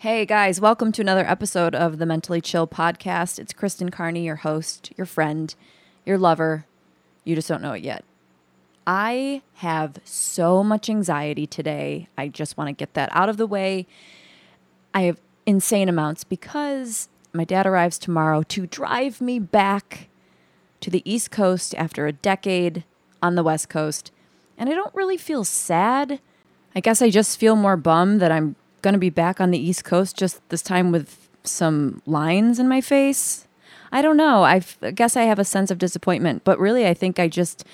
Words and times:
Hey 0.00 0.24
guys, 0.24 0.62
welcome 0.62 0.92
to 0.92 1.02
another 1.02 1.26
episode 1.28 1.74
of 1.74 1.98
the 1.98 2.06
Mentally 2.06 2.40
Chill 2.40 2.66
podcast. 2.66 3.38
It's 3.38 3.52
Kristen 3.52 3.90
Carney, 3.90 4.24
your 4.24 4.36
host, 4.36 4.90
your 4.96 5.04
friend, 5.04 5.54
your 6.06 6.16
lover. 6.16 6.64
You 7.22 7.34
just 7.34 7.48
don't 7.48 7.60
know 7.60 7.74
it 7.74 7.82
yet. 7.82 8.02
I 8.86 9.42
have 9.56 9.98
so 10.02 10.64
much 10.64 10.88
anxiety 10.88 11.46
today. 11.46 12.08
I 12.16 12.28
just 12.28 12.56
want 12.56 12.68
to 12.68 12.72
get 12.72 12.94
that 12.94 13.10
out 13.12 13.28
of 13.28 13.36
the 13.36 13.46
way. 13.46 13.86
I 14.94 15.02
have 15.02 15.20
insane 15.44 15.90
amounts 15.90 16.24
because 16.24 17.10
my 17.34 17.44
dad 17.44 17.66
arrives 17.66 17.98
tomorrow 17.98 18.42
to 18.44 18.66
drive 18.66 19.20
me 19.20 19.38
back 19.38 20.08
to 20.80 20.88
the 20.88 21.02
East 21.04 21.30
Coast 21.30 21.74
after 21.74 22.06
a 22.06 22.12
decade 22.12 22.84
on 23.22 23.34
the 23.34 23.42
West 23.42 23.68
Coast. 23.68 24.12
And 24.56 24.70
I 24.70 24.72
don't 24.72 24.94
really 24.94 25.18
feel 25.18 25.44
sad. 25.44 26.20
I 26.74 26.80
guess 26.80 27.02
I 27.02 27.10
just 27.10 27.38
feel 27.38 27.54
more 27.54 27.76
bummed 27.76 28.22
that 28.22 28.32
I'm 28.32 28.56
going 28.82 28.94
to 28.94 28.98
be 28.98 29.10
back 29.10 29.40
on 29.40 29.50
the 29.50 29.58
East 29.58 29.84
Coast, 29.84 30.16
just 30.16 30.46
this 30.48 30.62
time 30.62 30.92
with 30.92 31.28
some 31.44 32.02
lines 32.06 32.58
in 32.58 32.68
my 32.68 32.80
face. 32.80 33.46
I 33.92 34.02
don't 34.02 34.16
know. 34.16 34.42
I've, 34.44 34.76
I 34.82 34.90
guess 34.90 35.16
I 35.16 35.22
have 35.22 35.38
a 35.38 35.44
sense 35.44 35.70
of 35.70 35.78
disappointment, 35.78 36.44
but 36.44 36.58
really, 36.58 36.86
I 36.86 36.94
think 36.94 37.18
I 37.18 37.28
just. 37.28 37.64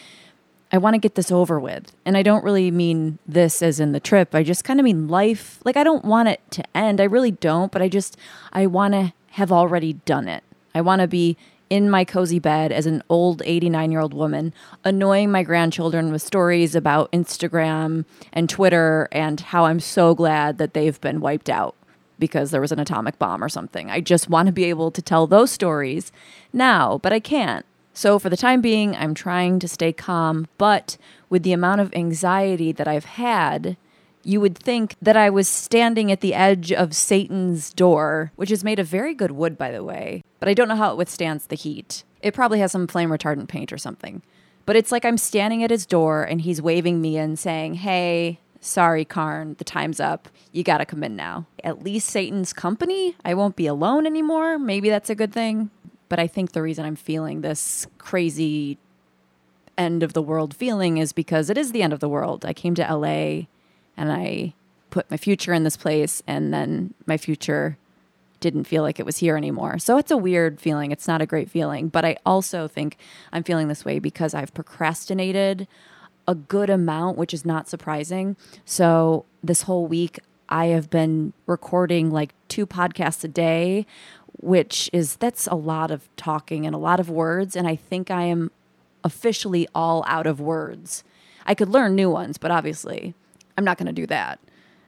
I 0.72 0.78
want 0.78 0.94
to 0.94 0.98
get 0.98 1.14
this 1.14 1.30
over 1.30 1.60
with. 1.60 1.92
And 2.04 2.16
I 2.16 2.24
don't 2.24 2.42
really 2.42 2.72
mean 2.72 3.20
this 3.24 3.62
as 3.62 3.78
in 3.78 3.92
the 3.92 4.00
trip. 4.00 4.34
I 4.34 4.42
just 4.42 4.64
kind 4.64 4.80
of 4.80 4.84
mean 4.84 5.06
life. 5.06 5.60
Like, 5.64 5.76
I 5.76 5.84
don't 5.84 6.04
want 6.04 6.28
it 6.28 6.40
to 6.50 6.64
end. 6.76 7.00
I 7.00 7.04
really 7.04 7.30
don't, 7.30 7.70
but 7.70 7.82
I 7.82 7.88
just, 7.88 8.16
I 8.52 8.66
want 8.66 8.92
to 8.94 9.12
have 9.30 9.52
already 9.52 9.92
done 9.92 10.26
it. 10.26 10.42
I 10.74 10.80
want 10.80 11.02
to 11.02 11.06
be 11.06 11.36
in 11.68 11.90
my 11.90 12.04
cozy 12.04 12.38
bed 12.38 12.72
as 12.72 12.86
an 12.86 13.02
old 13.08 13.42
89 13.44 13.90
year 13.90 14.00
old 14.00 14.14
woman, 14.14 14.52
annoying 14.84 15.30
my 15.30 15.42
grandchildren 15.42 16.12
with 16.12 16.22
stories 16.22 16.74
about 16.74 17.10
Instagram 17.12 18.04
and 18.32 18.48
Twitter 18.48 19.08
and 19.12 19.40
how 19.40 19.64
I'm 19.64 19.80
so 19.80 20.14
glad 20.14 20.58
that 20.58 20.74
they've 20.74 21.00
been 21.00 21.20
wiped 21.20 21.50
out 21.50 21.74
because 22.18 22.50
there 22.50 22.60
was 22.60 22.72
an 22.72 22.78
atomic 22.78 23.18
bomb 23.18 23.42
or 23.42 23.48
something. 23.48 23.90
I 23.90 24.00
just 24.00 24.30
want 24.30 24.46
to 24.46 24.52
be 24.52 24.64
able 24.64 24.90
to 24.90 25.02
tell 25.02 25.26
those 25.26 25.50
stories 25.50 26.12
now, 26.52 26.98
but 27.02 27.12
I 27.12 27.20
can't. 27.20 27.66
So, 27.92 28.18
for 28.18 28.28
the 28.28 28.36
time 28.36 28.60
being, 28.60 28.94
I'm 28.94 29.14
trying 29.14 29.58
to 29.58 29.68
stay 29.68 29.90
calm, 29.90 30.48
but 30.58 30.98
with 31.30 31.44
the 31.44 31.54
amount 31.54 31.80
of 31.80 31.94
anxiety 31.94 32.70
that 32.72 32.86
I've 32.86 33.06
had, 33.06 33.78
you 34.26 34.40
would 34.40 34.58
think 34.58 34.96
that 35.00 35.16
I 35.16 35.30
was 35.30 35.48
standing 35.48 36.10
at 36.10 36.20
the 36.20 36.34
edge 36.34 36.72
of 36.72 36.96
Satan's 36.96 37.72
door, 37.72 38.32
which 38.34 38.50
is 38.50 38.64
made 38.64 38.78
of 38.80 38.86
very 38.86 39.14
good 39.14 39.30
wood, 39.30 39.56
by 39.56 39.70
the 39.70 39.84
way, 39.84 40.22
but 40.40 40.48
I 40.48 40.54
don't 40.54 40.68
know 40.68 40.76
how 40.76 40.90
it 40.90 40.96
withstands 40.96 41.46
the 41.46 41.54
heat. 41.54 42.02
It 42.22 42.34
probably 42.34 42.58
has 42.58 42.72
some 42.72 42.88
flame 42.88 43.10
retardant 43.10 43.48
paint 43.48 43.72
or 43.72 43.78
something. 43.78 44.22
But 44.64 44.74
it's 44.74 44.90
like 44.90 45.04
I'm 45.04 45.16
standing 45.16 45.62
at 45.62 45.70
his 45.70 45.86
door 45.86 46.24
and 46.24 46.40
he's 46.40 46.60
waving 46.60 47.00
me 47.00 47.16
in 47.16 47.36
saying, 47.36 47.74
Hey, 47.74 48.40
sorry, 48.60 49.04
Karn, 49.04 49.54
the 49.58 49.64
time's 49.64 50.00
up. 50.00 50.28
You 50.50 50.64
gotta 50.64 50.84
come 50.84 51.04
in 51.04 51.14
now. 51.14 51.46
At 51.62 51.84
least 51.84 52.10
Satan's 52.10 52.52
company. 52.52 53.14
I 53.24 53.34
won't 53.34 53.54
be 53.54 53.68
alone 53.68 54.06
anymore. 54.06 54.58
Maybe 54.58 54.90
that's 54.90 55.10
a 55.10 55.14
good 55.14 55.32
thing. 55.32 55.70
But 56.08 56.18
I 56.18 56.26
think 56.26 56.50
the 56.50 56.62
reason 56.62 56.84
I'm 56.84 56.96
feeling 56.96 57.40
this 57.40 57.86
crazy 57.98 58.78
end 59.78 60.02
of 60.02 60.14
the 60.14 60.22
world 60.22 60.54
feeling 60.54 60.98
is 60.98 61.12
because 61.12 61.48
it 61.48 61.58
is 61.58 61.70
the 61.70 61.82
end 61.82 61.92
of 61.92 62.00
the 62.00 62.08
world. 62.08 62.44
I 62.44 62.52
came 62.52 62.74
to 62.74 62.94
LA 62.94 63.46
and 63.96 64.12
I 64.12 64.54
put 64.90 65.10
my 65.10 65.16
future 65.16 65.52
in 65.52 65.64
this 65.64 65.76
place 65.76 66.22
and 66.26 66.52
then 66.52 66.94
my 67.06 67.16
future 67.16 67.76
didn't 68.40 68.64
feel 68.64 68.82
like 68.82 69.00
it 69.00 69.06
was 69.06 69.18
here 69.18 69.36
anymore. 69.36 69.78
So 69.78 69.98
it's 69.98 70.10
a 70.10 70.16
weird 70.16 70.60
feeling. 70.60 70.92
It's 70.92 71.08
not 71.08 71.22
a 71.22 71.26
great 71.26 71.50
feeling, 71.50 71.88
but 71.88 72.04
I 72.04 72.16
also 72.24 72.68
think 72.68 72.98
I'm 73.32 73.42
feeling 73.42 73.68
this 73.68 73.84
way 73.84 73.98
because 73.98 74.34
I've 74.34 74.54
procrastinated 74.54 75.66
a 76.28 76.34
good 76.34 76.70
amount, 76.70 77.16
which 77.16 77.32
is 77.32 77.44
not 77.44 77.68
surprising. 77.68 78.36
So 78.64 79.24
this 79.42 79.62
whole 79.62 79.86
week 79.86 80.20
I 80.48 80.66
have 80.66 80.90
been 80.90 81.32
recording 81.46 82.10
like 82.10 82.34
two 82.48 82.66
podcasts 82.66 83.24
a 83.24 83.28
day, 83.28 83.86
which 84.38 84.90
is 84.92 85.16
that's 85.16 85.46
a 85.46 85.54
lot 85.54 85.90
of 85.90 86.08
talking 86.16 86.66
and 86.66 86.74
a 86.74 86.78
lot 86.78 87.00
of 87.00 87.08
words 87.08 87.56
and 87.56 87.66
I 87.66 87.76
think 87.76 88.10
I 88.10 88.22
am 88.24 88.50
officially 89.02 89.66
all 89.74 90.04
out 90.06 90.26
of 90.26 90.40
words. 90.40 91.04
I 91.46 91.54
could 91.54 91.68
learn 91.68 91.94
new 91.94 92.10
ones, 92.10 92.38
but 92.38 92.50
obviously 92.50 93.14
I'm 93.56 93.64
not 93.64 93.78
going 93.78 93.86
to 93.86 93.92
do 93.92 94.06
that. 94.06 94.40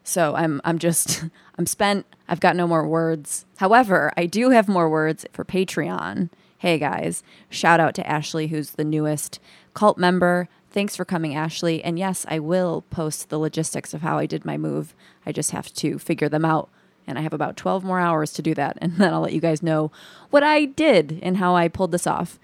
So 0.04 0.34
I'm 0.34 0.60
I'm 0.64 0.78
just 0.78 1.24
I'm 1.58 1.66
spent. 1.66 2.06
I've 2.28 2.40
got 2.40 2.56
no 2.56 2.66
more 2.66 2.86
words. 2.86 3.44
However, 3.58 4.12
I 4.16 4.26
do 4.26 4.50
have 4.50 4.68
more 4.68 4.88
words 4.88 5.26
for 5.32 5.44
Patreon. 5.44 6.30
Hey 6.58 6.78
guys, 6.78 7.22
shout 7.50 7.78
out 7.78 7.94
to 7.94 8.06
Ashley 8.06 8.48
who's 8.48 8.72
the 8.72 8.84
newest 8.84 9.38
cult 9.74 9.98
member. 9.98 10.48
Thanks 10.70 10.96
for 10.96 11.04
coming, 11.04 11.34
Ashley. 11.34 11.82
And 11.82 11.98
yes, 11.98 12.26
I 12.28 12.38
will 12.38 12.82
post 12.90 13.28
the 13.28 13.38
logistics 13.38 13.94
of 13.94 14.02
how 14.02 14.18
I 14.18 14.26
did 14.26 14.44
my 14.44 14.56
move. 14.56 14.94
I 15.24 15.32
just 15.32 15.52
have 15.52 15.72
to 15.74 15.98
figure 15.98 16.28
them 16.28 16.44
out. 16.44 16.68
And 17.06 17.18
I 17.18 17.22
have 17.22 17.32
about 17.32 17.56
12 17.56 17.84
more 17.84 18.00
hours 18.00 18.32
to 18.34 18.42
do 18.42 18.54
that. 18.54 18.76
And 18.82 18.96
then 18.96 19.12
I'll 19.12 19.20
let 19.20 19.32
you 19.32 19.40
guys 19.40 19.62
know 19.62 19.90
what 20.30 20.42
I 20.42 20.66
did 20.66 21.20
and 21.22 21.36
how 21.38 21.54
I 21.54 21.68
pulled 21.68 21.92
this 21.92 22.06
off. 22.06 22.38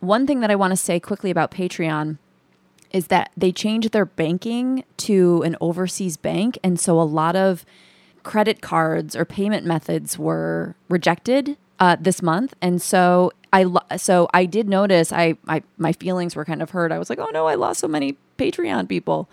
One 0.00 0.26
thing 0.26 0.40
that 0.40 0.50
I 0.50 0.56
want 0.56 0.70
to 0.72 0.76
say 0.76 1.00
quickly 1.00 1.30
about 1.30 1.50
Patreon 1.50 2.18
is 2.92 3.08
that 3.08 3.30
they 3.36 3.52
changed 3.52 3.92
their 3.92 4.06
banking 4.06 4.84
to 4.98 5.42
an 5.42 5.56
overseas 5.60 6.16
bank. 6.16 6.58
And 6.62 6.78
so 6.78 7.00
a 7.00 7.02
lot 7.02 7.36
of 7.36 7.64
credit 8.22 8.60
cards 8.60 9.16
or 9.16 9.24
payment 9.24 9.64
methods 9.64 10.18
were 10.18 10.74
rejected 10.88 11.56
uh, 11.78 11.96
this 11.98 12.20
month. 12.22 12.54
And 12.60 12.80
so 12.82 13.32
I 13.52 13.64
lo- 13.64 13.80
so 13.96 14.28
I 14.34 14.44
did 14.44 14.68
notice 14.68 15.12
I, 15.12 15.36
I 15.48 15.62
my 15.78 15.92
feelings 15.92 16.36
were 16.36 16.44
kind 16.44 16.62
of 16.62 16.70
hurt. 16.70 16.92
I 16.92 16.98
was 16.98 17.10
like, 17.10 17.18
oh 17.18 17.30
no, 17.32 17.46
I 17.46 17.54
lost 17.54 17.80
so 17.80 17.88
many 17.88 18.16
Patreon 18.38 18.88
people. 18.88 19.28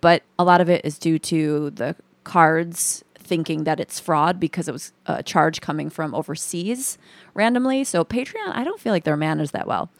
But 0.00 0.22
a 0.38 0.44
lot 0.44 0.60
of 0.60 0.68
it 0.68 0.84
is 0.84 0.98
due 0.98 1.18
to 1.20 1.70
the 1.70 1.96
cards 2.24 3.04
thinking 3.16 3.64
that 3.64 3.80
it's 3.80 3.98
fraud 3.98 4.38
because 4.38 4.68
it 4.68 4.72
was 4.72 4.92
a 5.06 5.22
charge 5.22 5.62
coming 5.62 5.88
from 5.88 6.14
overseas 6.14 6.98
randomly. 7.32 7.82
So 7.84 8.04
Patreon, 8.04 8.54
I 8.54 8.64
don't 8.64 8.78
feel 8.78 8.92
like 8.92 9.04
they're 9.04 9.16
managed 9.16 9.52
that 9.52 9.66
well. 9.66 9.90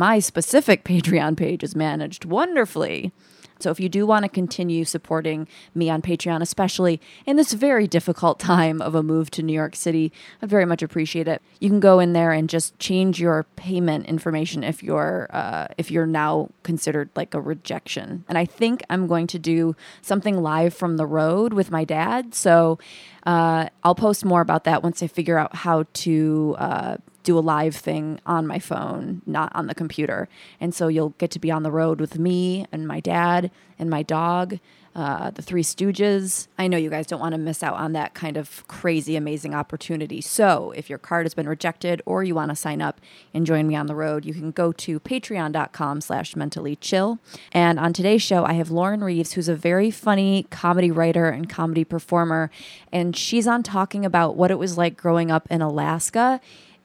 My 0.00 0.18
specific 0.18 0.82
Patreon 0.92 1.36
page 1.36 1.62
is 1.62 1.76
managed 1.76 2.24
wonderfully. 2.24 3.12
So 3.58 3.70
if 3.70 3.78
you 3.78 3.90
do 3.90 4.06
want 4.06 4.22
to 4.22 4.30
continue 4.30 4.86
supporting 4.86 5.46
me 5.74 5.90
on 5.90 6.00
Patreon, 6.00 6.40
especially 6.40 7.02
in 7.26 7.36
this 7.36 7.52
very 7.52 7.86
difficult 7.86 8.38
time 8.54 8.80
of 8.80 8.94
a 8.94 9.02
move 9.02 9.30
to 9.32 9.42
New 9.42 9.52
York 9.52 9.76
City, 9.76 10.10
I'd 10.40 10.48
very 10.48 10.64
much 10.64 10.80
appreciate 10.80 11.28
it. 11.28 11.42
You 11.58 11.68
can 11.68 11.80
go 11.80 12.00
in 12.00 12.14
there 12.14 12.32
and 12.32 12.48
just 12.48 12.78
change 12.78 13.20
your 13.20 13.44
payment 13.56 14.06
information 14.06 14.64
if 14.64 14.82
you're 14.82 15.28
uh, 15.34 15.66
if 15.76 15.90
you're 15.90 16.06
now 16.06 16.48
considered 16.62 17.10
like 17.14 17.34
a 17.34 17.40
rejection. 17.42 18.24
And 18.26 18.38
I 18.38 18.46
think 18.46 18.82
I'm 18.88 19.06
going 19.06 19.26
to 19.26 19.38
do 19.38 19.76
something 20.00 20.40
live 20.40 20.72
from 20.72 20.96
the 20.96 21.04
road 21.04 21.52
with 21.52 21.70
my 21.70 21.84
dad. 21.84 22.34
So 22.34 22.78
uh, 23.26 23.68
I'll 23.84 23.94
post 23.94 24.24
more 24.24 24.40
about 24.40 24.64
that 24.64 24.82
once 24.82 25.02
I 25.02 25.08
figure 25.08 25.36
out 25.36 25.54
how 25.56 25.84
to 25.92 26.56
uh, 26.58 26.96
do 27.30 27.38
a 27.38 27.40
live 27.40 27.76
thing 27.76 28.18
on 28.26 28.44
my 28.44 28.58
phone, 28.58 29.22
not 29.24 29.54
on 29.54 29.68
the 29.68 29.74
computer. 29.74 30.28
And 30.60 30.74
so 30.74 30.88
you'll 30.88 31.14
get 31.18 31.30
to 31.30 31.38
be 31.38 31.48
on 31.48 31.62
the 31.62 31.70
road 31.70 32.00
with 32.00 32.18
me 32.18 32.66
and 32.72 32.88
my 32.88 32.98
dad 32.98 33.52
and 33.78 33.88
my 33.88 34.02
dog, 34.02 34.58
uh, 34.96 35.30
the 35.30 35.40
Three 35.40 35.62
Stooges. 35.62 36.48
I 36.58 36.66
know 36.66 36.76
you 36.76 36.90
guys 36.90 37.06
don't 37.06 37.20
want 37.20 37.34
to 37.34 37.38
miss 37.38 37.62
out 37.62 37.74
on 37.74 37.92
that 37.92 38.14
kind 38.14 38.36
of 38.36 38.66
crazy, 38.66 39.14
amazing 39.14 39.54
opportunity. 39.54 40.20
So 40.20 40.72
if 40.74 40.90
your 40.90 40.98
card 40.98 41.24
has 41.24 41.34
been 41.34 41.48
rejected 41.48 42.02
or 42.04 42.24
you 42.24 42.34
want 42.34 42.50
to 42.50 42.56
sign 42.56 42.82
up 42.82 43.00
and 43.32 43.46
join 43.46 43.68
me 43.68 43.76
on 43.76 43.86
the 43.86 43.94
road, 43.94 44.24
you 44.24 44.34
can 44.34 44.50
go 44.50 44.72
to 44.72 44.98
patreon.com 44.98 46.00
slash 46.00 46.34
mentally 46.34 46.74
chill. 46.74 47.20
And 47.52 47.78
on 47.78 47.92
today's 47.92 48.22
show, 48.22 48.44
I 48.44 48.54
have 48.54 48.72
Lauren 48.72 49.04
Reeves, 49.04 49.34
who's 49.34 49.48
a 49.48 49.54
very 49.54 49.92
funny 49.92 50.48
comedy 50.50 50.90
writer 50.90 51.28
and 51.28 51.48
comedy 51.48 51.84
performer. 51.84 52.50
And 52.90 53.16
she's 53.16 53.46
on 53.46 53.62
talking 53.62 54.04
about 54.04 54.34
what 54.34 54.50
it 54.50 54.58
was 54.58 54.76
like 54.76 54.96
growing 54.96 55.30
up 55.30 55.46
in 55.48 55.62
Alaska 55.62 56.40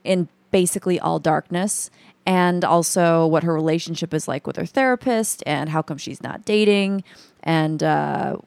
in 0.06 0.30
basically 0.56 0.98
all 0.98 1.20
darkness 1.20 1.90
and 2.26 2.64
also 2.64 3.28
what 3.28 3.44
her 3.44 3.54
relationship 3.54 4.14
is 4.14 4.26
like 4.26 4.48
with 4.48 4.56
her 4.56 4.66
therapist 4.66 5.44
and 5.46 5.68
how 5.68 5.82
come 5.82 5.98
she's 5.98 6.24
not 6.24 6.46
dating 6.46 7.04
and 7.44 7.84
uh, 7.84 8.38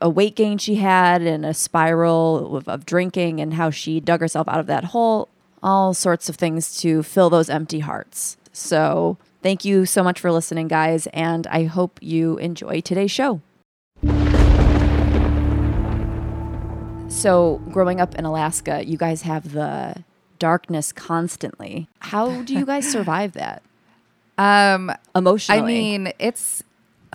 a 0.00 0.08
weight 0.08 0.36
gain 0.36 0.58
she 0.58 0.76
had 0.76 1.22
and 1.22 1.44
a 1.44 1.52
spiral 1.52 2.56
of, 2.56 2.68
of 2.68 2.86
drinking 2.86 3.40
and 3.40 3.54
how 3.54 3.68
she 3.68 3.98
dug 3.98 4.20
herself 4.20 4.46
out 4.46 4.60
of 4.60 4.66
that 4.68 4.84
hole. 4.84 5.28
All 5.60 5.92
sorts 5.92 6.28
of 6.28 6.36
things 6.36 6.80
to 6.82 7.02
fill 7.02 7.30
those 7.30 7.50
empty 7.50 7.80
hearts. 7.80 8.36
So 8.52 9.18
thank 9.42 9.64
you 9.64 9.86
so 9.86 10.04
much 10.04 10.20
for 10.20 10.30
listening 10.30 10.68
guys 10.68 11.08
and 11.08 11.48
i 11.48 11.64
hope 11.64 11.98
you 12.00 12.36
enjoy 12.38 12.80
today's 12.80 13.10
show. 13.10 13.40
So 17.08 17.60
growing 17.72 18.00
up 18.00 18.14
in 18.14 18.24
alaska 18.24 18.86
you 18.86 18.96
guys 18.96 19.22
have 19.22 19.50
the 19.50 20.04
darkness 20.38 20.92
constantly. 20.92 21.88
How 22.00 22.42
do 22.42 22.54
you 22.54 22.66
guys 22.66 22.90
survive 22.90 23.32
that? 23.32 23.62
Um, 24.38 24.92
Emotionally. 25.14 25.62
I 25.62 25.64
mean, 25.64 26.12
it's 26.18 26.62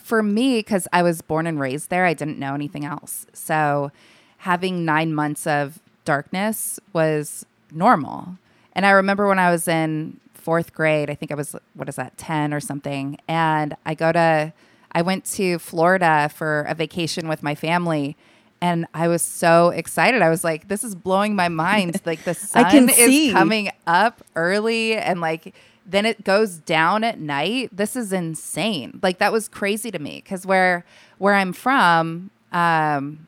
for 0.01 0.23
me 0.23 0.57
because 0.57 0.87
I 0.91 1.03
was 1.03 1.21
born 1.21 1.45
and 1.45 1.59
raised 1.59 1.91
there. 1.91 2.03
I 2.03 2.15
didn't 2.15 2.39
know 2.39 2.55
anything 2.55 2.83
else, 2.83 3.27
so 3.31 3.91
having 4.39 4.85
nine 4.85 5.13
months 5.13 5.45
of 5.45 5.77
darkness 6.03 6.79
was 6.93 7.45
normal. 7.71 8.37
And 8.73 8.87
I 8.87 8.89
remember 8.89 9.27
when 9.27 9.37
I 9.37 9.51
was 9.51 9.67
in 9.67 10.19
fourth 10.33 10.73
grade, 10.73 11.11
I 11.11 11.13
think 11.13 11.31
I 11.31 11.35
was 11.35 11.55
what 11.75 11.87
is 11.87 11.95
that, 11.97 12.17
ten 12.17 12.55
or 12.55 12.59
something, 12.59 13.19
and 13.27 13.75
I 13.85 13.93
go 13.93 14.11
to, 14.11 14.51
I 14.91 15.01
went 15.03 15.25
to 15.25 15.59
Florida 15.59 16.27
for 16.33 16.61
a 16.67 16.73
vacation 16.73 17.27
with 17.27 17.43
my 17.43 17.53
family, 17.53 18.17
And 18.61 18.85
I 18.93 19.07
was 19.07 19.23
so 19.23 19.69
excited. 19.69 20.21
I 20.21 20.29
was 20.29 20.43
like, 20.43 20.67
this 20.67 20.83
is 20.83 20.93
blowing 20.93 21.35
my 21.35 21.49
mind. 21.49 21.99
Like 22.05 22.23
the 22.23 22.33
sun 22.33 22.65
I 22.65 22.71
can 22.71 22.89
is 22.89 22.95
see. 22.95 23.31
coming 23.31 23.71
up 23.87 24.23
early 24.35 24.95
and 24.95 25.21
like 25.21 25.53
then 25.85 26.05
it 26.05 26.23
goes 26.23 26.57
down 26.57 27.03
at 27.03 27.19
night. 27.19 27.69
This 27.71 27.95
is 27.95 28.13
insane. 28.13 28.99
Like 29.01 29.17
that 29.19 29.31
was 29.31 29.47
crazy 29.47 29.91
to 29.91 29.99
me 29.99 30.21
because 30.23 30.45
where 30.45 30.85
where 31.17 31.35
I'm 31.35 31.53
from, 31.53 32.31
um, 32.51 33.27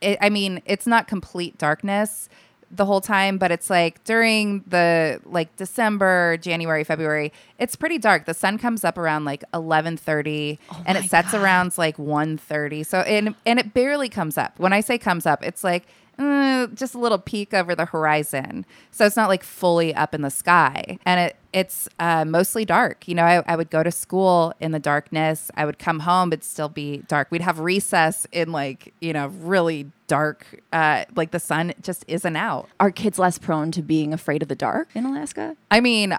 it, 0.00 0.18
I 0.20 0.28
mean, 0.28 0.62
it's 0.66 0.86
not 0.86 1.08
complete 1.08 1.58
darkness 1.58 2.28
the 2.70 2.84
whole 2.84 3.00
time, 3.00 3.38
but 3.38 3.50
it's 3.52 3.70
like 3.70 4.02
during 4.04 4.64
the 4.66 5.20
like 5.24 5.54
December, 5.56 6.36
January, 6.38 6.82
February, 6.84 7.32
it's 7.58 7.76
pretty 7.76 7.98
dark. 7.98 8.24
The 8.26 8.34
sun 8.34 8.58
comes 8.58 8.84
up 8.84 8.98
around 8.98 9.24
like 9.24 9.44
eleven 9.54 9.96
thirty, 9.96 10.58
oh 10.70 10.82
and 10.86 10.96
Oh 10.96 11.00
my 11.00 11.06
it 11.06 11.08
sets 11.10 11.32
God. 11.32 11.42
around 11.42 11.78
like 11.78 11.96
1.30. 11.96 12.84
So 12.84 13.00
and 13.00 13.34
and 13.46 13.58
it 13.58 13.72
barely 13.72 14.08
comes 14.08 14.36
up. 14.36 14.58
When 14.58 14.72
I 14.72 14.80
say 14.80 14.98
comes 14.98 15.26
up, 15.26 15.44
it's 15.44 15.62
like 15.62 15.86
uh, 16.18 16.66
just 16.68 16.94
a 16.94 16.98
little 16.98 17.18
peek 17.18 17.52
over 17.52 17.74
the 17.74 17.86
horizon. 17.86 18.64
So 18.90 19.04
it's 19.04 19.16
not 19.16 19.28
like 19.28 19.42
fully 19.42 19.94
up 19.94 20.14
in 20.14 20.22
the 20.22 20.30
sky, 20.30 20.98
and 21.04 21.20
it 21.20 21.36
it's 21.52 21.88
uh, 21.98 22.24
mostly 22.24 22.64
dark. 22.64 23.08
You 23.08 23.14
know, 23.14 23.24
I, 23.24 23.42
I 23.46 23.56
would 23.56 23.70
go 23.70 23.82
to 23.82 23.90
school 23.90 24.52
in 24.60 24.72
the 24.72 24.78
darkness. 24.78 25.50
I 25.56 25.64
would 25.64 25.78
come 25.78 26.00
home, 26.00 26.32
it'd 26.32 26.44
still 26.44 26.68
be 26.68 26.98
dark. 27.08 27.28
We'd 27.30 27.42
have 27.42 27.58
recess 27.58 28.26
in 28.32 28.52
like 28.52 28.94
you 29.00 29.12
know 29.12 29.28
really 29.40 29.90
dark, 30.06 30.62
uh, 30.72 31.04
like 31.14 31.30
the 31.30 31.40
sun 31.40 31.74
just 31.82 32.04
isn't 32.08 32.36
out. 32.36 32.68
Are 32.80 32.90
kids 32.90 33.18
less 33.18 33.38
prone 33.38 33.70
to 33.72 33.82
being 33.82 34.12
afraid 34.12 34.42
of 34.42 34.48
the 34.48 34.54
dark 34.54 34.88
in 34.94 35.04
Alaska? 35.04 35.56
I 35.70 35.80
mean, 35.80 36.16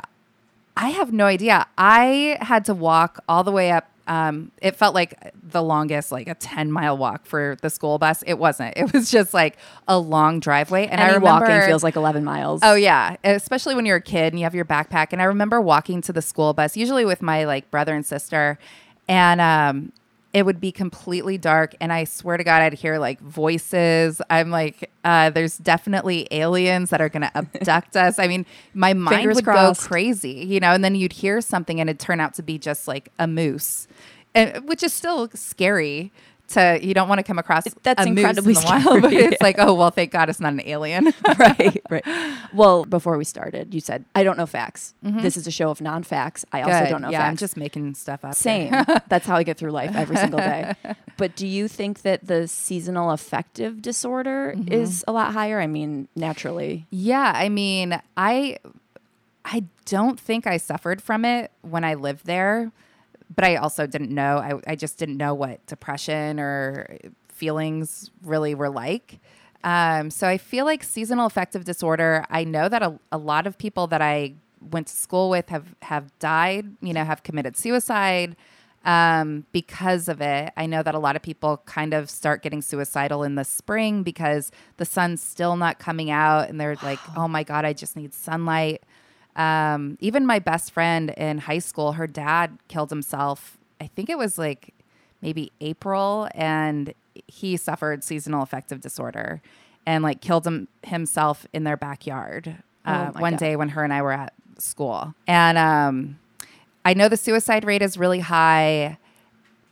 I 0.76 0.90
have 0.90 1.12
no 1.12 1.26
idea. 1.26 1.66
I 1.78 2.38
had 2.42 2.64
to 2.66 2.76
walk 2.76 3.24
all 3.28 3.44
the 3.44 3.52
way 3.52 3.72
up. 3.72 3.90
Um, 4.08 4.52
it 4.62 4.76
felt 4.76 4.96
like 4.96 5.34
the 5.36 5.62
longest, 5.62 6.12
like 6.12 6.28
a 6.28 6.36
10 6.36 6.72
mile 6.72 6.98
walk 6.98 7.26
for 7.26 7.58
the 7.62 7.70
school 7.70 7.98
bus. 7.98 8.24
It 8.26 8.36
wasn't. 8.36 8.76
It 8.78 8.94
was 8.94 9.12
just 9.12 9.34
like 9.34 9.58
a 9.88 10.00
long 10.00 10.40
driveway. 10.40 10.88
And 10.88 11.00
I 11.02 11.06
Any 11.06 11.16
remember 11.16 11.46
walking 11.46 11.68
feels 11.68 11.84
like 11.84 11.96
11 11.96 12.24
miles. 12.24 12.62
Oh 12.64 12.76
yeah, 12.76 13.18
especially 13.24 13.76
when 13.76 13.86
you're 13.86 13.98
a 13.98 14.02
kid 14.02 14.34
and 14.34 14.40
you 14.40 14.46
have 14.46 14.56
your 14.56 14.66
backpack. 14.66 15.08
And 15.12 15.22
I 15.22 15.26
remember 15.26 15.60
walking 15.60 16.02
to 16.02 16.14
the 16.14 16.22
school 16.22 16.54
bus, 16.54 16.78
usually 16.78 17.06
with 17.06 17.22
my 17.22 17.44
like 17.46 17.70
brother 17.70 17.94
and 17.94 18.06
sister, 18.06 18.58
and 19.10 19.42
um, 19.42 19.92
it 20.38 20.46
would 20.46 20.60
be 20.60 20.72
completely 20.72 21.38
dark. 21.38 21.74
And 21.82 21.92
I 21.92 22.04
swear 22.04 22.38
to 22.38 22.44
God, 22.44 22.62
I'd 22.62 22.74
hear 22.74 23.00
like 23.00 23.20
voices. 23.20 24.22
I'm 24.30 24.52
like, 24.52 24.92
uh, 25.04 25.32
there's 25.32 25.58
definitely 25.58 26.28
aliens 26.30 26.92
that 26.92 27.02
are 27.02 27.10
going 27.10 27.24
to 27.24 27.36
abduct 27.36 27.96
us. 27.96 28.20
I 28.20 28.28
mean, 28.28 28.46
my 28.74 28.94
mind 28.94 29.18
Fingers 29.18 29.36
would 29.36 29.44
crossed. 29.46 29.82
go 29.82 29.88
crazy, 29.88 30.46
you 30.48 30.60
know. 30.60 30.74
And 30.74 30.84
then 30.84 30.94
you'd 30.94 31.14
hear 31.14 31.42
something, 31.42 31.80
and 31.82 31.90
it'd 31.90 32.00
turn 32.00 32.20
out 32.20 32.36
to 32.36 32.44
be 32.44 32.60
just 32.60 32.88
like 32.88 33.10
a 33.18 33.26
moose, 33.26 33.88
and 34.36 34.68
which 34.68 34.84
is 34.84 34.94
still 34.94 35.30
scary. 35.34 36.12
To 36.50 36.80
you 36.82 36.94
don't 36.94 37.10
want 37.10 37.20
to 37.20 37.24
come 37.24 37.38
across 37.38 37.66
That's 37.84 38.06
incredibly 38.06 38.54
in 38.54 38.60
the 38.62 38.66
wild, 38.66 39.02
but 39.02 39.10
scary, 39.10 39.26
it's 39.26 39.42
like, 39.42 39.56
oh 39.60 39.74
well, 39.74 39.90
thank 39.92 40.12
God 40.12 40.30
it's 40.30 40.40
not 40.40 40.54
an 40.54 40.62
alien. 40.66 41.14
right, 41.38 41.82
right. 41.90 42.06
Well, 42.54 42.86
before 42.86 43.18
we 43.18 43.26
started, 43.26 43.74
you 43.74 43.82
said, 43.82 44.06
I 44.16 44.24
don't 44.24 44.38
know 44.38 44.46
facts. 44.46 44.94
This 45.02 45.36
is 45.36 45.46
a 45.46 45.52
show 45.52 45.70
of 45.70 45.82
non 45.82 46.04
facts. 46.04 46.46
I 46.54 46.62
also 46.62 46.74
Mm-hmm. 46.78 46.92
Don't 46.92 47.02
know 47.02 47.10
yeah, 47.10 47.20
facts. 47.20 47.30
I'm 47.32 47.38
just 47.38 47.58
making 47.58 47.96
stuff 47.96 48.24
up. 48.24 48.36
Same. 48.36 48.72
That's 49.10 49.26
how 49.26 49.36
I 49.36 49.44
get 49.44 49.58
through 49.58 49.72
life 49.72 49.94
every 49.96 50.16
single 50.16 50.40
day. 50.40 50.74
But 51.18 51.36
do 51.36 51.48
you 51.48 51.68
think 51.68 52.04
that 52.04 52.28
the 52.28 52.48
seasonal 52.48 53.10
affective 53.12 53.82
disorder 53.82 54.54
Mm-hmm. 54.56 54.72
is 54.72 55.04
a 55.08 55.12
lot 55.12 55.34
higher? 55.34 55.60
I 55.60 55.66
mean, 55.68 56.08
naturally. 56.16 56.86
Yeah, 56.92 57.32
I 57.36 57.50
mean, 57.50 58.00
I 58.16 58.60
I 59.44 59.64
don't 59.86 60.20
think 60.20 60.46
I 60.46 60.58
suffered 60.58 61.02
from 61.02 61.26
it 61.26 61.52
when 61.62 61.84
I 61.84 61.94
lived 61.96 62.26
there, 62.26 62.72
but 63.34 63.44
I 63.44 63.56
also 63.58 63.88
didn't 63.88 64.12
know. 64.12 64.38
I, 64.38 64.72
I 64.72 64.76
just 64.76 64.98
didn't 64.98 65.18
know 65.18 65.34
what 65.34 65.66
depression 65.66 66.40
or 66.40 66.98
feelings 67.30 68.10
really 68.24 68.56
were 68.56 68.70
like. 68.70 69.20
Um, 69.64 70.10
so 70.10 70.28
I 70.28 70.38
feel 70.38 70.66
like 70.66 70.84
seasonal 70.84 71.26
affective 71.26 71.66
disorder. 71.66 72.26
I 72.30 72.44
know 72.44 72.70
that 72.70 72.82
a, 72.82 73.00
a 73.12 73.18
lot 73.18 73.48
of 73.48 73.58
people 73.58 73.88
that 73.88 74.02
I 74.02 74.36
went 74.72 74.88
to 74.88 74.94
school 74.96 75.30
with 75.30 75.50
have 75.50 75.76
have 75.82 76.18
died. 76.20 76.66
You 76.82 76.94
know, 76.94 77.04
have 77.04 77.24
committed 77.24 77.58
suicide 77.58 78.36
um, 78.86 79.46
because 79.52 80.08
of 80.08 80.22
it. 80.22 80.54
I 80.56 80.66
know 80.66 80.84
that 80.84 80.96
a 80.96 81.00
lot 81.00 81.16
of 81.16 81.22
people 81.22 81.62
kind 81.66 81.94
of 81.94 82.10
start 82.10 82.42
getting 82.42 82.62
suicidal 82.62 83.24
in 83.24 83.36
the 83.36 83.44
spring 83.44 84.04
because 84.04 84.52
the 84.78 84.86
sun's 84.86 85.22
still 85.22 85.58
not 85.58 85.80
coming 85.80 86.10
out, 86.10 86.50
and 86.50 86.60
they're 86.60 86.78
like, 86.82 87.00
"Oh 87.18 87.28
my 87.28 87.44
god, 87.44 87.66
I 87.66 87.74
just 87.74 87.96
need 87.96 88.14
sunlight." 88.14 88.84
Um, 89.38 89.98
even 90.02 90.26
my 90.26 90.40
best 90.40 90.72
friend 90.72 91.12
in 91.12 91.38
high 91.38 91.60
school, 91.60 91.94
her 91.94 92.08
dad 92.08 92.58
killed 92.68 92.90
himself. 92.90 93.58
I 93.80 93.88
think 93.88 94.10
it 94.10 94.18
was 94.18 94.38
like 94.38 94.74
maybe 95.22 95.52
April, 95.62 96.28
and 96.34 96.94
he 97.28 97.56
suffered 97.58 98.04
seasonal 98.04 98.42
affective 98.42 98.82
disorder 98.82 99.42
and 99.86 100.04
like 100.04 100.22
killed 100.22 100.46
him 100.46 100.68
uh, 100.84 101.34
in 101.54 101.64
their 101.64 101.78
backyard 101.78 102.58
uh, 102.86 103.12
Oh 103.16 103.20
one 103.20 103.34
God. 103.34 103.40
day 103.40 103.56
when 103.56 103.70
her 103.70 103.84
and 103.84 103.94
I 103.94 104.02
were 104.02 104.12
at 104.12 104.34
school. 104.58 105.14
And 105.28 105.58
um, 105.58 106.20
I 106.84 106.94
know 106.94 107.08
the 107.10 107.18
suicide 107.18 107.64
rate 107.64 107.82
is 107.82 107.98
really 107.98 108.20
high. 108.20 108.98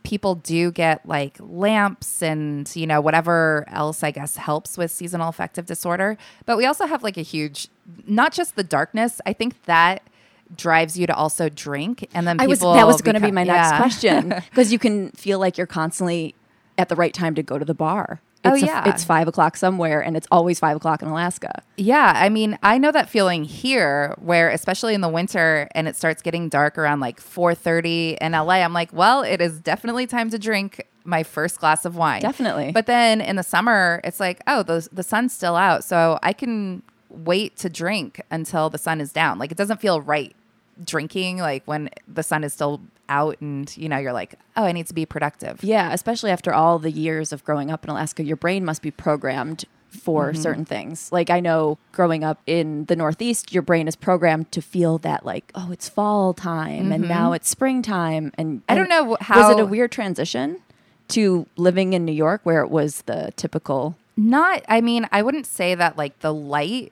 People 0.05 0.35
do 0.35 0.71
get 0.71 1.05
like 1.05 1.37
lamps 1.39 2.21
and, 2.21 2.73
you 2.75 2.87
know, 2.87 3.01
whatever 3.01 3.65
else 3.67 4.03
I 4.03 4.11
guess 4.11 4.37
helps 4.37 4.77
with 4.77 4.91
seasonal 4.91 5.29
affective 5.29 5.65
disorder. 5.65 6.17
But 6.45 6.57
we 6.57 6.65
also 6.65 6.85
have 6.85 7.03
like 7.03 7.17
a 7.17 7.21
huge, 7.21 7.67
not 8.07 8.31
just 8.31 8.55
the 8.55 8.63
darkness, 8.63 9.19
I 9.25 9.33
think 9.33 9.63
that 9.63 10.03
drives 10.55 10.97
you 10.97 11.07
to 11.07 11.15
also 11.15 11.49
drink. 11.49 12.07
And 12.13 12.27
then 12.27 12.39
I 12.39 12.47
was 12.47 12.59
that 12.59 12.87
was 12.87 13.01
going 13.01 13.15
to 13.15 13.21
be 13.21 13.31
my 13.31 13.43
next 13.45 13.71
yeah. 13.71 13.77
question 13.77 14.29
because 14.49 14.71
you 14.71 14.79
can 14.79 15.11
feel 15.11 15.39
like 15.39 15.57
you're 15.57 15.67
constantly 15.67 16.35
at 16.77 16.89
the 16.89 16.95
right 16.95 17.13
time 17.13 17.35
to 17.35 17.43
go 17.43 17.57
to 17.57 17.65
the 17.65 17.73
bar. 17.73 18.21
Oh, 18.45 18.53
It's 18.53 18.63
a- 18.63 18.65
yeah. 18.65 18.89
it's 18.89 19.03
five 19.03 19.27
o'clock 19.27 19.57
somewhere, 19.57 20.01
and 20.01 20.15
it's 20.15 20.27
always 20.31 20.59
five 20.59 20.77
o'clock 20.77 21.01
in 21.01 21.07
Alaska. 21.07 21.61
Yeah, 21.77 22.13
I 22.15 22.29
mean, 22.29 22.57
I 22.63 22.77
know 22.77 22.91
that 22.91 23.09
feeling 23.09 23.43
here 23.43 24.15
where 24.19 24.49
especially 24.49 24.93
in 24.93 25.01
the 25.01 25.09
winter 25.09 25.67
and 25.75 25.87
it 25.87 25.95
starts 25.95 26.21
getting 26.21 26.49
dark 26.49 26.77
around 26.77 26.99
like 26.99 27.19
4:30 27.19 28.17
in 28.21 28.33
LA. 28.33 28.55
I'm 28.63 28.73
like, 28.73 28.91
well, 28.93 29.21
it 29.23 29.41
is 29.41 29.59
definitely 29.59 30.07
time 30.07 30.29
to 30.29 30.39
drink 30.39 30.85
my 31.03 31.23
first 31.23 31.59
glass 31.59 31.85
of 31.85 31.95
wine. 31.95 32.21
Definitely. 32.21 32.71
But 32.71 32.85
then 32.87 33.21
in 33.21 33.35
the 33.35 33.43
summer, 33.43 34.01
it's 34.03 34.19
like, 34.19 34.41
oh, 34.47 34.63
the 34.63 34.87
the 34.91 35.03
sun's 35.03 35.33
still 35.33 35.55
out, 35.55 35.83
so 35.83 36.17
I 36.23 36.33
can 36.33 36.81
wait 37.09 37.55
to 37.57 37.69
drink 37.69 38.21
until 38.31 38.69
the 38.69 38.77
sun 38.77 38.99
is 38.99 39.13
down. 39.13 39.37
Like 39.39 39.51
it 39.51 39.57
doesn't 39.57 39.79
feel 39.79 40.01
right 40.01 40.35
drinking 40.83 41.37
like 41.37 41.63
when 41.65 41.89
the 42.07 42.23
sun 42.23 42.43
is 42.43 42.53
still 42.53 42.81
out 43.09 43.39
and 43.41 43.75
you 43.77 43.87
know 43.89 43.97
you're 43.97 44.13
like, 44.13 44.35
oh, 44.57 44.63
I 44.65 44.71
need 44.71 44.87
to 44.87 44.93
be 44.93 45.05
productive. 45.05 45.63
Yeah, 45.63 45.93
especially 45.93 46.31
after 46.31 46.53
all 46.53 46.79
the 46.79 46.91
years 46.91 47.31
of 47.33 47.43
growing 47.43 47.71
up 47.71 47.83
in 47.83 47.89
Alaska, 47.89 48.23
your 48.23 48.37
brain 48.37 48.63
must 48.65 48.81
be 48.81 48.91
programmed 48.91 49.65
for 49.89 50.31
Mm-hmm. 50.33 50.41
certain 50.41 50.65
things. 50.65 51.09
Like 51.11 51.29
I 51.29 51.39
know 51.39 51.77
growing 51.93 52.23
up 52.23 52.41
in 52.45 52.83
the 52.85 52.97
Northeast, 52.97 53.53
your 53.53 53.61
brain 53.63 53.87
is 53.87 53.95
programmed 53.95 54.51
to 54.51 54.61
feel 54.61 54.97
that 54.99 55.25
like, 55.25 55.49
oh, 55.55 55.69
it's 55.71 55.87
fall 55.87 56.33
time 56.33 56.91
and 56.91 57.07
now 57.07 57.31
it's 57.31 57.47
springtime. 57.47 58.33
And 58.37 58.59
Mm-hmm. 58.59 58.71
I 58.71 58.75
don't 58.75 58.89
know 58.89 59.15
how 59.21 59.47
was 59.47 59.57
it 59.57 59.61
a 59.61 59.65
weird 59.65 59.91
transition 59.93 60.59
to 61.09 61.45
living 61.55 61.93
in 61.93 62.03
New 62.03 62.11
York 62.11 62.41
where 62.43 62.61
it 62.61 62.69
was 62.69 63.03
the 63.03 63.31
typical 63.37 63.95
Not, 64.17 64.63
I 64.67 64.81
mean, 64.81 65.07
I 65.13 65.21
wouldn't 65.21 65.45
say 65.45 65.75
that 65.75 65.97
like 65.97 66.19
the 66.19 66.33
light 66.33 66.91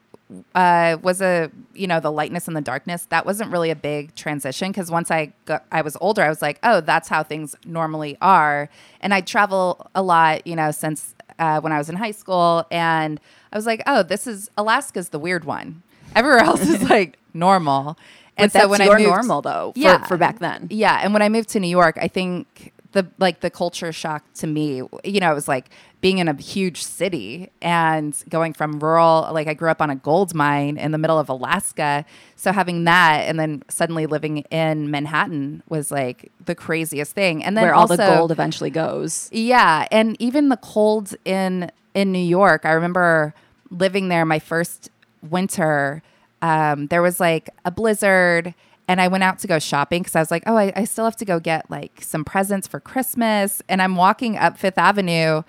uh, 0.55 0.97
was 1.01 1.21
a, 1.21 1.51
you 1.73 1.87
know, 1.87 1.99
the 1.99 2.11
lightness 2.11 2.47
and 2.47 2.55
the 2.57 2.61
darkness. 2.61 3.05
That 3.09 3.25
wasn't 3.25 3.51
really 3.51 3.69
a 3.69 3.75
big 3.75 4.15
transition 4.15 4.71
because 4.71 4.89
once 4.91 5.11
I 5.11 5.33
got, 5.45 5.65
I 5.71 5.81
was 5.81 5.97
older, 6.01 6.21
I 6.21 6.29
was 6.29 6.41
like, 6.41 6.59
oh, 6.63 6.81
that's 6.81 7.09
how 7.09 7.23
things 7.23 7.55
normally 7.65 8.17
are. 8.21 8.69
And 9.01 9.13
I 9.13 9.21
travel 9.21 9.89
a 9.95 10.01
lot, 10.01 10.45
you 10.47 10.55
know, 10.55 10.71
since 10.71 11.13
uh, 11.39 11.59
when 11.61 11.71
I 11.71 11.77
was 11.77 11.89
in 11.89 11.95
high 11.95 12.11
school, 12.11 12.65
and 12.71 13.19
I 13.51 13.55
was 13.57 13.65
like, 13.65 13.81
oh, 13.87 14.03
this 14.03 14.27
is 14.27 14.49
Alaska's 14.57 15.09
the 15.09 15.19
weird 15.19 15.45
one. 15.45 15.81
Everywhere 16.15 16.39
else 16.43 16.61
is 16.61 16.89
like 16.89 17.17
normal. 17.33 17.97
And 18.37 18.51
But 18.51 18.67
that's 18.69 18.79
I 18.81 18.85
your 18.85 18.97
moved- 18.97 19.09
normal 19.09 19.41
though 19.41 19.71
for, 19.73 19.79
Yeah. 19.79 20.03
for 20.05 20.17
back 20.17 20.39
then. 20.39 20.67
yeah, 20.71 20.99
and 21.03 21.13
when 21.13 21.21
I 21.21 21.29
moved 21.29 21.49
to 21.49 21.59
New 21.59 21.67
York, 21.67 21.97
I 22.01 22.07
think 22.07 22.71
the 22.93 23.07
like 23.19 23.41
the 23.41 23.49
culture 23.49 23.91
shock 23.91 24.23
to 24.35 24.47
me, 24.47 24.81
you 25.03 25.19
know, 25.19 25.31
it 25.31 25.35
was 25.35 25.47
like 25.47 25.69
being 26.01 26.17
in 26.17 26.27
a 26.27 26.35
huge 26.41 26.83
city 26.83 27.49
and 27.61 28.15
going 28.29 28.53
from 28.53 28.79
rural, 28.79 29.29
like 29.31 29.47
I 29.47 29.53
grew 29.53 29.69
up 29.69 29.81
on 29.81 29.89
a 29.89 29.95
gold 29.95 30.33
mine 30.33 30.77
in 30.77 30.91
the 30.91 30.97
middle 30.97 31.19
of 31.19 31.29
Alaska. 31.29 32.05
So 32.35 32.51
having 32.51 32.85
that 32.85 33.21
and 33.27 33.39
then 33.39 33.63
suddenly 33.69 34.05
living 34.05 34.39
in 34.49 34.91
Manhattan 34.91 35.63
was 35.69 35.91
like 35.91 36.31
the 36.43 36.55
craziest 36.55 37.13
thing. 37.13 37.43
And 37.43 37.55
then 37.57 37.63
where 37.63 37.75
all 37.75 37.87
the 37.87 37.97
gold 37.97 38.31
eventually 38.31 38.69
goes. 38.69 39.29
yeah, 39.31 39.87
and 39.91 40.15
even 40.19 40.49
the 40.49 40.57
cold 40.57 41.15
in 41.25 41.71
in 41.93 42.11
New 42.11 42.19
York. 42.19 42.65
I 42.65 42.71
remember 42.71 43.33
living 43.69 44.09
there 44.09 44.25
my 44.25 44.39
first 44.39 44.89
winter. 45.21 46.01
Um, 46.41 46.87
there 46.87 47.01
was 47.01 47.19
like 47.19 47.49
a 47.65 47.71
blizzard, 47.71 48.53
and 48.87 48.99
I 49.01 49.07
went 49.07 49.23
out 49.23 49.39
to 49.39 49.47
go 49.47 49.59
shopping 49.59 50.01
because 50.01 50.15
I 50.15 50.19
was 50.19 50.31
like, 50.31 50.43
oh, 50.45 50.57
I, 50.57 50.73
I 50.75 50.83
still 50.85 51.05
have 51.05 51.17
to 51.17 51.25
go 51.25 51.39
get 51.39 51.69
like 51.69 52.01
some 52.01 52.23
presents 52.25 52.67
for 52.67 52.79
Christmas. 52.79 53.61
And 53.69 53.81
I'm 53.81 53.95
walking 53.95 54.37
up 54.37 54.57
Fifth 54.57 54.77
Avenue, 54.77 55.43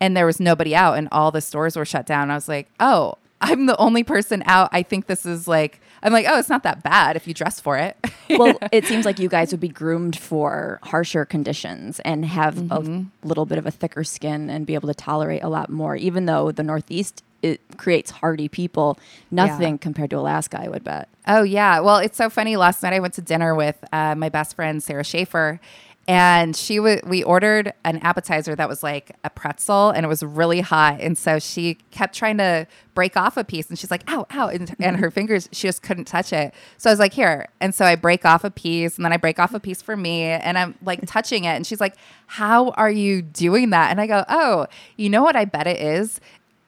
and 0.00 0.16
there 0.16 0.26
was 0.26 0.38
nobody 0.40 0.74
out, 0.74 0.96
and 0.96 1.08
all 1.10 1.30
the 1.30 1.40
stores 1.40 1.76
were 1.76 1.84
shut 1.84 2.06
down. 2.06 2.30
I 2.30 2.34
was 2.34 2.48
like, 2.48 2.68
oh. 2.80 3.14
I'm 3.38 3.66
the 3.66 3.76
only 3.76 4.02
person 4.02 4.42
out. 4.46 4.70
I 4.72 4.82
think 4.82 5.08
this 5.08 5.26
is 5.26 5.46
like, 5.46 5.78
I'm 6.02 6.10
like, 6.10 6.24
oh, 6.26 6.38
it's 6.38 6.48
not 6.48 6.62
that 6.62 6.82
bad 6.82 7.16
if 7.16 7.28
you 7.28 7.34
dress 7.34 7.60
for 7.60 7.76
it. 7.76 7.94
well, 8.30 8.56
it 8.72 8.86
seems 8.86 9.04
like 9.04 9.18
you 9.18 9.28
guys 9.28 9.50
would 9.50 9.60
be 9.60 9.68
groomed 9.68 10.16
for 10.18 10.80
harsher 10.84 11.26
conditions 11.26 12.00
and 12.00 12.24
have 12.24 12.54
Mm-hmm. 12.54 13.02
a 13.22 13.26
little 13.28 13.44
bit 13.44 13.58
of 13.58 13.66
a 13.66 13.70
thicker 13.70 14.04
skin 14.04 14.48
and 14.48 14.64
be 14.66 14.72
able 14.74 14.88
to 14.88 14.94
tolerate 14.94 15.42
a 15.42 15.50
lot 15.50 15.68
more. 15.68 15.94
Even 15.96 16.24
though 16.24 16.50
the 16.50 16.62
Northeast 16.62 17.22
it 17.42 17.60
creates 17.76 18.10
hardy 18.10 18.48
people, 18.48 18.98
nothing 19.30 19.78
compared 19.78 20.10
to 20.10 20.18
Alaska, 20.18 20.60
I 20.60 20.68
would 20.68 20.84
bet. 20.84 21.08
Oh 21.26 21.42
yeah. 21.42 21.80
Well, 21.80 21.98
it's 21.98 22.16
so 22.16 22.30
funny. 22.30 22.56
Last 22.56 22.82
night 22.82 22.92
I 22.92 23.00
went 23.00 23.14
to 23.14 23.22
dinner 23.22 23.54
with 23.54 23.76
uh, 23.92 24.14
my 24.14 24.28
best 24.28 24.54
friend 24.56 24.82
Sarah 24.82 25.04
Schaefer, 25.04 25.60
and 26.08 26.54
she 26.54 26.78
was. 26.78 27.00
We 27.04 27.24
ordered 27.24 27.72
an 27.84 27.98
appetizer 27.98 28.54
that 28.54 28.68
was 28.68 28.82
like 28.84 29.16
a 29.24 29.30
pretzel, 29.30 29.90
and 29.90 30.06
it 30.06 30.08
was 30.08 30.22
really 30.22 30.60
hot. 30.60 31.00
And 31.00 31.18
so 31.18 31.40
she 31.40 31.78
kept 31.90 32.14
trying 32.14 32.38
to 32.38 32.66
break 32.94 33.16
off 33.16 33.36
a 33.36 33.42
piece, 33.42 33.68
and 33.68 33.76
she's 33.76 33.90
like, 33.90 34.08
"Ow, 34.08 34.24
ow!" 34.32 34.46
And, 34.48 34.74
and 34.78 34.98
her 34.98 35.10
fingers, 35.10 35.48
she 35.50 35.66
just 35.66 35.82
couldn't 35.82 36.04
touch 36.04 36.32
it. 36.32 36.54
So 36.76 36.90
I 36.90 36.92
was 36.92 37.00
like, 37.00 37.12
"Here." 37.12 37.48
And 37.60 37.74
so 37.74 37.84
I 37.84 37.96
break 37.96 38.24
off 38.24 38.44
a 38.44 38.50
piece, 38.52 38.96
and 38.96 39.04
then 39.04 39.12
I 39.12 39.16
break 39.16 39.40
off 39.40 39.52
a 39.52 39.58
piece 39.58 39.82
for 39.82 39.96
me, 39.96 40.22
and 40.22 40.56
I'm 40.56 40.76
like 40.82 41.00
touching 41.06 41.44
it, 41.44 41.56
and 41.56 41.66
she's 41.66 41.80
like, 41.80 41.96
"How 42.28 42.70
are 42.70 42.90
you 42.90 43.20
doing 43.20 43.70
that?" 43.70 43.90
And 43.90 44.00
I 44.00 44.06
go, 44.06 44.24
"Oh, 44.28 44.66
you 44.96 45.10
know 45.10 45.24
what? 45.24 45.34
I 45.34 45.44
bet 45.44 45.66
it 45.66 45.80
is." 45.80 46.20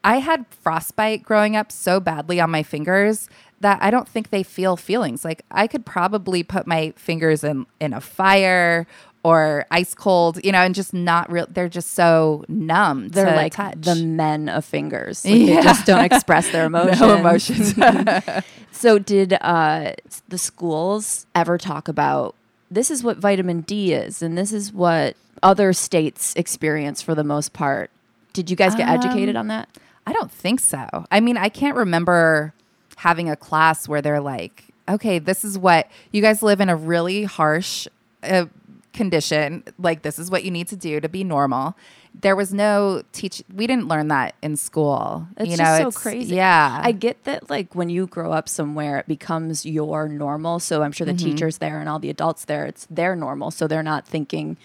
I 0.05 0.19
had 0.19 0.47
frostbite 0.63 1.23
growing 1.23 1.57
up 1.57 1.71
so 1.73 2.01
badly 2.01 2.41
on 2.41 2.51
my 2.51 2.63
fingers 2.63 3.29
that 3.61 3.79
I 3.83 3.91
don't 3.91 4.09
think 4.09 4.31
they 4.31 4.43
feel 4.43 4.77
feelings. 4.77 5.25
Like 5.25 5.45
I 5.51 5.67
could 5.67 5.85
probably 5.85 6.43
put 6.43 6.67
my 6.67 6.93
fingers 6.97 7.43
in 7.45 7.67
in 7.81 7.93
a 7.93 8.01
fire 8.01 8.87
or 9.25 9.67
ice 9.73 9.95
cold, 9.95 10.39
you 10.45 10.53
know, 10.53 10.61
and 10.61 10.75
just 10.77 10.95
not 10.95 11.31
real. 11.31 11.47
They're 11.51 11.69
just 11.69 11.91
so 11.95 12.45
numb. 12.49 13.09
They're 13.09 13.27
to 13.27 13.35
like 13.35 13.53
touch. 13.55 13.81
the 13.81 13.97
men 13.97 14.49
of 14.49 14.65
fingers. 14.65 15.25
Like, 15.25 15.35
They 15.35 15.55
Yeah. 15.55 15.63
just 15.63 15.85
don't 15.87 16.05
express 16.05 16.51
their 16.53 16.65
emotions. 16.71 17.01
no 17.01 17.15
emotions. 17.17 17.75
So, 18.71 19.01
did 19.01 19.33
uh, 19.41 19.95
the 20.29 20.39
schools 20.39 21.27
ever 21.35 21.59
talk 21.59 21.89
about 21.89 22.37
this 22.71 22.93
is 22.93 23.03
what 23.03 23.17
vitamin 23.17 23.63
D 23.63 23.93
is, 23.93 24.23
and 24.23 24.39
this 24.39 24.53
is 24.53 24.73
what 24.73 25.17
other 25.43 25.73
states 25.73 26.33
experience 26.37 27.03
for 27.03 27.17
the 27.17 27.25
most 27.25 27.53
part? 27.53 27.91
Did 28.35 28.51
you 28.51 28.57
guys 28.57 28.77
get 28.77 28.89
educated 28.89 29.35
Um, 29.35 29.41
on 29.41 29.47
that? 29.49 29.69
I 30.09 30.13
don't 30.13 30.31
think 30.33 30.59
so. 30.61 30.87
I 31.11 31.21
mean, 31.21 31.37
I 31.37 31.49
can't 31.51 31.77
remember 31.77 32.55
having 32.97 33.29
a 33.29 33.37
class 33.37 33.87
where 33.87 34.01
they're 34.01 34.21
like, 34.21 34.65
okay, 34.89 35.19
this 35.19 35.45
is 35.45 35.59
what 35.59 35.87
you 36.13 36.23
guys 36.23 36.43
live 36.43 36.61
in 36.61 36.69
a 36.71 36.77
really 36.77 37.25
harsh 37.25 37.87
uh, 38.23 38.47
condition. 38.95 39.63
Like, 39.79 40.01
this 40.03 40.19
is 40.19 40.31
what 40.31 40.45
you 40.45 40.51
need 40.51 40.69
to 40.69 40.77
do 40.77 40.99
to 41.01 41.09
be 41.11 41.25
normal. 41.25 41.77
There 42.21 42.35
was 42.35 42.53
no 42.55 43.03
teach. 43.13 43.43
We 43.55 43.67
didn't 43.67 43.87
learn 43.87 44.09
that 44.09 44.35
in 44.43 44.57
school. 44.57 45.29
It's 45.37 45.51
you 45.51 45.57
just 45.59 45.63
know, 45.63 45.77
so 45.85 45.89
it's- 45.89 45.97
crazy. 46.03 46.37
Yeah, 46.37 46.81
I 46.83 46.93
get 46.93 47.23
that, 47.25 47.51
like, 47.51 47.75
when 47.75 47.91
you 47.91 48.07
grow 48.07 48.33
up 48.33 48.49
somewhere, 48.49 48.99
it 48.99 49.07
becomes 49.07 49.67
your 49.67 50.09
normal. 50.09 50.59
So, 50.59 50.83
I'm 50.83 50.91
sure 50.93 51.05
the 51.07 51.13
Mm-hmm. 51.13 51.33
teachers 51.33 51.59
there 51.59 51.79
and 51.81 51.89
all 51.89 51.99
the 51.99 52.11
adults 52.11 52.47
there, 52.47 52.65
it's 52.65 52.87
their 52.91 53.15
normal. 53.15 53.51
So, 53.51 53.69
they're 53.69 53.83
not 53.83 54.07
thinking 54.09 54.57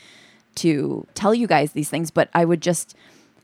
to 0.56 1.06
tell 1.16 1.34
you 1.36 1.48
guys 1.48 1.74
these 1.74 1.90
things. 1.90 2.10
But 2.12 2.30
I 2.34 2.46
would 2.46 2.62
just 2.62 2.96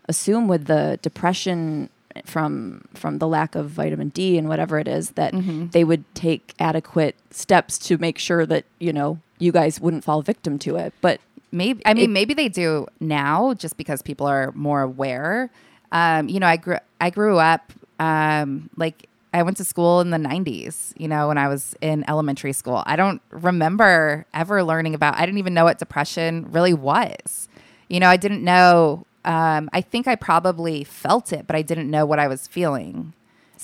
assume 0.10 0.48
with 0.50 0.66
the 0.66 1.00
depression 1.02 1.90
from 2.26 2.82
from 2.94 3.20
the 3.20 3.28
lack 3.28 3.56
of 3.56 3.70
vitamin 3.70 4.10
D 4.10 4.38
and 4.38 4.50
whatever 4.50 4.78
it 4.80 4.88
is 4.88 5.12
that 5.12 5.32
Mm-hmm. 5.34 5.68
they 5.76 5.84
would 5.86 6.04
take 6.16 6.54
adequate 6.60 7.16
steps 7.32 7.78
to 7.88 7.98
make 7.98 8.18
sure 8.18 8.46
that 8.46 8.66
you 8.80 8.92
know 8.92 9.20
you 9.38 9.52
guys 9.54 9.80
wouldn't 9.80 10.04
fall 10.04 10.22
victim 10.22 10.60
to 10.60 10.76
it 10.76 10.94
but 11.02 11.22
Maybe 11.52 11.82
I 11.86 11.94
mean 11.96 12.04
It- 12.12 12.14
maybe 12.20 12.34
they 12.36 12.50
do 12.50 12.86
now 13.00 13.54
just 13.56 13.76
because 13.78 14.02
people 14.04 14.28
are 14.28 14.52
more 14.54 14.82
aware. 14.82 15.50
Um, 15.92 16.30
you 16.30 16.40
know, 16.40 16.46
I 16.46 16.58
grew 16.58 16.78
I 17.02 17.10
grew 17.10 17.38
up 17.40 17.74
um, 18.00 18.70
like 18.78 19.08
I 19.34 19.42
went 19.44 19.58
to 19.58 19.64
school 19.64 20.00
in 20.02 20.10
the 20.12 20.18
90s, 20.18 20.94
you 20.98 21.08
know, 21.08 21.28
when 21.30 21.38
I 21.40 21.48
was 21.48 21.76
in 21.82 22.04
elementary 22.08 22.54
school. 22.54 22.84
I 22.86 22.96
don't 22.96 23.20
remember 23.32 24.26
ever 24.32 24.64
learning 24.64 24.94
about 24.94 25.16
I 25.16 25.26
didn't 25.26 25.40
even 25.40 25.56
know 25.56 25.64
what 25.66 25.80
depression 25.80 26.46
really 26.52 26.74
was. 26.74 27.48
You 27.88 28.00
know, 28.00 28.10
I 28.10 28.18
didn't 28.18 28.44
know 28.44 29.06
um, 29.26 29.70
I 29.74 29.82
think 29.82 30.08
I 30.08 30.16
probably 30.16 30.84
felt 30.84 31.32
it, 31.34 31.46
but 31.48 31.56
I 31.56 31.62
didn't 31.62 31.90
know 31.90 32.06
what 32.06 32.20
I 32.20 32.28
was 32.28 32.48
feeling 32.48 33.14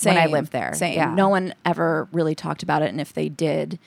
when 0.04 0.18
I 0.18 0.26
lived 0.26 0.52
there. 0.52 0.74
Same. 0.74 0.96
Yeah. 0.96 1.14
No 1.14 1.30
one 1.30 1.54
ever 1.66 2.08
really 2.12 2.36
talked 2.36 2.64
about 2.64 2.82
it, 2.82 2.90
and 2.90 3.00
if 3.00 3.14
they 3.14 3.30
did, 3.30 3.80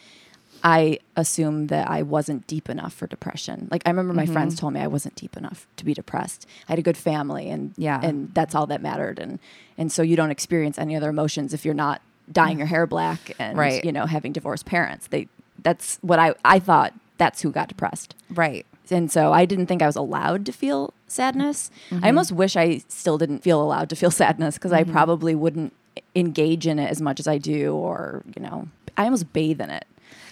I 0.65 0.99
assumed 1.17 1.69
that 1.69 1.89
I 1.89 2.03
wasn't 2.03 2.47
deep 2.49 2.69
enough 2.69 2.93
for 2.93 3.07
depression. 3.07 3.69
Like 3.71 3.83
I 3.87 3.91
remember 3.91 4.13
my 4.15 4.27
friends 4.27 4.55
Mm-hmm. 4.55 4.61
told 4.61 4.73
me 4.75 4.81
I 4.81 4.87
wasn't 4.89 5.15
deep 5.15 5.37
enough 5.37 5.67
to 5.77 5.85
be 5.85 5.95
depressed. 5.95 6.47
I 6.69 6.73
had 6.73 6.79
a 6.79 6.83
good 6.83 6.97
family, 6.97 7.49
and 7.49 7.75
Yeah. 7.77 8.01
and 8.03 8.33
that's 8.35 8.55
all 8.55 8.67
that 8.67 8.83
mattered. 8.83 9.19
And 9.21 9.39
and 9.77 9.93
so 9.93 10.03
you 10.03 10.17
don't 10.17 10.31
experience 10.33 10.79
any 10.79 10.97
other 10.97 11.11
emotions 11.11 11.55
if 11.55 11.65
you're 11.65 11.75
not 11.75 12.03
dyeing 12.33 12.59
your 12.59 12.67
hair 12.67 12.87
black 12.87 13.33
and 13.39 13.57
Right. 13.57 13.85
you 13.85 13.93
know 13.93 14.07
having 14.07 14.33
divorced 14.33 14.67
parents. 14.67 15.07
They 15.07 15.29
that's 15.63 15.99
what 16.01 16.19
I 16.19 16.35
I 16.45 16.59
thought 16.59 16.93
that's 17.19 17.41
who 17.43 17.53
got 17.53 17.69
depressed. 17.69 18.15
Right. 18.31 18.67
And 18.90 19.11
so 19.11 19.33
I 19.33 19.45
didn't 19.45 19.66
think 19.66 19.83
I 19.83 19.87
was 19.87 19.97
allowed 19.97 20.47
to 20.47 20.52
feel 20.52 20.95
sadness. 21.07 21.71
Mm-hmm. 21.90 22.04
I 22.04 22.09
almost 22.09 22.33
wish 22.33 22.57
I 22.57 22.83
still 22.88 23.18
didn't 23.18 23.40
feel 23.40 23.61
allowed 23.62 23.90
to 23.90 23.97
feel 23.97 24.11
sadness 24.23 24.54
because 24.54 24.73
I 24.73 24.85
probably 24.85 25.35
wouldn't 25.35 25.73
engage 26.14 26.66
in 26.66 26.78
it 26.78 26.90
as 26.90 27.00
much 27.02 27.21
as 27.21 27.26
I 27.28 27.38
do, 27.38 27.75
or, 27.75 28.23
you 28.37 28.42
know, 28.42 28.68
I 28.97 29.04
almost 29.04 29.33
bathe 29.33 29.61
in 29.61 29.71
it. 29.71 29.87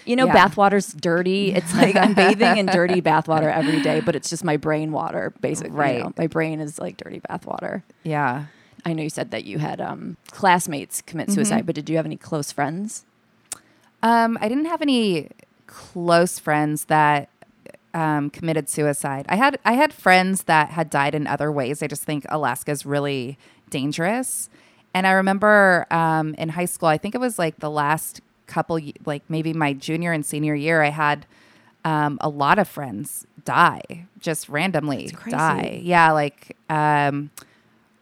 You 0.04 0.14
know, 0.16 0.26
Yeah. 0.26 0.48
bathwater's 0.48 0.92
dirty. 0.92 1.52
It's 1.52 1.75
like 1.82 1.96
I'm 1.96 2.14
bathing 2.14 2.56
in 2.58 2.66
dirty 2.66 3.02
bathwater 3.02 3.52
every 3.52 3.80
day, 3.82 4.00
but 4.00 4.14
it's 4.14 4.30
just 4.30 4.44
my 4.44 4.56
brain 4.56 4.92
water, 4.92 5.32
basically. 5.40 5.72
you 5.72 5.76
Right. 5.76 5.98
know. 6.04 6.12
My 6.16 6.28
brain 6.28 6.60
is 6.60 6.78
like 6.78 6.96
dirty 6.96 7.20
bathwater. 7.28 7.82
Yeah. 8.04 8.44
I 8.84 8.92
know 8.92 9.02
you 9.02 9.10
said 9.10 9.32
that 9.32 9.44
you 9.44 9.58
had 9.58 9.80
um, 9.80 10.16
classmates 10.30 11.02
commit 11.02 11.30
suicide, 11.32 11.66
but 11.66 11.75
did 11.75 11.90
you 11.90 11.96
have 11.96 12.06
any 12.06 12.16
close 12.16 12.52
friends? 12.52 13.04
Um, 14.02 14.38
I 14.40 14.48
didn't 14.48 14.66
have 14.66 14.80
any 14.82 15.28
close 15.66 16.38
friends 16.38 16.84
that 16.84 17.28
um, 17.96 18.28
committed 18.28 18.68
suicide. 18.68 19.24
I 19.28 19.36
had 19.36 19.58
I 19.64 19.72
had 19.72 19.92
friends 19.92 20.44
that 20.44 20.70
had 20.70 20.90
died 20.90 21.14
in 21.14 21.26
other 21.26 21.50
ways. 21.50 21.82
I 21.82 21.86
just 21.86 22.04
think 22.04 22.26
Alaska 22.28 22.70
is 22.70 22.84
really 22.84 23.38
dangerous. 23.70 24.50
And 24.92 25.06
I 25.06 25.12
remember 25.12 25.86
um, 25.90 26.34
in 26.34 26.50
high 26.50 26.66
school, 26.66 26.88
I 26.88 26.98
think 26.98 27.14
it 27.14 27.18
was 27.18 27.38
like 27.38 27.58
the 27.58 27.70
last 27.70 28.20
couple, 28.46 28.78
like 29.04 29.22
maybe 29.28 29.52
my 29.52 29.72
junior 29.72 30.12
and 30.12 30.24
senior 30.24 30.54
year, 30.54 30.82
I 30.82 30.90
had 30.90 31.26
um, 31.84 32.18
a 32.20 32.28
lot 32.28 32.58
of 32.58 32.68
friends 32.68 33.26
die 33.44 34.06
just 34.18 34.48
randomly 34.48 35.14
die. 35.28 35.80
Yeah, 35.82 36.12
like 36.12 36.56
um, 36.68 37.30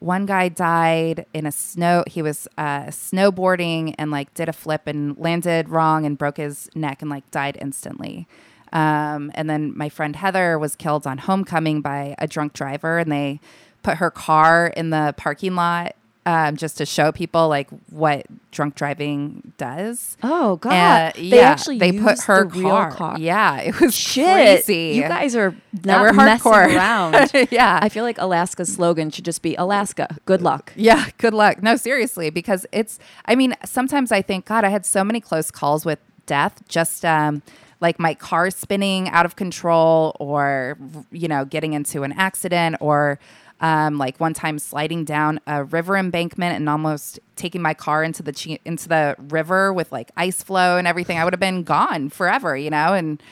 one 0.00 0.26
guy 0.26 0.48
died 0.48 1.26
in 1.32 1.46
a 1.46 1.52
snow. 1.52 2.02
He 2.06 2.20
was 2.20 2.48
uh, 2.58 2.86
snowboarding 2.86 3.94
and 3.96 4.10
like 4.10 4.34
did 4.34 4.48
a 4.48 4.52
flip 4.52 4.82
and 4.86 5.16
landed 5.18 5.68
wrong 5.68 6.04
and 6.04 6.18
broke 6.18 6.38
his 6.38 6.68
neck 6.74 7.00
and 7.00 7.10
like 7.10 7.28
died 7.30 7.58
instantly. 7.60 8.26
Um, 8.74 9.30
and 9.34 9.48
then 9.48 9.76
my 9.76 9.88
friend 9.88 10.16
Heather 10.16 10.58
was 10.58 10.74
killed 10.76 11.06
on 11.06 11.18
homecoming 11.18 11.80
by 11.80 12.14
a 12.18 12.26
drunk 12.26 12.52
driver, 12.52 12.98
and 12.98 13.10
they 13.10 13.40
put 13.82 13.98
her 13.98 14.10
car 14.10 14.66
in 14.66 14.90
the 14.90 15.14
parking 15.16 15.54
lot 15.54 15.94
um, 16.26 16.56
just 16.56 16.78
to 16.78 16.86
show 16.86 17.12
people 17.12 17.48
like 17.48 17.68
what 17.90 18.26
drunk 18.50 18.74
driving 18.74 19.52
does. 19.58 20.16
Oh 20.22 20.56
God! 20.56 21.14
They 21.16 21.22
yeah, 21.22 21.50
actually 21.50 21.78
they 21.78 21.92
put 21.92 22.18
her 22.22 22.46
the 22.48 22.62
car. 22.62 22.90
car. 22.90 23.18
Yeah, 23.18 23.60
it 23.60 23.78
was 23.78 23.94
Shit, 23.94 24.64
crazy. 24.64 24.96
you 24.96 25.02
guys 25.02 25.36
are 25.36 25.54
not 25.84 26.00
we're 26.00 26.12
messing 26.14 26.50
hardcore. 26.50 26.74
around. 26.76 27.30
yeah, 27.52 27.78
I 27.82 27.88
feel 27.88 28.04
like 28.04 28.18
Alaska's 28.18 28.74
slogan 28.74 29.10
should 29.10 29.24
just 29.26 29.42
be 29.42 29.54
Alaska. 29.56 30.16
Good 30.24 30.40
luck. 30.42 30.72
Yeah, 30.76 31.08
good 31.18 31.34
luck. 31.34 31.62
No, 31.62 31.76
seriously, 31.76 32.30
because 32.30 32.66
it's, 32.72 32.98
I 33.26 33.34
mean, 33.34 33.54
sometimes 33.64 34.10
I 34.10 34.22
think, 34.22 34.46
God, 34.46 34.64
I 34.64 34.70
had 34.70 34.86
so 34.86 35.04
many 35.04 35.20
close 35.20 35.50
calls 35.50 35.84
with 35.84 35.98
death, 36.26 36.62
just 36.68 37.04
um, 37.04 37.42
like 37.84 37.98
my 37.98 38.14
car 38.14 38.50
spinning 38.50 39.10
out 39.10 39.26
of 39.26 39.36
control 39.36 40.16
or, 40.18 40.78
you 41.10 41.28
know, 41.28 41.44
getting 41.44 41.74
into 41.74 42.02
an 42.02 42.12
accident 42.12 42.76
or 42.80 43.18
um, 43.60 43.98
like 43.98 44.18
one 44.18 44.32
time 44.32 44.58
sliding 44.58 45.04
down 45.04 45.38
a 45.46 45.64
river 45.64 45.94
embankment 45.98 46.56
and 46.56 46.66
almost 46.66 47.20
taking 47.36 47.60
my 47.60 47.74
car 47.74 48.02
into 48.02 48.22
the, 48.22 48.32
chi- 48.32 48.58
into 48.64 48.88
the 48.88 49.14
river 49.28 49.70
with 49.70 49.92
like 49.92 50.10
ice 50.16 50.42
flow 50.42 50.78
and 50.78 50.86
everything. 50.86 51.18
I 51.18 51.24
would 51.24 51.34
have 51.34 51.40
been 51.40 51.62
gone 51.62 52.08
forever, 52.08 52.56
you 52.56 52.70
know? 52.70 52.94
And 52.94 53.22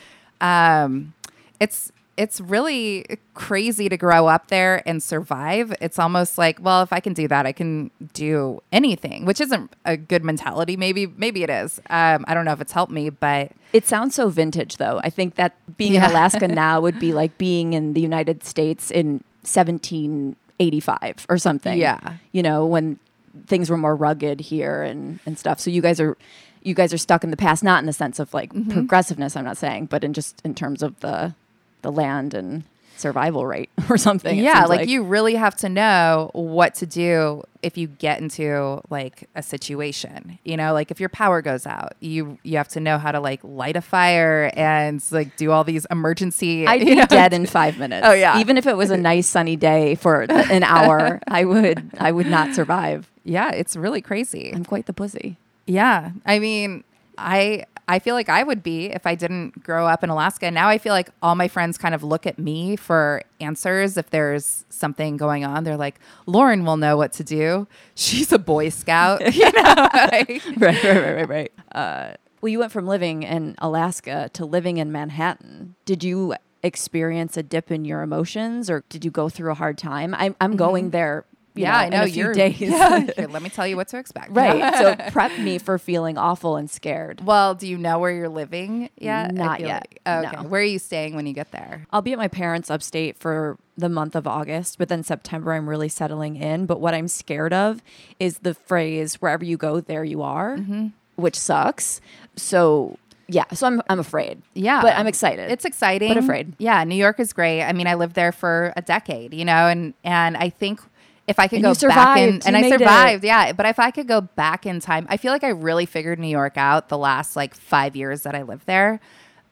um, 0.42 1.14
it's, 1.58 1.90
it's 2.22 2.40
really 2.40 3.04
crazy 3.34 3.88
to 3.88 3.96
grow 3.96 4.22
up 4.28 4.46
there 4.48 4.74
and 4.88 5.02
survive. 5.02 5.74
It's 5.80 5.98
almost 5.98 6.38
like, 6.38 6.56
well, 6.66 6.82
if 6.82 6.92
I 6.92 7.00
can 7.00 7.14
do 7.14 7.26
that, 7.28 7.46
I 7.46 7.52
can 7.52 7.90
do 8.14 8.62
anything, 8.70 9.24
which 9.24 9.40
isn't 9.40 9.74
a 9.84 9.96
good 9.96 10.22
mentality. 10.22 10.76
Maybe, 10.76 11.06
maybe 11.06 11.42
it 11.42 11.50
is. 11.50 11.80
Um, 11.90 12.24
I 12.28 12.34
don't 12.34 12.44
know 12.44 12.52
if 12.52 12.60
it's 12.60 12.72
helped 12.72 12.92
me, 12.92 13.10
but 13.10 13.50
It 13.72 13.86
sounds 13.86 14.14
so 14.14 14.28
vintage, 14.28 14.76
though. 14.76 15.00
I 15.02 15.10
think 15.10 15.34
that 15.34 15.52
being 15.76 15.94
Yeah. 15.94 16.04
in 16.04 16.10
Alaska 16.12 16.46
now 16.64 16.80
would 16.80 16.98
be 17.00 17.12
like 17.12 17.36
being 17.38 17.72
in 17.72 17.94
the 17.94 18.00
United 18.00 18.44
States 18.44 18.90
in 18.90 19.24
1785 19.44 21.26
or 21.28 21.38
something. 21.38 21.78
Yeah. 21.78 21.98
you 22.32 22.42
know 22.42 22.64
when 22.66 22.98
things 23.46 23.70
were 23.70 23.78
more 23.78 23.96
rugged 23.96 24.40
here 24.40 24.82
and 24.82 25.18
and 25.26 25.38
stuff. 25.38 25.58
So 25.60 25.70
you 25.70 25.82
guys 25.82 25.98
are 26.00 26.16
you 26.62 26.74
guys 26.74 26.92
are 26.92 26.98
stuck 26.98 27.24
in 27.24 27.30
the 27.30 27.36
past, 27.36 27.64
not 27.64 27.80
in 27.82 27.86
the 27.86 27.92
sense 27.92 28.18
of 28.20 28.32
like 28.34 28.52
Mm-hmm. 28.52 28.70
progressiveness. 28.72 29.36
I'm 29.36 29.44
not 29.44 29.56
saying, 29.56 29.86
but 29.86 30.04
in 30.04 30.12
just 30.12 30.40
in 30.44 30.54
terms 30.54 30.82
of 30.82 30.98
the 31.00 31.34
the 31.82 31.92
land 31.92 32.34
and 32.34 32.64
survival 32.96 33.44
rate 33.44 33.70
or 33.90 33.98
something. 33.98 34.38
yeah, 34.38 34.60
seems 34.60 34.68
like, 34.68 34.88
you 34.88 35.02
really 35.02 35.34
have 35.34 35.56
to 35.56 35.68
know 35.68 36.30
what 36.32 36.74
to 36.76 36.86
do 36.86 37.42
if 37.62 37.76
you 37.76 37.88
get 37.88 38.20
into 38.20 38.80
like 38.88 39.28
a 39.34 39.42
situation. 39.42 40.38
You 40.44 40.56
know, 40.56 40.72
like 40.72 40.90
if 40.90 41.00
your 41.00 41.08
power 41.08 41.42
goes 41.42 41.66
out, 41.66 41.94
you 42.00 42.38
you 42.42 42.56
have 42.56 42.68
to 42.68 42.80
know 42.80 42.98
how 42.98 43.12
to 43.12 43.20
like 43.20 43.40
light 43.42 43.76
a 43.76 43.82
fire 43.82 44.50
and 44.54 45.02
like 45.10 45.36
do 45.36 45.50
all 45.50 45.64
these 45.64 45.84
emergency. 45.90 46.66
I'd 46.72 46.80
be 46.80 46.94
know, 46.94 47.06
dead 47.06 47.32
in 47.38 47.46
five 47.46 47.78
minutes. 47.78 48.06
Oh, 48.06 48.12
yeah. 48.12 48.40
Even 48.40 48.56
if 48.56 48.66
it 48.66 48.76
was 48.76 48.90
a 48.90 48.96
nice 48.96 49.26
sunny 49.26 49.56
day 49.56 49.96
for 49.96 50.22
an 50.22 50.62
hour, 50.62 51.20
I 51.28 51.44
would 51.44 51.90
I 51.98 52.12
would 52.12 52.26
not 52.26 52.54
survive. 52.54 53.10
Yeah, 53.24 53.50
it's 53.50 53.76
really 53.76 54.00
crazy. 54.00 54.52
I'm 54.54 54.64
quite 54.64 54.86
the 54.86 54.92
pussy. 54.92 55.36
Yeah. 55.66 56.10
I 56.26 56.38
mean, 56.38 56.82
I 57.18 57.64
I 57.88 57.98
feel 57.98 58.14
like 58.14 58.28
I 58.28 58.42
would 58.42 58.62
be 58.62 58.86
if 58.86 59.06
I 59.06 59.14
didn't 59.14 59.62
grow 59.62 59.86
up 59.86 60.04
in 60.04 60.10
Alaska. 60.10 60.50
Now 60.50 60.68
I 60.68 60.78
feel 60.78 60.92
like 60.92 61.10
all 61.22 61.34
my 61.34 61.48
friends 61.48 61.76
kind 61.78 61.94
of 61.94 62.02
look 62.02 62.26
at 62.26 62.38
me 62.38 62.76
for 62.76 63.22
answers 63.40 63.96
if 63.96 64.10
there's 64.10 64.64
something 64.68 65.16
going 65.16 65.44
on. 65.44 65.64
They're 65.64 65.76
like, 65.76 66.00
"Lauren 66.26 66.64
will 66.64 66.76
know 66.76 66.96
what 66.96 67.12
to 67.14 67.24
do. 67.24 67.66
She's 67.94 68.32
a 68.32 68.38
boy 68.38 68.68
scout." 68.68 69.20
you 69.34 69.50
know. 69.52 69.74
right, 69.94 70.42
right, 70.56 70.84
right, 70.84 71.14
right, 71.14 71.28
right. 71.28 71.52
Uh, 71.72 72.14
well, 72.42 72.50
you 72.50 72.58
went 72.58 72.70
from 72.72 72.86
living 72.86 73.22
in 73.22 73.54
Alaska 73.58 74.28
to 74.34 74.44
living 74.44 74.76
in 74.76 74.92
Manhattan. 74.92 75.74
Did 75.86 76.04
you 76.04 76.34
experience 76.62 77.36
a 77.36 77.42
dip 77.42 77.70
in 77.70 77.84
your 77.84 78.02
emotions, 78.02 78.68
or 78.68 78.84
did 78.88 79.04
you 79.04 79.10
go 79.10 79.28
through 79.28 79.52
a 79.52 79.54
hard 79.54 79.78
time? 79.78 80.14
I'm 80.18 80.36
I'm 80.40 80.56
going 80.56 80.90
there. 80.90 81.24
You 81.54 81.62
yeah, 81.64 81.78
I 81.78 81.88
know 81.90 82.02
in 82.02 82.08
a 82.08 82.12
few 82.12 82.24
you're 82.24 82.32
days. 82.34 82.60
Yeah. 82.60 83.06
Here, 83.16 83.28
let 83.30 83.42
me 83.42 83.48
tell 83.50 83.66
you 83.66 83.76
what 83.76 83.88
to 83.88 83.98
expect. 83.98 84.30
right. 84.32 84.74
So 84.78 85.10
prep 85.10 85.38
me 85.38 85.58
for 85.58 85.78
feeling 85.78 86.16
awful 86.18 86.56
and 86.56 86.70
scared. 86.70 87.20
Well, 87.24 87.54
do 87.54 87.66
you 87.68 87.76
know 87.78 87.98
where 87.98 88.10
you're 88.10 88.28
living 88.28 88.88
yet? 88.96 89.32
Not 89.34 89.60
yet, 89.60 89.86
like- 89.90 90.00
oh, 90.06 90.18
okay. 90.26 90.36
no. 90.42 90.48
Where 90.48 90.60
are 90.62 90.64
you 90.64 90.78
staying 90.78 91.14
when 91.14 91.26
you 91.26 91.32
get 91.34 91.50
there? 91.52 91.86
I'll 91.92 92.02
be 92.02 92.12
at 92.12 92.18
my 92.18 92.28
parents' 92.28 92.70
upstate 92.70 93.18
for 93.18 93.58
the 93.76 93.88
month 93.88 94.14
of 94.16 94.26
August, 94.26 94.78
but 94.78 94.88
then 94.88 95.02
September 95.02 95.52
I'm 95.52 95.68
really 95.68 95.88
settling 95.88 96.36
in. 96.36 96.66
But 96.66 96.80
what 96.80 96.94
I'm 96.94 97.08
scared 97.08 97.52
of 97.52 97.82
is 98.18 98.38
the 98.38 98.54
phrase 98.54 99.16
"wherever 99.16 99.44
you 99.44 99.56
go, 99.56 99.80
there 99.80 100.04
you 100.04 100.22
are," 100.22 100.56
Mm-hmm. 100.56 100.88
which 101.16 101.38
sucks. 101.38 102.00
So 102.36 102.98
yeah, 103.28 103.44
so 103.54 103.66
I'm 103.66 103.82
I'm 103.88 103.98
afraid. 104.00 104.42
Yeah. 104.54 104.82
but 104.82 104.94
I'm 104.96 105.06
excited. 105.06 105.50
It's 105.50 105.64
exciting, 105.64 106.08
But 106.08 106.18
afraid. 106.18 106.54
Yeah, 106.58 106.82
New 106.84 106.96
York 106.96 107.18
is 107.20 107.32
great. 107.32 107.62
I 107.62 107.72
mean, 107.72 107.86
I 107.86 107.94
lived 107.94 108.14
there 108.14 108.32
for 108.32 108.72
a 108.76 108.82
decade, 108.82 109.32
you 109.32 109.44
know, 109.44 109.68
and 109.68 109.94
and 110.04 110.36
I 110.36 110.48
think 110.50 110.80
if 111.26 111.38
I 111.38 111.46
could 111.46 111.64
And 111.64 111.78
go 111.78 111.88
back 111.88 112.18
in, 112.18 112.40
and 112.44 112.56
I 112.56 112.62
made 112.62 112.72
it. 112.72 112.78
survived, 112.80 113.24
yeah. 113.24 113.52
But 113.52 113.66
if 113.66 113.78
I 113.78 113.90
could 113.90 114.08
go 114.08 114.20
back 114.20 114.66
in 114.66 114.80
time, 114.80 115.06
I 115.08 115.16
feel 115.16 115.32
like 115.32 115.44
I 115.44 115.50
really 115.50 115.86
figured 115.86 116.18
New 116.18 116.28
York 116.28 116.56
out 116.56 116.88
the 116.88 116.98
last 116.98 117.36
like 117.36 117.54
five 117.54 117.94
years 117.94 118.22
that 118.22 118.34
I 118.34 118.42
lived 118.42 118.66
there. 118.66 119.00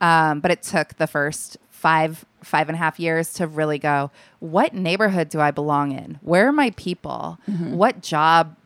Um, 0.00 0.40
but 0.40 0.50
it 0.50 0.62
took 0.62 0.96
the 0.96 1.06
first 1.06 1.58
five 1.70 2.24
five 2.42 2.68
and 2.68 2.74
a 2.74 2.78
half 2.78 2.98
years 2.98 3.32
to 3.34 3.46
really 3.46 3.78
go. 3.78 4.10
What 4.38 4.74
neighborhood 4.74 5.28
do 5.28 5.40
I 5.40 5.50
belong 5.50 5.92
in? 5.92 6.18
Where 6.22 6.48
are 6.48 6.52
my 6.52 6.70
people? 6.70 7.38
Mm-hmm. 7.48 7.76
What 7.76 8.02
job 8.02 8.56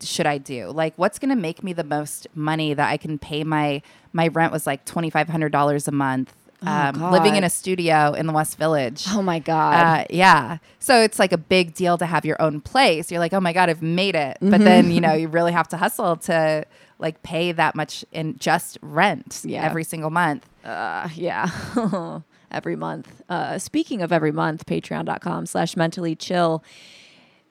should 0.00 0.26
I 0.26 0.38
do? 0.38 0.70
Like, 0.70 0.94
what's 0.96 1.18
going 1.18 1.30
to 1.30 1.40
make 1.40 1.62
me 1.64 1.72
the 1.72 1.84
most 1.84 2.26
money 2.34 2.74
that 2.74 2.88
I 2.90 2.96
can 2.96 3.18
pay 3.18 3.42
my 3.44 3.82
my 4.12 4.28
rent 4.28 4.52
was 4.52 4.66
like 4.66 4.84
twenty 4.84 5.10
five 5.10 5.28
hundred 5.28 5.50
dollars 5.50 5.88
a 5.88 5.92
month. 5.92 6.34
Um, 6.64 7.10
living 7.12 7.36
in 7.36 7.44
a 7.44 7.50
studio 7.50 8.12
in 8.12 8.26
the 8.26 8.32
West 8.32 8.58
Village. 8.58 9.04
oh 9.08 9.22
my 9.22 9.38
god. 9.38 9.74
Uh, 9.74 10.04
yeah. 10.10 10.58
So 10.78 11.00
it's 11.02 11.18
like 11.18 11.32
a 11.32 11.38
big 11.38 11.74
deal 11.74 11.98
to 11.98 12.06
have 12.06 12.24
your 12.24 12.40
own 12.40 12.60
place. 12.60 13.10
You're 13.10 13.20
like, 13.20 13.32
oh 13.32 13.40
my 13.40 13.52
God, 13.52 13.68
I've 13.70 13.82
made 13.82 14.14
it. 14.14 14.36
Mm-hmm. 14.36 14.50
But 14.50 14.60
then, 14.60 14.90
you 14.90 15.00
know, 15.00 15.12
you 15.14 15.28
really 15.28 15.52
have 15.52 15.68
to 15.68 15.76
hustle 15.76 16.16
to 16.16 16.64
like 16.98 17.22
pay 17.22 17.52
that 17.52 17.74
much 17.74 18.04
in 18.12 18.38
just 18.38 18.78
rent 18.82 19.42
Yeah. 19.44 19.64
every 19.64 19.84
single 19.84 20.10
month. 20.10 20.48
Uh, 20.64 21.08
yeah. 21.14 21.50
every 22.50 22.76
month. 22.76 23.22
Uh, 23.28 23.58
speaking 23.58 24.02
of 24.02 24.12
every 24.12 24.30
month, 24.32 24.66
patreon.com 24.66 25.46
slash 25.46 25.76
mentally 25.76 26.14
chill. 26.14 26.62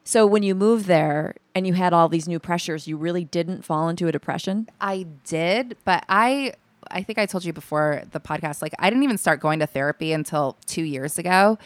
So 0.04 0.26
when 0.26 0.42
you 0.44 0.56
moved 0.56 0.86
there 0.86 1.36
and 1.54 1.68
you 1.68 1.74
had 1.74 1.92
all 1.94 2.08
these 2.10 2.28
new 2.28 2.40
pressures, 2.40 2.88
you 2.88 2.98
really 2.98 3.24
didn't 3.26 3.64
fall 3.64 3.90
into 3.90 4.08
a 4.08 4.12
depression? 4.12 4.68
I 4.80 5.06
did, 5.26 5.78
but 5.86 6.06
I 6.10 6.54
I 6.94 7.04
think 7.04 7.18
I 7.20 7.26
told 7.26 7.44
you 7.46 7.54
before 7.54 8.04
the 8.12 8.20
podcast 8.20 8.62
like 8.62 8.74
I 8.80 8.90
didn't 8.90 9.04
even 9.04 9.18
start 9.18 9.40
going 9.40 9.60
to 9.60 9.68
therapy 9.68 10.14
until 10.14 10.58
2 10.68 10.84
years 10.84 11.18
ago. 11.18 11.58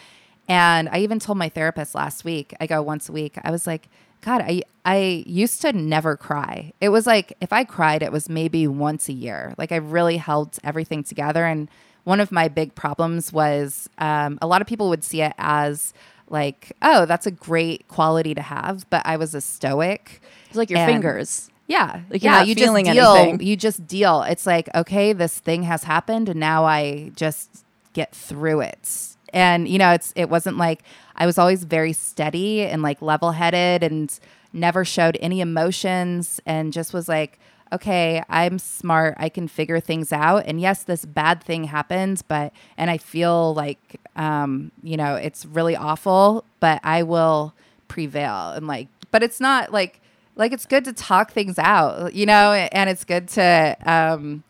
And 0.48 0.88
I 0.90 1.00
even 1.00 1.20
told 1.20 1.38
my 1.38 1.50
therapist 1.50 1.96
last 1.96 2.24
week, 2.24 2.54
I 2.60 2.68
go 2.68 2.82
once 2.82 3.10
a 3.10 3.12
week. 3.12 3.38
I 3.44 3.50
was 3.52 3.66
like, 3.66 3.90
god, 4.22 4.42
I 4.42 4.62
I 4.86 5.24
used 5.26 5.62
to 5.62 5.74
never 5.74 6.16
cry. 6.16 6.72
It 6.80 6.90
was 6.90 7.08
like 7.08 7.34
if 7.42 7.52
I 7.52 7.64
cried 7.64 8.04
it 8.04 8.12
was 8.12 8.30
maybe 8.30 8.68
once 8.68 9.10
a 9.10 9.14
year. 9.14 9.54
Like 9.58 9.72
I 9.72 9.78
really 9.78 10.18
held 10.18 10.58
everything 10.64 11.04
together 11.04 11.46
and 11.46 11.70
one 12.04 12.20
of 12.20 12.32
my 12.32 12.48
big 12.48 12.76
problems 12.76 13.34
was 13.34 13.90
um, 13.98 14.38
a 14.40 14.46
lot 14.46 14.62
of 14.62 14.68
people 14.68 14.90
would 14.90 15.04
see 15.04 15.22
it 15.24 15.34
as 15.40 15.92
like, 16.30 16.72
oh, 16.84 17.06
that's 17.08 17.26
a 17.26 17.32
great 17.32 17.88
quality 17.88 18.36
to 18.36 18.42
have, 18.44 18.88
but 18.92 19.02
I 19.06 19.18
was 19.18 19.34
a 19.34 19.42
stoic. 19.42 20.22
It's 20.48 20.56
like 20.56 20.70
your 20.70 20.80
And- 20.80 20.92
fingers. 20.92 21.50
Yeah, 21.68 22.02
Like, 22.10 22.22
you're 22.24 22.32
yeah. 22.32 22.40
not 22.40 22.48
you 22.48 22.56
feeling 22.56 22.86
just 22.86 22.96
deal. 22.96 23.14
anything. 23.16 23.48
You 23.48 23.56
just 23.56 23.88
deal. 23.88 24.22
It's 24.24 24.46
like 24.46 24.70
okay, 24.76 25.14
this 25.14 25.40
thing 25.40 25.64
has 25.64 25.84
happened, 25.84 26.30
and 26.30 26.40
now 26.40 26.66
I 26.66 27.12
just 27.16 27.66
get 27.94 28.14
through 28.14 28.62
it. 28.62 28.88
And 29.34 29.68
you 29.68 29.80
know, 29.80 29.92
it's 29.92 30.14
it 30.16 30.30
wasn't 30.30 30.58
like 30.58 30.84
I 31.16 31.26
was 31.26 31.38
always 31.38 31.64
very 31.64 31.94
steady 31.94 32.62
and 32.62 32.82
like 32.82 33.02
level 33.02 33.32
headed, 33.32 33.84
and 33.84 34.18
never 34.54 34.86
showed 34.86 35.18
any 35.20 35.42
emotions, 35.42 36.40
and 36.46 36.72
just 36.72 36.94
was 36.94 37.10
like, 37.10 37.40
okay, 37.74 38.22
I'm 38.30 38.60
smart. 38.60 39.16
I 39.18 39.28
can 39.30 39.48
figure 39.48 39.80
things 39.80 40.14
out. 40.14 40.44
And 40.46 40.62
yes, 40.62 40.84
this 40.84 41.04
bad 41.04 41.44
thing 41.44 41.64
happens, 41.66 42.22
but 42.22 42.54
and 42.78 42.92
I 42.92 42.98
feel 43.00 43.56
like 43.56 44.00
um, 44.16 44.72
you 44.84 44.98
know, 44.98 45.16
it's 45.16 45.46
really 45.48 45.76
awful, 45.76 46.46
but 46.60 46.80
I 46.84 47.02
will 47.04 47.54
prevail 47.88 48.50
and 48.52 48.68
like 48.68 48.88
but 49.12 49.24
it's 49.24 49.40
not 49.40 49.72
like 49.74 50.00
like 50.36 50.52
it's 50.52 50.66
good 50.66 50.86
to 50.86 50.94
talk 50.94 51.32
things 51.32 51.58
out 51.60 52.14
you 52.14 52.26
know 52.26 52.52
and 52.54 52.90
it's 52.90 53.04
good 53.04 53.28
to 53.28 53.76
um 53.86 54.44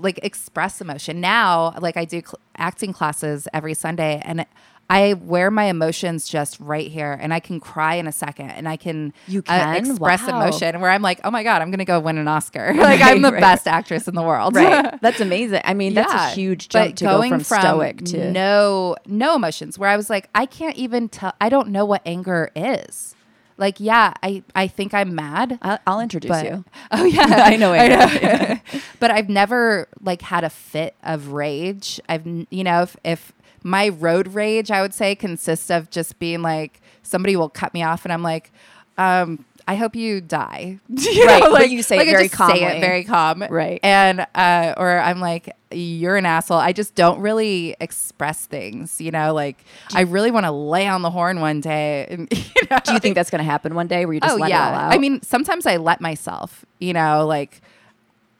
like 0.00 0.20
express 0.22 0.80
emotion 0.80 1.20
now 1.20 1.74
like 1.80 1.96
i 1.96 2.04
do 2.04 2.20
cl- 2.20 2.38
acting 2.56 2.92
classes 2.92 3.48
every 3.52 3.74
sunday 3.74 4.20
and 4.24 4.46
i 4.90 5.14
wear 5.14 5.50
my 5.50 5.64
emotions 5.64 6.28
just 6.28 6.60
right 6.60 6.88
here 6.90 7.18
and 7.20 7.34
i 7.34 7.40
can 7.40 7.58
cry 7.58 7.94
in 7.96 8.06
a 8.06 8.12
second 8.12 8.50
and 8.50 8.68
i 8.68 8.76
can 8.76 9.12
You 9.26 9.40
uh, 9.40 9.58
can? 9.58 9.76
express 9.90 10.22
Wow. 10.28 10.40
emotion 10.40 10.80
where 10.80 10.90
i'm 10.90 11.02
like 11.02 11.20
oh 11.24 11.30
my 11.32 11.42
god 11.42 11.62
i'm 11.62 11.70
gonna 11.72 11.84
go 11.84 11.98
win 11.98 12.16
an 12.18 12.28
oscar 12.28 12.72
like 12.76 13.00
i'm 13.00 13.22
the 13.22 13.28
Right, 13.28 13.34
right. 13.34 13.40
best 13.40 13.66
actress 13.66 14.06
in 14.06 14.14
the 14.14 14.22
world 14.22 14.54
Right. 14.54 14.96
That's 15.02 15.20
amazing. 15.20 15.62
I 15.64 15.74
mean, 15.74 15.94
that's 15.94 16.12
yeah, 16.12 16.30
a 16.30 16.34
huge 16.34 16.68
jump 16.68 16.94
to 16.96 17.04
go 17.04 17.28
from, 17.28 17.42
stoic 17.42 18.04
to 18.06 18.30
no 18.30 18.94
no 19.06 19.34
emotions. 19.34 19.78
Where 19.78 19.88
I 19.90 19.96
was 19.96 20.08
like, 20.08 20.28
I 20.34 20.46
can't 20.46 20.76
even 20.76 21.08
tell. 21.08 21.32
I 21.40 21.48
don't 21.48 21.68
know 21.68 21.84
what 21.84 22.02
anger 22.06 22.50
is. 22.54 23.14
Like, 23.58 23.80
yeah, 23.80 24.14
I 24.22 24.42
I 24.54 24.66
think 24.66 24.94
I'm 24.94 25.14
mad. 25.14 25.58
I'll, 25.62 25.78
I'll 25.86 26.00
introduce 26.00 26.28
But 26.30 26.44
you. 26.44 26.64
oh 26.90 27.04
yeah, 27.04 27.24
I 27.28 27.56
know 27.56 27.72
anger. 27.74 28.60
but 29.00 29.10
I've 29.10 29.28
never 29.28 29.88
like 30.00 30.22
had 30.22 30.44
a 30.44 30.50
fit 30.50 30.94
of 31.02 31.28
rage. 31.28 32.00
I've 32.08 32.26
you 32.26 32.64
know 32.64 32.82
if 32.82 32.96
if 33.04 33.32
my 33.62 33.88
road 33.88 34.28
rage, 34.34 34.70
I 34.70 34.82
would 34.82 34.94
say, 34.94 35.14
consists 35.14 35.70
of 35.70 35.90
just 35.90 36.18
being 36.18 36.42
like 36.42 36.80
somebody 37.02 37.36
will 37.36 37.48
cut 37.48 37.72
me 37.74 37.82
off, 37.82 38.04
and 38.04 38.12
I'm 38.12 38.22
like, 38.22 38.52
um. 38.98 39.44
I 39.68 39.76
hope 39.76 39.94
you 39.94 40.20
die. 40.20 40.80
You 40.88 41.24
Right, 41.24 41.40
know, 41.40 41.52
but 41.52 41.70
you 41.70 41.84
say 41.84 41.94
it 41.94 41.98
like 42.00 42.08
I 42.08 42.10
very 42.10 42.28
just 42.28 42.36
Say 42.36 42.64
it 42.64 42.80
very 42.80 43.04
calm, 43.04 43.44
Right. 43.48 43.78
And 43.84 44.26
uh, 44.34 44.74
or 44.76 44.98
I'm 44.98 45.20
like, 45.20 45.54
you're 45.74 46.16
an 46.16 46.26
asshole. 46.26 46.58
I 46.58 46.72
just 46.72 46.94
don't 46.94 47.20
really 47.20 47.76
express 47.80 48.46
things. 48.46 49.00
You 49.00 49.10
know, 49.10 49.34
like 49.34 49.64
I 49.94 50.02
really 50.02 50.30
want 50.30 50.46
to 50.46 50.52
lay 50.52 50.86
on 50.86 51.02
the 51.02 51.10
horn 51.10 51.40
one 51.40 51.60
day. 51.60 52.06
And, 52.10 52.28
you 52.32 52.62
know, 52.70 52.78
Do 52.84 52.92
you 52.92 52.98
think 52.98 53.14
that's 53.14 53.30
going 53.30 53.40
to 53.40 53.50
happen 53.50 53.74
one 53.74 53.86
day 53.86 54.04
where 54.06 54.14
you 54.14 54.20
just 54.20 54.34
oh 54.34 54.38
let 54.38 54.50
yeah. 54.50 54.68
it 54.68 54.72
all 54.74 54.80
out? 54.80 54.92
I 54.92 54.98
mean, 54.98 55.22
sometimes 55.22 55.66
I 55.66 55.76
let 55.76 56.00
myself. 56.00 56.64
You 56.78 56.92
know, 56.92 57.26
like 57.26 57.60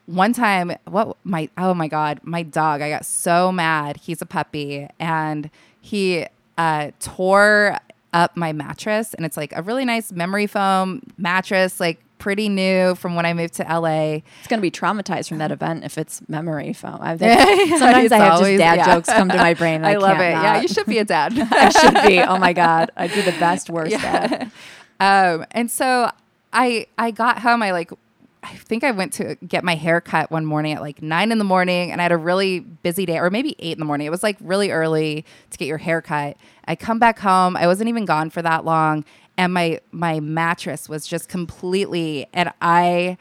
one 0.07 0.33
time, 0.33 0.73
what 0.87 1.16
my 1.25 1.49
oh 1.59 1.75
my 1.75 1.88
god, 1.88 2.21
my 2.23 2.42
dog. 2.42 2.83
I 2.83 2.90
got 2.90 3.05
so 3.05 3.53
mad. 3.53 3.99
He's 3.99 4.21
a 4.23 4.27
puppy, 4.27 4.88
and 4.99 5.51
he 5.81 6.27
uh, 6.59 6.90
tore 7.01 7.79
up 8.12 8.37
my 8.37 8.53
mattress, 8.53 9.14
and 9.14 9.25
it's 9.25 9.37
like 9.37 9.53
a 9.57 9.62
really 9.62 9.85
nice 9.85 10.12
memory 10.12 10.47
foam 10.47 11.03
mattress, 11.16 11.81
like 11.81 12.01
pretty 12.22 12.48
new 12.48 12.94
from 12.94 13.16
when 13.16 13.26
I 13.26 13.35
moved 13.35 13.54
to 13.54 13.64
LA. 13.64 14.20
it's 14.38 14.46
going 14.46 14.58
to 14.58 14.62
be 14.62 14.70
traumatized 14.70 15.28
from 15.28 15.38
that 15.38 15.50
event 15.50 15.82
if 15.82 15.98
it's 15.98 16.22
memory 16.28 16.72
foam. 16.72 16.98
I 17.00 17.16
think 17.16 17.68
sometimes 17.80 18.12
I 18.12 18.18
have 18.18 18.35
always- 18.35 18.61
just 18.61 18.76
dad 18.76 18.78
yeah. 18.78 18.94
jokes 18.94 19.08
come 19.08 19.28
to 19.28 19.37
my 19.37 19.54
brain. 19.54 19.85
I, 19.85 19.94
I 19.94 19.96
love 19.96 20.20
it. 20.20 20.30
Yeah, 20.30 20.61
you 20.61 20.68
should 20.68 20.87
be 20.87 20.98
a 20.98 21.04
dad. 21.04 21.37
I 21.50 21.70
should 21.70 22.08
be. 22.08 22.20
Oh 22.20 22.38
my 22.38 22.52
god, 22.52 22.92
I'd 22.96 23.12
be 23.12 23.22
the 23.22 23.32
best 23.32 23.68
worst 23.68 23.90
dad. 23.90 24.52
Um, 25.00 25.44
and 25.50 25.68
so 25.68 26.12
I 26.52 26.87
I 26.96 27.11
got 27.11 27.40
home. 27.40 27.61
I 27.61 27.72
like 27.72 27.90
I 28.44 28.54
think 28.56 28.82
I 28.82 28.90
went 28.90 29.12
to 29.14 29.37
get 29.46 29.62
my 29.62 29.74
hair 29.76 30.00
cut 30.00 30.30
one 30.30 30.44
morning 30.44 30.72
at 30.74 30.80
like 30.80 31.00
nine 31.00 31.32
in 31.32 31.38
the 31.38 31.44
morning, 31.44 31.92
and 31.92 32.00
I 32.00 32.04
had 32.04 32.12
a 32.12 32.16
really 32.16 32.61
busy 32.61 33.06
day, 33.06 33.18
or 33.18 33.30
maybe 33.30 33.54
eight 33.58 33.72
in 33.72 33.78
the 33.78 33.85
morning. 33.85 34.06
It 34.06 34.11
was 34.11 34.22
like 34.22 34.37
really 34.40 34.70
early 34.70 35.24
to 35.50 35.58
get 35.58 35.66
your 35.66 35.78
hair 35.78 36.00
cut. 36.02 36.37
I 36.66 36.76
come 36.76 36.98
back 36.98 37.18
home. 37.18 37.56
I 37.56 37.66
wasn't 37.66 37.88
even 37.88 38.04
gone 38.04 38.30
for 38.30 38.42
that 38.42 38.64
long, 38.64 39.04
and 39.42 39.52
my 39.52 39.81
my 39.90 40.20
mattress 40.20 40.88
was 40.88 41.07
just 41.07 41.28
completely. 41.28 42.26
And 42.33 42.52
I, 42.62 43.18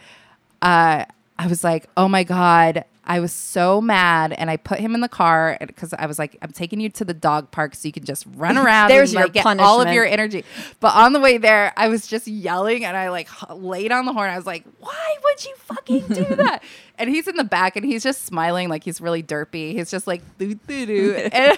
uh, 0.62 1.06
I 1.38 1.48
was 1.48 1.64
like, 1.64 1.90
oh 1.98 2.08
my 2.08 2.24
god. 2.24 2.86
I 3.04 3.20
was 3.20 3.34
so 3.34 3.82
mad, 3.82 4.32
and 4.32 4.50
I 4.50 4.58
put 4.58 4.80
him 4.80 4.94
in 4.94 5.02
the 5.02 5.10
car 5.10 5.58
because 5.60 5.92
I 5.92 6.06
was 6.06 6.20
like, 6.20 6.38
"I'm 6.44 6.52
taking 6.52 6.80
you 6.80 6.88
to 6.90 7.04
the 7.04 7.16
dog 7.16 7.50
park 7.50 7.74
so 7.74 7.88
you 7.88 7.92
can 7.92 8.06
just 8.06 8.28
run 8.36 8.58
around. 8.60 8.90
There's 8.90 9.10
and, 9.10 9.18
your 9.18 9.24
like, 9.24 9.34
get 9.34 9.60
all 9.60 9.82
of 9.82 9.92
your 9.92 10.06
energy." 10.06 10.46
But 10.80 10.96
on 10.96 11.12
the 11.12 11.20
way 11.20 11.40
there, 11.40 11.74
I 11.76 11.90
was 11.90 12.06
just 12.06 12.28
yelling, 12.28 12.86
and 12.86 12.96
I 12.96 13.10
like 13.10 13.28
laid 13.50 13.92
on 13.92 14.06
the 14.06 14.14
horn. 14.14 14.30
I 14.30 14.38
was 14.38 14.46
like, 14.46 14.64
"Why 14.80 15.16
would 15.24 15.44
you 15.44 15.56
fucking 15.58 16.08
do 16.10 16.36
that?" 16.36 16.64
and 17.02 17.10
he's 17.10 17.28
in 17.28 17.36
the 17.36 17.44
back, 17.44 17.76
and 17.76 17.84
he's 17.84 18.04
just 18.04 18.26
smiling 18.26 18.70
like 18.70 18.84
he's 18.84 19.02
really 19.02 19.24
derpy. 19.24 19.74
He's 19.74 19.90
just 19.90 20.06
like 20.06 20.22
doo 20.38 20.54
doo 20.54 20.86
doo, 20.86 21.16
and, 21.34 21.58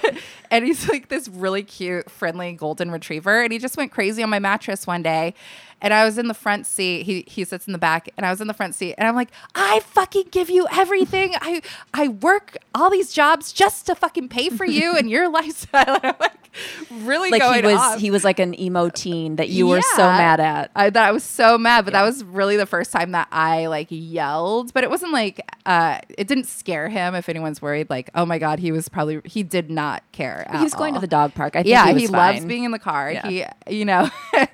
and 0.50 0.66
he's 0.66 0.88
like 0.90 1.10
this 1.10 1.28
really 1.28 1.64
cute, 1.64 2.10
friendly 2.10 2.54
golden 2.54 2.90
retriever, 2.90 3.44
and 3.44 3.52
he 3.52 3.60
just 3.60 3.76
went 3.76 3.92
crazy 3.92 4.24
on 4.24 4.30
my 4.30 4.40
mattress 4.40 4.88
one 4.88 5.04
day. 5.04 5.34
And 5.82 5.94
I 5.94 6.06
was 6.06 6.18
in 6.18 6.30
the 6.30 6.34
front 6.34 6.66
seat. 6.66 7.04
He 7.04 7.26
he 7.28 7.44
sits 7.44 7.68
in 7.68 7.74
the 7.74 7.80
back, 7.80 8.10
and 8.16 8.26
I 8.26 8.30
was 8.32 8.40
in 8.40 8.48
the 8.48 8.54
front 8.54 8.74
seat. 8.74 8.96
And 8.98 9.06
I'm 9.06 9.16
like, 9.16 9.30
I 9.54 9.82
fucking 9.82 10.30
give 10.32 10.50
you 10.50 10.66
everything. 10.72 11.36
I 11.42 11.62
I 11.94 12.08
work 12.08 12.58
all 12.74 12.90
these 12.90 13.12
jobs 13.12 13.52
just 13.52 13.86
to 13.88 13.96
fucking 13.96 14.30
pay 14.30 14.50
for 14.50 14.66
you 14.66 14.96
and 14.96 15.10
your 15.10 15.30
lifestyle. 15.30 16.00
And 16.04 16.06
I'm 16.06 16.16
like, 16.20 16.43
really 16.92 17.30
Like 17.32 17.42
going 17.42 17.64
he 17.64 17.72
was 17.72 17.80
off. 17.80 18.00
he 18.00 18.12
was 18.12 18.24
like 18.24 18.40
an 18.40 18.60
emo 18.60 18.90
teen 18.90 19.38
that 19.38 19.50
you 19.50 19.68
were 19.68 19.82
so 19.96 20.04
mad 20.04 20.40
at. 20.40 20.72
I 20.76 20.90
that 20.90 21.08
I 21.08 21.12
was 21.12 21.24
so 21.24 21.58
mad, 21.58 21.86
but 21.86 21.94
Yeah. 21.94 22.02
that 22.02 22.06
was 22.08 22.24
really 22.24 22.58
the 22.58 22.66
first 22.66 22.92
time 22.92 23.12
that 23.12 23.28
I 23.32 23.68
like 23.68 23.88
yelled. 23.90 24.74
But 24.74 24.84
it 24.84 24.90
wasn't 24.90 25.14
like 25.14 25.42
uh 25.66 26.00
it 26.10 26.28
didn't 26.28 26.46
scare 26.46 26.90
him. 26.90 27.16
If 27.16 27.30
anyone's 27.30 27.62
worried, 27.62 27.90
like 27.90 28.10
oh 28.16 28.26
my 28.26 28.38
god, 28.40 28.60
he 28.60 28.72
was 28.72 28.90
probably 28.90 29.22
he 29.26 29.44
did 29.44 29.70
not 29.70 30.04
care. 30.12 30.48
He 30.52 30.64
was 30.64 30.74
going 30.74 30.94
to 30.94 31.00
the 31.00 31.08
dog 31.08 31.34
park. 31.34 31.56
I 31.56 31.60
think 31.64 31.68
yeah, 31.72 31.92
he, 31.94 32.02
he, 32.02 32.08
loves 32.08 32.46
being 32.46 32.64
in 32.64 32.72
the 32.72 32.80
car. 32.80 33.12
Yeah. 33.12 33.28
He, 33.68 33.76
you 33.78 33.86
know, 33.86 34.10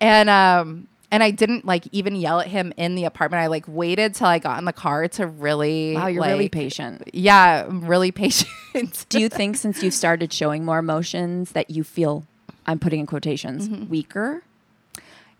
and 0.00 0.28
um, 0.30 0.88
and 1.12 1.22
I 1.22 1.30
didn't 1.30 1.64
like 1.64 1.84
even 1.92 2.16
yell 2.16 2.40
at 2.40 2.48
him 2.48 2.72
in 2.76 2.96
the 2.96 3.04
apartment. 3.04 3.40
I 3.42 3.46
like 3.46 3.64
waited 3.68 4.14
till 4.16 4.26
I 4.26 4.40
got 4.40 4.58
in 4.58 4.64
the 4.64 4.72
car 4.72 5.06
to 5.08 5.26
really. 5.28 5.94
Wow, 5.94 6.08
you're 6.08 6.24
really 6.24 6.48
patient. 6.48 7.08
Yeah, 7.12 7.66
I'm 7.68 7.84
really 7.86 8.10
patient. 8.24 9.06
Do 9.08 9.20
you 9.20 9.28
think 9.28 9.56
since 9.56 9.82
you've 9.82 9.94
started 9.94 10.32
showing 10.32 10.64
more 10.64 10.78
emotions 10.78 11.52
that 11.52 11.70
you 11.70 11.84
feel 11.84 12.24
I'm 12.66 12.78
putting 12.80 12.98
in 13.00 13.06
quotations 13.06 13.68
Mm-hmm. 13.68 13.88
weaker? 13.88 14.42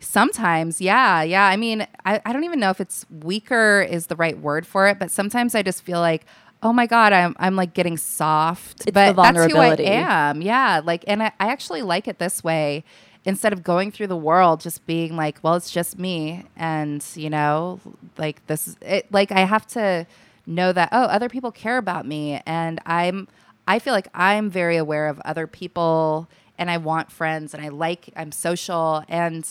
Sometimes, 0.00 0.80
yeah, 0.80 1.22
yeah. 1.22 1.44
I 1.46 1.56
mean, 1.56 1.86
I, 2.04 2.20
I 2.26 2.32
don't 2.32 2.42
even 2.42 2.58
know 2.58 2.70
if 2.70 2.80
it's 2.80 3.06
weaker 3.22 3.82
is 3.88 4.08
the 4.08 4.16
right 4.16 4.36
word 4.36 4.66
for 4.66 4.88
it, 4.88 4.98
but 4.98 5.12
sometimes 5.12 5.54
I 5.54 5.62
just 5.62 5.80
feel 5.82 6.00
like, 6.00 6.26
oh 6.60 6.72
my 6.72 6.86
god, 6.86 7.12
I'm 7.12 7.36
I'm 7.38 7.54
like 7.54 7.72
getting 7.72 7.96
soft. 7.96 8.82
It's 8.82 8.90
but 8.92 9.12
the 9.14 9.22
that's 9.22 9.36
who 9.36 9.42
I 9.42 9.48
vulnerability. 9.52 9.86
am. 9.86 10.42
Yeah, 10.42 10.80
like, 10.84 11.04
and 11.06 11.22
I, 11.22 11.26
I 11.38 11.48
actually 11.48 11.82
like 11.82 12.08
it 12.08 12.18
this 12.18 12.42
way. 12.42 12.82
Instead 13.24 13.52
of 13.52 13.62
going 13.62 13.92
through 13.92 14.08
the 14.08 14.16
world 14.16 14.60
just 14.60 14.84
being 14.84 15.16
like, 15.16 15.38
well, 15.42 15.54
it's 15.54 15.70
just 15.70 15.98
me, 15.98 16.44
and 16.56 17.04
you 17.14 17.30
know, 17.30 17.80
like 18.18 18.44
this 18.48 18.68
is 18.68 18.76
it. 18.80 19.06
Like 19.12 19.30
I 19.30 19.40
have 19.40 19.66
to 19.68 20.06
know 20.46 20.72
that 20.72 20.88
oh, 20.92 21.04
other 21.04 21.28
people 21.28 21.52
care 21.52 21.78
about 21.78 22.06
me, 22.06 22.40
and 22.46 22.80
I'm. 22.86 23.28
I 23.68 23.78
feel 23.78 23.92
like 23.92 24.08
I'm 24.12 24.50
very 24.50 24.76
aware 24.76 25.06
of 25.08 25.20
other 25.20 25.46
people, 25.46 26.28
and 26.58 26.68
I 26.68 26.78
want 26.78 27.12
friends, 27.12 27.54
and 27.54 27.64
I 27.64 27.68
like 27.68 28.10
I'm 28.16 28.32
social, 28.32 29.04
and 29.08 29.48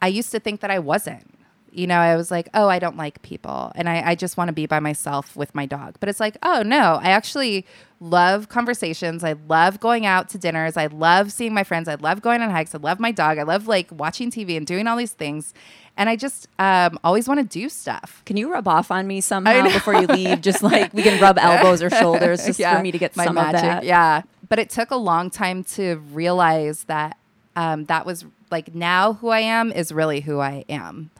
I 0.00 0.08
used 0.08 0.32
to 0.32 0.40
think 0.40 0.60
that 0.60 0.70
I 0.70 0.78
wasn't. 0.78 1.31
You 1.72 1.86
know, 1.86 1.96
I 1.96 2.16
was 2.16 2.30
like, 2.30 2.48
oh, 2.54 2.68
I 2.68 2.78
don't 2.78 2.96
like 2.96 3.22
people. 3.22 3.72
And 3.74 3.88
I, 3.88 4.10
I 4.10 4.14
just 4.14 4.36
want 4.36 4.48
to 4.48 4.52
be 4.52 4.66
by 4.66 4.78
myself 4.78 5.34
with 5.36 5.54
my 5.54 5.64
dog. 5.66 5.96
But 6.00 6.08
it's 6.08 6.20
like, 6.20 6.36
oh, 6.42 6.62
no, 6.62 7.00
I 7.02 7.10
actually 7.10 7.64
love 7.98 8.48
conversations. 8.48 9.24
I 9.24 9.34
love 9.48 9.80
going 9.80 10.04
out 10.04 10.28
to 10.30 10.38
dinners. 10.38 10.76
I 10.76 10.86
love 10.86 11.32
seeing 11.32 11.54
my 11.54 11.64
friends. 11.64 11.88
I 11.88 11.94
love 11.94 12.20
going 12.20 12.42
on 12.42 12.50
hikes. 12.50 12.74
I 12.74 12.78
love 12.78 13.00
my 13.00 13.12
dog. 13.12 13.38
I 13.38 13.44
love 13.44 13.68
like 13.68 13.88
watching 13.90 14.30
TV 14.30 14.56
and 14.56 14.66
doing 14.66 14.86
all 14.86 14.96
these 14.96 15.12
things. 15.12 15.54
And 15.96 16.08
I 16.08 16.16
just 16.16 16.48
um, 16.58 16.98
always 17.04 17.28
want 17.28 17.40
to 17.40 17.46
do 17.46 17.68
stuff. 17.68 18.22
Can 18.26 18.36
you 18.36 18.50
rub 18.52 18.66
off 18.66 18.90
on 18.90 19.06
me 19.06 19.20
somehow 19.22 19.62
before 19.64 19.94
you 19.94 20.06
leave? 20.06 20.40
Just 20.40 20.62
like 20.62 20.92
we 20.92 21.02
can 21.02 21.20
rub 21.20 21.38
elbows 21.38 21.82
or 21.82 21.90
shoulders 21.90 22.44
just 22.46 22.58
Yeah, 22.58 22.76
for 22.76 22.82
me 22.82 22.92
to 22.92 22.98
get 22.98 23.16
my 23.16 23.24
some 23.24 23.38
of 23.38 23.52
that. 23.52 23.84
Yeah. 23.84 24.22
But 24.48 24.58
it 24.58 24.68
took 24.68 24.90
a 24.90 24.96
long 24.96 25.30
time 25.30 25.64
to 25.64 25.96
realize 26.12 26.84
that 26.84 27.16
um, 27.56 27.84
that 27.86 28.04
was 28.04 28.24
like 28.50 28.74
now 28.74 29.14
who 29.14 29.28
I 29.28 29.40
am 29.40 29.70
is 29.72 29.92
really 29.92 30.20
who 30.20 30.40
I 30.40 30.64
am. 30.68 31.10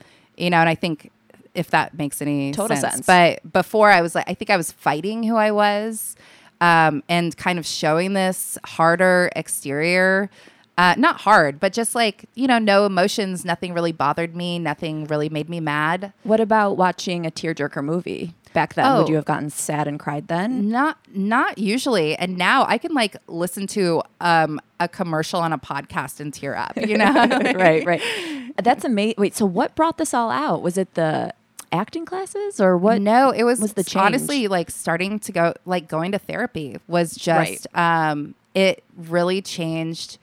You 0.43 0.51
know, 0.51 0.59
and 0.59 0.69
I 0.69 0.75
think 0.75 1.13
if 1.55 1.71
that 1.71 1.95
makes 1.95 2.21
any 2.21 2.51
Total 2.53 2.77
sense. 2.77 2.95
sense. 2.95 3.07
But 3.07 3.53
before 3.53 3.91
I 3.91 4.03
was 4.03 4.15
like, 4.15 4.29
I 4.29 4.35
think 4.35 4.51
I 4.51 4.57
was 4.57 4.73
fighting 4.73 5.23
who 5.23 5.37
I 5.37 5.53
was 5.53 6.17
um, 6.61 7.03
and 7.09 7.37
kind 7.37 7.59
of 7.59 7.67
showing 7.67 8.15
this 8.15 8.59
harder 8.65 9.31
exterior. 9.37 10.31
Uh, 10.79 10.95
not 10.97 11.21
hard, 11.21 11.61
but 11.61 11.73
just 11.73 11.95
like, 11.95 12.25
you 12.35 12.49
know, 12.49 12.59
no 12.59 12.87
emotions. 12.87 13.45
Nothing 13.45 13.75
really 13.75 13.93
bothered 13.93 14.35
me. 14.35 14.59
Nothing 14.59 15.05
really 15.05 15.29
made 15.29 15.49
me 15.49 15.61
mad. 15.61 16.13
What 16.23 16.41
about 16.41 16.77
watching 16.77 17.27
a 17.27 17.31
tearjerker 17.31 17.85
movie 17.85 18.35
back 18.55 18.75
then? 18.75 18.87
Oh. 18.87 19.01
Would 19.01 19.11
you 19.11 19.17
have 19.17 19.27
gotten 19.27 19.51
sad 19.51 19.87
and 19.87 20.01
cried 20.01 20.29
then? 20.29 20.71
Not 20.71 20.97
not 21.15 21.59
usually. 21.59 22.17
And 22.17 22.39
now 22.39 22.65
I 22.67 22.79
can 22.79 22.95
like 22.95 23.17
listen 23.29 23.67
to 23.69 24.03
um 24.21 24.61
a 24.85 24.89
commercial 24.89 25.41
on 25.41 25.53
a 25.53 25.59
podcast 25.59 26.21
and 26.21 26.33
tear 26.33 26.57
up, 26.57 26.73
you 26.77 26.97
know? 26.97 27.13
right, 27.55 27.85
right. 27.85 28.03
That's 28.63 28.85
amazing. 28.85 29.15
Wait, 29.19 29.35
so 29.35 29.47
what 29.47 29.75
brought 29.75 29.99
this 29.99 30.13
all 30.13 30.31
out? 30.31 30.63
Was 30.63 30.77
it 30.77 30.95
the 30.95 31.33
acting 31.73 32.05
classes 32.05 32.61
or 32.61 32.77
what? 32.77 33.01
No, 33.01 33.31
it 33.31 33.45
was, 33.45 33.61
was 33.61 33.73
the 33.73 33.85
change? 33.85 34.05
honestly 34.05 34.49
like 34.49 34.71
starting 34.71 35.19
to 35.21 35.33
go 35.33 35.55
like 35.65 35.89
going 35.89 36.13
to 36.13 36.19
therapy 36.19 36.79
was 36.87 37.15
just 37.15 37.67
um 37.75 38.35
it 38.55 38.85
really 38.95 39.41
changed 39.41 40.19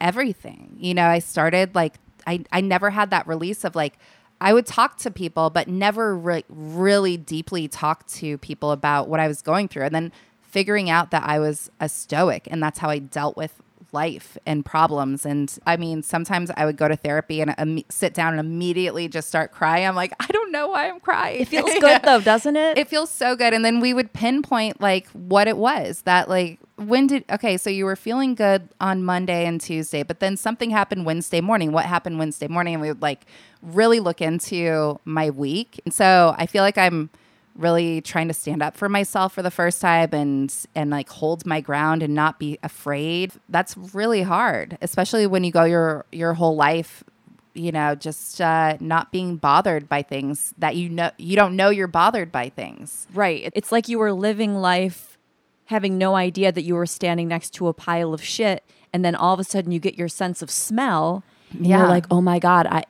everything. 0.00 0.76
You 0.78 0.94
know, 0.94 1.06
I 1.06 1.18
started 1.20 1.74
like 1.74 1.94
I 2.26 2.44
I 2.52 2.60
never 2.60 2.90
had 2.90 3.10
that 3.10 3.26
release 3.26 3.64
of 3.64 3.74
like 3.74 3.98
I 4.40 4.52
would 4.52 4.66
talk 4.66 4.98
to 4.98 5.10
people 5.10 5.50
but 5.50 5.68
never 5.68 6.16
re- 6.16 6.44
really 6.48 7.16
deeply 7.16 7.68
talk 7.68 8.06
to 8.08 8.38
people 8.38 8.70
about 8.72 9.08
what 9.08 9.20
I 9.20 9.28
was 9.28 9.42
going 9.42 9.68
through 9.68 9.84
and 9.84 9.94
then 9.94 10.12
figuring 10.42 10.90
out 10.90 11.10
that 11.12 11.22
I 11.24 11.38
was 11.38 11.70
a 11.80 11.88
stoic 11.88 12.48
and 12.50 12.62
that's 12.62 12.78
how 12.80 12.90
I 12.90 12.98
dealt 12.98 13.36
with 13.36 13.54
life 13.92 14.38
and 14.46 14.64
problems 14.64 15.26
and 15.26 15.58
I 15.66 15.76
mean 15.76 16.02
sometimes 16.02 16.50
I 16.56 16.64
would 16.64 16.76
go 16.76 16.88
to 16.88 16.96
therapy 16.96 17.40
and 17.40 17.54
um, 17.58 17.82
sit 17.88 18.14
down 18.14 18.32
and 18.32 18.40
immediately 18.40 19.08
just 19.08 19.28
start 19.28 19.52
crying. 19.52 19.86
I'm 19.86 19.94
like 19.94 20.12
I 20.20 20.26
don't 20.28 20.52
know 20.52 20.68
why 20.68 20.88
I'm 20.88 21.00
crying. 21.00 21.42
It 21.42 21.48
feels 21.48 21.70
good 21.80 22.02
though, 22.02 22.20
doesn't 22.20 22.56
it? 22.56 22.78
It 22.78 22.88
feels 22.88 23.10
so 23.10 23.36
good. 23.36 23.52
And 23.52 23.64
then 23.64 23.80
we 23.80 23.94
would 23.94 24.12
pinpoint 24.12 24.80
like 24.80 25.08
what 25.08 25.48
it 25.48 25.56
was 25.56 26.02
that 26.02 26.28
like 26.28 26.58
when 26.76 27.06
did 27.06 27.24
okay, 27.30 27.56
so 27.56 27.68
you 27.68 27.84
were 27.84 27.96
feeling 27.96 28.34
good 28.34 28.68
on 28.80 29.04
Monday 29.04 29.44
and 29.44 29.60
Tuesday, 29.60 30.02
but 30.02 30.20
then 30.20 30.36
something 30.36 30.70
happened 30.70 31.04
Wednesday 31.04 31.40
morning. 31.40 31.72
What 31.72 31.84
happened 31.84 32.18
Wednesday 32.18 32.48
morning? 32.48 32.74
And 32.74 32.80
we 32.80 32.88
would 32.88 33.02
like 33.02 33.26
really 33.62 34.00
look 34.00 34.22
into 34.22 34.98
my 35.04 35.30
week. 35.30 35.80
And 35.84 35.92
so 35.92 36.34
I 36.38 36.46
feel 36.46 36.62
like 36.62 36.78
I'm 36.78 37.10
really 37.56 38.00
trying 38.00 38.28
to 38.28 38.34
stand 38.34 38.62
up 38.62 38.76
for 38.76 38.88
myself 38.88 39.32
for 39.34 39.42
the 39.42 39.50
first 39.50 39.80
time 39.80 40.08
and 40.12 40.54
and 40.74 40.90
like 40.90 41.08
hold 41.08 41.44
my 41.46 41.60
ground 41.60 42.02
and 42.02 42.14
not 42.14 42.38
be 42.38 42.58
afraid. 42.62 43.32
That's 43.48 43.76
really 43.76 44.22
hard, 44.22 44.78
especially 44.80 45.26
when 45.26 45.44
you 45.44 45.52
go 45.52 45.64
your 45.64 46.04
your 46.12 46.34
whole 46.34 46.56
life 46.56 47.04
you 47.52 47.72
know 47.72 47.96
just 47.96 48.40
uh, 48.40 48.76
not 48.80 49.10
being 49.10 49.34
bothered 49.36 49.88
by 49.88 50.02
things 50.02 50.54
that 50.56 50.76
you 50.76 50.88
know 50.88 51.10
you 51.18 51.34
don't 51.34 51.56
know 51.56 51.68
you're 51.68 51.88
bothered 51.88 52.30
by 52.30 52.48
things 52.48 53.08
Right. 53.12 53.50
It's 53.56 53.72
like 53.72 53.88
you 53.88 53.98
were 53.98 54.12
living 54.12 54.54
life 54.54 55.18
having 55.64 55.98
no 55.98 56.14
idea 56.14 56.52
that 56.52 56.62
you 56.62 56.76
were 56.76 56.86
standing 56.86 57.26
next 57.26 57.50
to 57.54 57.66
a 57.66 57.72
pile 57.74 58.14
of 58.14 58.22
shit 58.22 58.62
and 58.92 59.04
then 59.04 59.16
all 59.16 59.34
of 59.34 59.40
a 59.40 59.44
sudden 59.44 59.72
you 59.72 59.80
get 59.80 59.98
your 59.98 60.06
sense 60.08 60.42
of 60.42 60.50
smell. 60.50 61.24
And 61.52 61.66
Yeah. 61.66 61.78
You're 61.80 61.88
like, 61.88 62.06
"Oh 62.08 62.20
my 62.20 62.38
god, 62.38 62.68
I 62.70 62.84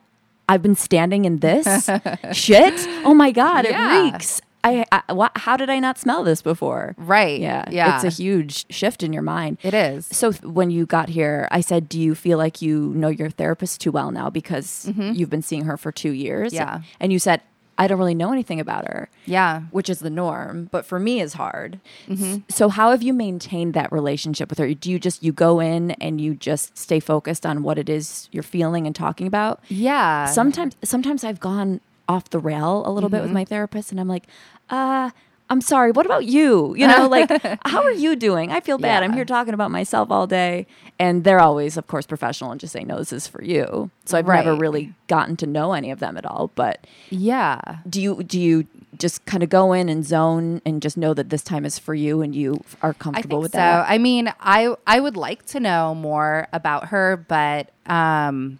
I've 0.47 0.61
been 0.61 0.75
standing 0.75 1.25
in 1.25 1.39
this 1.39 1.89
shit? 2.31 2.73
Oh 3.03 3.15
my 3.15 3.31
god, 3.31 3.65
Yeah. 3.65 3.97
it 3.99 4.11
reeks." 4.13 4.41
I, 4.63 4.85
I 4.91 5.29
how 5.35 5.57
did 5.57 5.69
I 5.69 5.79
not 5.79 5.97
smell 5.97 6.23
this 6.23 6.41
before? 6.41 6.93
right 6.97 7.39
Yeah. 7.39 7.65
yeah 7.71 7.95
It's 7.95 8.03
a 8.03 8.21
huge 8.23 8.65
shift 8.71 9.01
in 9.03 9.11
your 9.13 9.23
mind. 9.23 9.57
it 9.63 9.73
is 9.73 10.05
So 10.05 10.31
th- 10.31 10.43
when 10.43 10.69
you 10.71 10.85
got 10.85 11.09
here, 11.09 11.47
I 11.51 11.61
said, 11.61 11.89
"Do 11.89 11.99
you 11.99 12.13
feel 12.15 12.37
like 12.37 12.61
you 12.61 12.93
know 12.95 13.09
your 13.09 13.29
therapist 13.29 13.81
too 13.81 13.91
well 13.91 14.11
now 14.11 14.29
because 14.29 14.89
you've 14.95 15.29
been 15.29 15.41
seeing 15.41 15.65
her 15.65 15.77
for 15.77 15.91
2 15.91 16.11
years?" 16.11 16.53
Mm-hmm. 16.53 16.61
Yeah. 16.61 16.81
And 16.99 17.11
you 17.11 17.19
said, 17.19 17.41
"I 17.77 17.87
don't 17.87 17.97
really 17.97 18.13
know 18.15 18.31
anything 18.31 18.59
about 18.59 18.85
her." 18.87 19.09
yeah 19.25 19.61
which 19.71 19.89
is 19.89 19.99
the 19.99 20.09
norm, 20.09 20.67
but 20.71 20.85
for 20.85 20.99
me 20.99 21.21
is 21.21 21.33
hard. 21.33 21.79
Mm-hmm. 22.07 22.39
So 22.49 22.69
how 22.69 22.91
have 22.91 23.01
you 23.03 23.13
maintained 23.13 23.73
that 23.73 23.91
relationship 23.91 24.49
with 24.49 24.59
her? 24.59 24.73
Do 24.73 24.91
you 24.91 24.99
just 24.99 25.23
you 25.23 25.31
go 25.31 25.59
in 25.59 25.91
and 26.01 26.19
you 26.21 26.35
just 26.35 26.77
stay 26.77 26.99
focused 26.99 27.45
on 27.45 27.63
what 27.63 27.77
it 27.77 27.87
is 27.89 28.27
you're 28.31 28.43
feeling 28.57 28.85
and 28.87 28.95
talking 28.95 29.27
about? 29.27 29.59
yeah 29.69 30.25
Sometimes 30.25 30.75
sometimes 30.83 31.23
I've 31.23 31.39
gone 31.39 31.79
off 32.11 32.29
the 32.29 32.39
rail 32.39 32.83
a 32.85 32.91
little 32.91 33.09
bit 33.09 33.17
Mm-hmm. 33.17 33.25
with 33.25 33.33
my 33.33 33.45
therapist 33.45 33.91
and 33.91 33.99
I'm 33.99 34.07
like, 34.07 34.25
"Uh, 34.69 35.09
I'm 35.49 35.59
sorry. 35.61 35.91
What 35.91 36.05
about 36.05 36.25
you? 36.25 36.75
You 36.75 36.87
know, 36.87 37.07
like 37.07 37.29
how 37.65 37.81
are 37.83 37.91
you 37.91 38.15
doing? 38.15 38.51
I 38.51 38.59
feel 38.61 38.77
bad. 38.77 39.03
I'm 39.03 39.13
here 39.13 39.25
talking 39.25 39.53
about 39.53 39.71
myself 39.71 40.09
all 40.11 40.27
day." 40.27 40.65
And 40.99 41.23
they're 41.23 41.39
always 41.39 41.77
of 41.77 41.87
course 41.87 42.05
professional 42.05 42.51
and 42.51 42.59
just 42.59 42.73
say, 42.73 42.83
"No, 42.83 42.97
this 42.97 43.11
is 43.11 43.27
for 43.27 43.43
you." 43.43 43.89
So 44.05 44.17
I've 44.17 44.27
never 44.27 44.55
really 44.55 44.93
gotten 45.07 45.35
to 45.37 45.47
know 45.47 45.73
any 45.73 45.91
of 45.91 45.99
them 45.99 46.15
at 46.17 46.25
all, 46.25 46.51
but 46.55 46.85
yeah 47.09 47.59
do 47.89 48.01
you 48.01 48.23
do 48.23 48.39
you 48.39 48.65
just 48.97 49.23
kind 49.25 49.41
of 49.41 49.49
go 49.49 49.71
in 49.73 49.89
and 49.89 50.05
zone 50.05 50.61
and 50.65 50.81
just 50.81 50.95
know 50.97 51.13
that 51.13 51.29
this 51.29 51.41
time 51.43 51.65
is 51.65 51.79
for 51.79 51.93
you 51.95 52.21
and 52.21 52.35
you 52.35 52.61
are 52.81 52.93
comfortable 52.93 53.39
with 53.41 53.53
so. 53.53 53.57
that? 53.57 53.89
I 53.89 53.97
mean, 53.97 54.31
I 54.39 54.75
I 54.85 54.99
would 54.99 55.17
like 55.17 55.45
to 55.47 55.59
know 55.59 55.95
more 55.95 56.47
about 56.53 56.89
her, 56.89 57.17
but 57.27 57.71
um, 57.87 58.59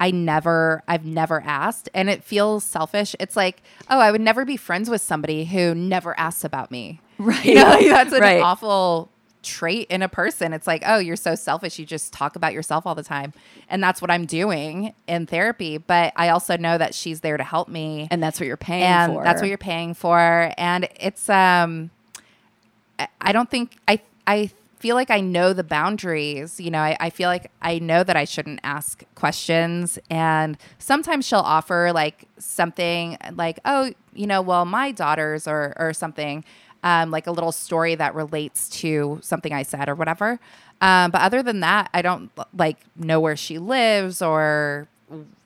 I 0.00 0.10
never, 0.12 0.82
I've 0.86 1.04
never 1.04 1.40
asked, 1.42 1.88
and 1.94 2.08
it 2.08 2.22
feels 2.22 2.62
selfish. 2.64 3.16
It's 3.18 3.36
like, 3.36 3.62
oh, 3.90 3.98
I 3.98 4.10
would 4.12 4.20
never 4.20 4.44
be 4.44 4.56
friends 4.56 4.88
with 4.88 5.00
somebody 5.02 5.44
who 5.46 5.74
never 5.74 6.18
asks 6.18 6.44
about 6.44 6.70
me. 6.70 7.00
Right. 7.18 7.44
You 7.44 7.54
know, 7.56 7.64
like, 7.64 7.86
that's 7.88 8.12
an 8.12 8.20
Right. 8.20 8.40
awful 8.40 9.08
trait 9.42 9.88
in 9.90 10.02
a 10.02 10.08
person. 10.08 10.52
It's 10.52 10.66
like, 10.66 10.82
oh, 10.86 10.98
you're 10.98 11.16
so 11.16 11.34
selfish. 11.34 11.78
You 11.78 11.86
just 11.86 12.12
talk 12.12 12.36
about 12.36 12.52
yourself 12.52 12.86
all 12.86 12.94
the 12.94 13.02
time, 13.02 13.32
and 13.68 13.82
that's 13.82 14.00
what 14.00 14.10
I'm 14.10 14.24
doing 14.26 14.94
in 15.08 15.26
therapy. 15.26 15.78
But 15.78 16.12
I 16.16 16.28
also 16.28 16.56
know 16.56 16.78
that 16.78 16.94
she's 16.94 17.20
there 17.20 17.36
to 17.36 17.44
help 17.44 17.68
me, 17.68 18.06
and 18.10 18.22
that's 18.22 18.38
what 18.38 18.46
you're 18.46 18.56
paying 18.56 18.82
and 18.84 19.12
for. 19.14 19.24
that's 19.24 19.40
what 19.40 19.48
you're 19.48 19.58
paying 19.58 19.94
for 19.94 20.52
and 20.58 20.88
it's 21.00 21.28
um 21.28 21.90
I- 22.98 23.08
i 23.20 23.32
don't 23.32 23.50
think 23.50 23.76
i 23.86 24.00
i 24.26 24.50
feel 24.78 24.94
like 24.94 25.10
i 25.10 25.20
know 25.20 25.52
the 25.52 25.64
boundaries 25.64 26.60
you 26.60 26.70
know 26.70 26.78
I, 26.80 26.96
I 27.00 27.10
feel 27.10 27.28
like 27.28 27.50
i 27.62 27.78
know 27.78 28.04
that 28.04 28.16
i 28.16 28.24
shouldn't 28.24 28.60
ask 28.62 29.04
questions. 29.14 29.98
And 30.10 30.56
sometimes 30.78 31.26
she'll 31.26 31.40
offer 31.40 31.90
like 31.92 32.28
something 32.38 33.18
like 33.34 33.58
oh 33.64 33.92
you 34.14 34.26
know 34.26 34.40
well 34.40 34.64
my 34.64 34.92
daughters 34.92 35.46
or 35.46 35.74
or 35.76 35.92
something 35.92 36.44
um, 36.84 37.10
like 37.10 37.26
a 37.26 37.32
little 37.32 37.50
story 37.50 37.96
that 37.96 38.14
relates 38.14 38.68
to 38.80 39.18
something 39.22 39.52
i 39.52 39.62
said 39.62 39.88
or 39.88 39.94
whatever. 39.94 40.38
Um, 40.80 41.10
but 41.10 41.22
other 41.22 41.42
than 41.42 41.60
that 41.60 41.90
i 41.92 42.02
don't 42.02 42.30
like 42.56 42.78
know 42.96 43.20
where 43.20 43.36
she 43.36 43.58
lives 43.58 44.22
or 44.22 44.88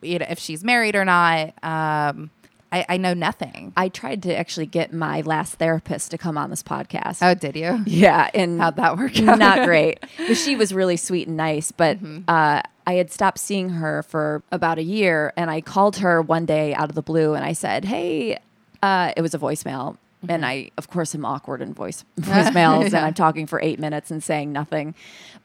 you 0.02 0.18
know 0.18 0.26
if 0.28 0.38
she's 0.38 0.62
married 0.62 0.94
or 0.94 1.04
not. 1.04 1.54
Um, 1.64 2.30
I, 2.72 2.86
I 2.88 2.96
know 2.96 3.12
nothing. 3.14 3.72
I 3.76 3.88
tried 3.90 4.22
to 4.24 4.34
actually 4.36 4.66
get 4.66 4.92
my 4.92 5.20
last 5.20 5.54
therapist 5.56 6.10
to 6.12 6.18
come 6.18 6.38
on 6.38 6.50
this 6.50 6.62
podcast. 6.62 7.18
Oh, 7.20 7.34
did 7.34 7.54
you? 7.54 7.82
Yeah, 7.86 8.30
and 8.34 8.60
How'd 8.60 8.76
that 8.76 8.96
work 8.96 9.18
out? 9.22 9.38
Not 9.38 9.66
great. 9.66 10.00
But 10.16 10.36
she 10.36 10.56
was 10.56 10.72
really 10.72 10.96
sweet 10.96 11.28
and 11.28 11.36
nice. 11.36 11.70
But 11.70 11.98
Mm-hmm. 11.98 12.22
uh, 12.28 12.62
I 12.86 12.94
had 12.94 13.12
stopped 13.12 13.38
seeing 13.38 13.68
her 13.70 14.02
for 14.02 14.42
about 14.50 14.78
a 14.78 14.82
year, 14.82 15.32
and 15.36 15.50
I 15.50 15.60
called 15.60 15.98
her 15.98 16.20
one 16.22 16.46
day 16.46 16.74
out 16.74 16.88
of 16.88 16.94
the 16.96 17.02
blue, 17.02 17.34
and 17.34 17.44
I 17.44 17.52
said, 17.52 17.84
"Hey," 17.84 18.38
uh, 18.82 19.12
it 19.16 19.22
was 19.22 19.34
a 19.34 19.38
voicemail. 19.38 19.98
Mm-hmm. 20.22 20.30
And 20.30 20.46
I, 20.46 20.70
of 20.78 20.88
course, 20.88 21.14
am 21.14 21.24
awkward 21.24 21.60
in 21.60 21.74
voice 21.74 22.04
voicemails, 22.20 22.86
and 22.86 22.96
I'm 22.96 23.14
talking 23.14 23.46
for 23.46 23.60
eight 23.60 23.78
minutes 23.78 24.10
and 24.10 24.22
saying 24.22 24.52
nothing. 24.52 24.94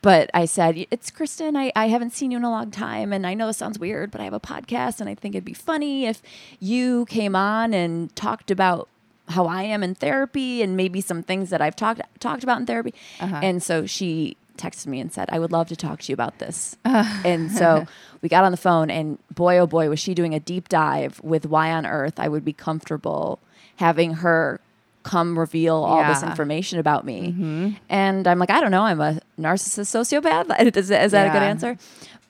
But 0.01 0.29
I 0.33 0.45
said, 0.45 0.85
"It's 0.91 1.09
Kristen. 1.09 1.55
I, 1.57 1.71
I 1.75 1.87
haven't 1.87 2.13
seen 2.13 2.31
you 2.31 2.37
in 2.37 2.43
a 2.43 2.51
long 2.51 2.69
time, 2.69 3.11
and 3.11 3.25
I 3.25 3.33
know 3.33 3.47
this 3.47 3.57
sounds 3.57 3.79
weird, 3.79 4.11
but 4.11 4.21
I 4.21 4.25
have 4.25 4.33
a 4.33 4.39
podcast, 4.39 4.99
and 5.01 5.09
I 5.09 5.15
think 5.15 5.33
it'd 5.33 5.45
be 5.45 5.53
funny 5.53 6.05
if 6.05 6.21
you 6.59 7.05
came 7.05 7.35
on 7.35 7.73
and 7.73 8.15
talked 8.15 8.51
about 8.51 8.87
how 9.29 9.45
I 9.47 9.63
am 9.63 9.83
in 9.83 9.95
therapy 9.95 10.61
and 10.61 10.77
maybe 10.77 11.01
some 11.01 11.21
things 11.23 11.49
that 11.49 11.61
I've 11.61 11.75
talked 11.75 12.01
talked 12.19 12.43
about 12.43 12.59
in 12.59 12.65
therapy." 12.67 12.93
Uh-huh. 13.19 13.39
And 13.41 13.63
so 13.63 13.87
she 13.87 14.37
texted 14.57 14.87
me 14.87 14.99
and 14.99 15.11
said, 15.11 15.27
"I 15.31 15.39
would 15.39 15.51
love 15.51 15.67
to 15.69 15.75
talk 15.75 16.01
to 16.01 16.11
you 16.11 16.13
about 16.13 16.37
this." 16.37 16.77
Uh. 16.85 17.21
and 17.25 17.51
so 17.51 17.87
we 18.21 18.29
got 18.29 18.43
on 18.43 18.51
the 18.51 18.57
phone, 18.57 18.91
and 18.91 19.17
boy, 19.33 19.57
oh 19.57 19.65
boy, 19.65 19.89
was 19.89 19.99
she 19.99 20.13
doing 20.13 20.35
a 20.35 20.39
deep 20.39 20.69
dive 20.69 21.19
with 21.23 21.47
why 21.47 21.71
on 21.71 21.87
earth 21.87 22.19
I 22.19 22.27
would 22.27 22.45
be 22.45 22.53
comfortable 22.53 23.39
having 23.77 24.15
her 24.15 24.59
come 25.07 25.37
reveal 25.39 25.75
all 25.75 25.97
this 25.97 26.07
Yeah. 26.07 26.15
Mm-hmm. 26.21 26.29
information 26.31 26.79
about 26.79 27.05
me. 27.05 27.17
And 27.89 28.27
I'm 28.27 28.39
like, 28.39 28.49
I 28.49 28.59
don't 28.61 28.71
know, 28.71 28.83
I'm 28.83 28.99
a 29.01 29.19
narcissist 29.39 29.89
sociopath. 29.95 30.47
Is, 30.77 30.89
is 31.07 31.11
that 31.11 31.27
a 31.27 31.31
good 31.35 31.43
answer? 31.43 31.77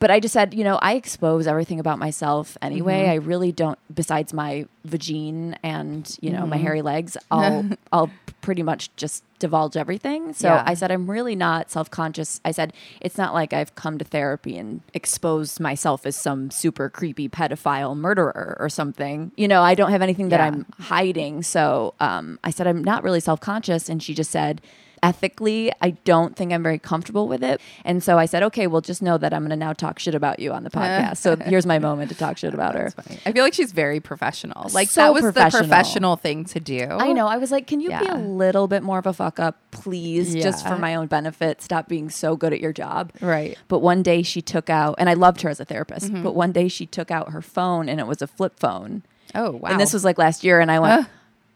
But 0.00 0.10
I 0.12 0.20
just 0.20 0.32
said, 0.32 0.54
you 0.54 0.62
know, 0.62 0.78
I 0.80 0.94
expose 0.94 1.46
everything 1.48 1.80
about 1.80 1.98
myself 1.98 2.56
anyway. 2.62 3.02
Mm-hmm. 3.02 3.10
I 3.10 3.14
really 3.16 3.50
don't. 3.52 3.78
Besides 3.92 4.32
my 4.32 4.66
vagine 4.86 5.56
and 5.62 6.16
you 6.20 6.30
know 6.30 6.46
my 6.46 6.56
Mm-hmm. 6.56 6.64
hairy 6.64 6.82
legs, 6.82 7.16
I'll 7.30 7.68
I'll 7.92 8.10
pretty 8.40 8.62
much 8.62 8.94
just 8.96 9.24
divulge 9.40 9.76
everything. 9.76 10.32
So 10.32 10.48
Yeah. 10.48 10.62
I 10.64 10.74
said, 10.74 10.92
I'm 10.92 11.10
really 11.10 11.34
not 11.34 11.70
self 11.70 11.90
conscious. 11.90 12.40
I 12.44 12.52
said, 12.52 12.72
it's 13.00 13.18
not 13.18 13.34
like 13.34 13.52
I've 13.52 13.74
come 13.74 13.98
to 13.98 14.04
therapy 14.04 14.56
and 14.56 14.80
exposed 14.94 15.58
myself 15.58 16.06
as 16.06 16.14
some 16.16 16.50
super 16.52 16.88
creepy 16.88 17.28
pedophile 17.28 17.96
murderer 17.96 18.56
or 18.60 18.68
something. 18.68 19.32
You 19.36 19.48
know, 19.48 19.62
I 19.62 19.74
don't 19.74 19.90
have 19.90 20.02
anything 20.02 20.28
that 20.28 20.40
I'm 20.40 20.64
hiding. 20.78 21.42
So 21.42 21.94
um, 21.98 22.38
I 22.44 22.50
said, 22.50 22.66
I'm 22.68 22.84
not 22.84 23.02
really 23.02 23.20
self 23.20 23.40
conscious. 23.40 23.88
And 23.88 24.00
she 24.02 24.14
just 24.14 24.30
said, 24.30 24.60
ethically, 25.02 25.72
I 25.80 25.90
don't 25.90 26.36
think 26.36 26.52
I'm 26.52 26.62
very 26.62 26.78
comfortable 26.78 27.28
with 27.28 27.42
it. 27.42 27.60
And 27.84 28.02
so 28.02 28.18
I 28.18 28.26
said, 28.26 28.42
okay, 28.44 28.66
well, 28.66 28.80
just 28.80 29.02
know 29.02 29.18
that 29.18 29.32
I'm 29.34 29.42
going 29.42 29.50
to 29.50 29.56
now 29.56 29.72
talk 29.72 29.98
shit 29.98 30.14
about 30.14 30.38
you 30.40 30.52
on 30.52 30.64
the 30.64 30.70
podcast. 30.70 31.18
so 31.18 31.36
here's 31.36 31.66
my 31.66 31.78
moment 31.78 32.10
to 32.10 32.16
talk 32.16 32.38
shit 32.38 32.54
about 32.54 32.74
her. 32.74 32.90
Funny. 32.96 33.18
I 33.26 33.32
feel 33.32 33.44
like 33.44 33.54
she's 33.54 33.72
very 33.72 34.00
professional. 34.00 34.68
Like 34.72 34.88
So 34.90 35.00
that 35.02 35.12
was 35.14 35.22
professional. 35.22 35.62
the 35.62 35.68
professional 35.68 36.16
thing 36.16 36.44
to 36.46 36.60
do. 36.60 36.86
I 36.90 37.12
know. 37.12 37.26
I 37.26 37.36
was 37.38 37.50
like, 37.50 37.66
can 37.66 37.80
you 37.80 37.90
be 37.90 38.06
a 38.06 38.14
little 38.16 38.68
bit 38.68 38.82
more 38.82 38.98
of 38.98 39.06
a 39.06 39.12
fuck 39.12 39.38
up, 39.40 39.56
please, 39.70 40.34
just 40.34 40.66
for 40.66 40.76
my 40.78 40.94
own 40.94 41.06
benefit? 41.06 41.62
Stop 41.62 41.88
being 41.88 42.10
so 42.10 42.36
good 42.36 42.52
at 42.52 42.60
your 42.60 42.72
job. 42.72 43.12
Right. 43.20 43.56
But 43.68 43.80
one 43.80 44.02
day 44.02 44.22
she 44.22 44.40
took 44.42 44.68
out, 44.70 44.96
and 44.98 45.08
I 45.08 45.14
loved 45.14 45.42
her 45.42 45.48
as 45.50 45.60
a 45.60 45.64
therapist, 45.64 46.06
Mm-hmm. 46.06 46.22
but 46.22 46.34
one 46.34 46.52
day 46.52 46.68
she 46.68 46.86
took 46.86 47.10
out 47.10 47.30
her 47.32 47.42
phone 47.42 47.88
and 47.88 47.98
it 48.00 48.06
was 48.06 48.22
a 48.22 48.26
flip 48.26 48.58
phone. 48.58 49.02
Oh 49.34 49.50
wow. 49.52 49.68
And 49.70 49.80
this 49.80 49.92
was 49.92 50.04
like 50.04 50.16
last 50.18 50.42
year. 50.44 50.60
And 50.60 50.70
I 50.70 50.78
went, 50.78 51.00
Uh. 51.00 51.08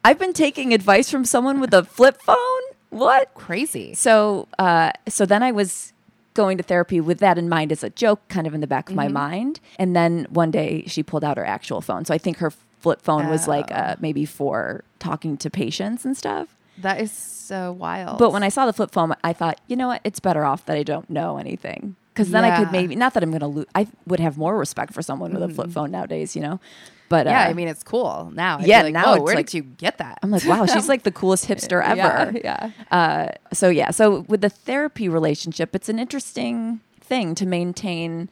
I've 0.05 0.19
been 0.19 0.33
taking 0.33 0.75
advice 0.75 1.11
from 1.11 1.25
someone 1.25 1.61
with 1.61 1.73
a 1.73 1.85
flip 1.85 2.21
phone? 2.21 2.62
What? 2.93 3.33
crazy. 3.35 3.95
So, 3.95 4.49
uh, 4.59 4.93
so 5.09 5.27
then 5.27 5.43
I 5.43 5.51
was 5.53 5.93
going 6.35 6.57
to 6.57 6.63
therapy 6.63 7.01
with 7.01 7.19
that 7.19 7.37
in 7.39 7.49
mind 7.49 7.73
as 7.73 7.83
a 7.85 7.91
joke, 7.91 8.27
kind 8.29 8.47
of 8.47 8.55
in 8.55 8.61
the 8.61 8.67
back 8.67 8.89
of 8.89 8.95
my 8.95 9.05
Mm-hmm. 9.07 9.13
mind. 9.15 9.61
And 9.79 9.95
then 9.97 10.27
one 10.31 10.51
day 10.51 10.85
she 10.87 11.03
pulled 11.03 11.25
out 11.25 11.37
her 11.37 11.45
actual 11.45 11.81
phone. 11.81 12.05
So 12.05 12.15
I 12.15 12.19
think 12.19 12.39
her 12.39 12.51
flip 12.81 13.03
phone 13.03 13.29
was 13.29 13.47
like 13.49 13.71
Oh. 13.71 13.75
uh, 13.75 13.97
maybe 14.01 14.25
for 14.25 14.83
talking 14.99 15.37
to 15.39 15.51
patients 15.51 16.05
and 16.05 16.17
stuff. 16.17 16.55
That 16.79 17.01
is 17.01 17.13
so 17.13 17.73
wild. 17.73 18.19
But 18.19 18.33
when 18.33 18.43
I 18.43 18.49
saw 18.49 18.65
the 18.67 18.73
flip 18.73 18.91
phone, 18.93 19.15
I 19.23 19.33
thought, 19.35 19.61
you 19.69 19.77
know 19.77 19.89
what? 19.89 20.01
It's 20.05 20.21
better 20.21 20.45
off 20.45 20.65
that 20.67 20.77
I 20.77 20.83
don't 20.83 21.09
know 21.11 21.37
anything. 21.37 21.97
Because 22.12 22.31
then 22.31 22.44
I 22.44 22.59
could 22.59 22.70
maybe, 22.72 22.94
not 22.94 23.14
that 23.14 23.22
I'm 23.22 23.31
going 23.31 23.40
to 23.40 23.46
lose, 23.46 23.66
I 23.75 23.87
would 24.07 24.20
have 24.20 24.37
more 24.37 24.57
respect 24.59 24.92
for 24.92 25.01
someone 25.01 25.33
with 25.33 25.42
a 25.42 25.48
flip 25.48 25.70
phone 25.70 25.90
nowadays, 25.90 26.37
you 26.37 26.42
know? 26.42 26.61
But 27.09 27.27
yeah, 27.27 27.46
uh, 27.46 27.51
I 27.51 27.53
mean 27.55 27.68
it's 27.68 27.83
cool 27.83 28.31
now. 28.35 28.59
I 28.59 28.64
yeah, 28.64 28.83
like, 28.83 28.92
now 28.94 29.14
it's 29.14 29.22
where 29.22 29.35
like- 29.35 29.46
did 29.46 29.55
you 29.55 29.62
get 29.62 29.98
that? 29.98 30.18
I'm 30.22 30.31
like, 30.31 30.44
wow, 30.46 30.64
she's 30.66 30.88
like 30.88 31.03
the 31.05 31.11
coolest 31.12 31.46
hipster 31.48 31.83
ever. 31.83 32.33
Yeah, 32.42 32.70
Uh, 32.90 33.29
so 33.53 33.68
yeah, 33.68 33.90
so 33.90 34.20
with 34.29 34.40
the 34.42 34.48
therapy 34.51 35.09
relationship, 35.09 35.75
it's 35.75 35.88
an 35.88 35.98
interesting 35.98 36.81
thing 37.01 37.35
to 37.37 37.46
maintain 37.46 38.29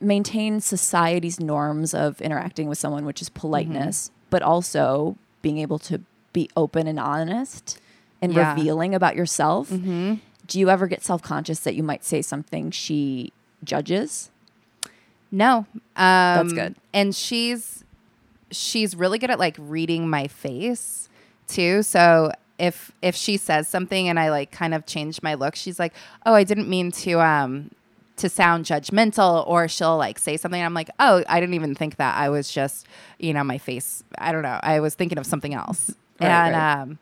maintain 0.00 0.60
society's 0.60 1.38
norms 1.38 1.94
of 1.94 2.20
interacting 2.20 2.68
with 2.68 2.78
someone, 2.78 3.04
which 3.04 3.22
is 3.22 3.28
politeness, 3.28 4.08
Mm-hmm. 4.08 4.26
but 4.30 4.42
also 4.42 5.16
being 5.42 5.58
able 5.58 5.78
to 5.80 6.00
be 6.32 6.48
open 6.56 6.86
and 6.86 6.98
honest 6.98 7.78
and 8.20 8.32
Yeah. 8.32 8.54
revealing 8.54 8.94
about 8.94 9.16
yourself. 9.16 9.70
Mm-hmm. 9.70 10.14
Do 10.46 10.58
you 10.58 10.70
ever 10.70 10.86
get 10.86 11.02
self 11.02 11.22
conscious 11.22 11.60
that 11.60 11.74
you 11.74 11.82
might 11.82 12.04
say 12.04 12.22
something 12.22 12.70
she 12.70 13.32
judges? 13.64 14.30
No, 15.30 15.66
um, 15.96 16.48
good. 16.48 16.76
And 16.92 17.14
she's 17.14 17.84
she's 18.50 18.94
really 18.94 19.18
good 19.18 19.30
at 19.30 19.38
like 19.38 19.56
reading 19.58 20.08
my 20.08 20.28
face 20.28 21.08
too. 21.46 21.82
So 21.82 22.32
if 22.58 22.92
if 23.02 23.16
she 23.16 23.36
says 23.38 23.66
something 23.66 24.08
and 24.08 24.20
I 24.20 24.30
like 24.30 24.50
kind 24.52 24.74
of 24.74 24.86
change 24.86 25.22
my 25.22 25.34
look, 25.34 25.56
she's 25.56 25.78
like, 25.78 25.94
"Oh, 26.26 26.34
I 26.34 26.44
didn't 26.44 26.68
mean 26.68 26.92
to 26.92 27.20
um 27.20 27.70
to 28.16 28.28
sound 28.28 28.66
judgmental," 28.66 29.46
or 29.48 29.68
she'll 29.68 29.96
like 29.96 30.18
say 30.18 30.36
something. 30.36 30.62
I'm 30.62 30.74
like, 30.74 30.90
"Oh, 31.00 31.24
I 31.28 31.40
didn't 31.40 31.54
even 31.54 31.74
think 31.74 31.96
that. 31.96 32.16
I 32.16 32.28
was 32.28 32.52
just 32.52 32.86
you 33.18 33.32
know 33.32 33.42
my 33.42 33.58
face. 33.58 34.04
I 34.18 34.32
don't 34.32 34.42
know. 34.42 34.60
I 34.62 34.80
was 34.80 34.94
thinking 34.94 35.18
of 35.18 35.26
something 35.26 35.54
else." 35.54 35.90
Right, 36.20 36.28
and 36.28 36.54
right. 36.54 36.80
um, 36.82 36.98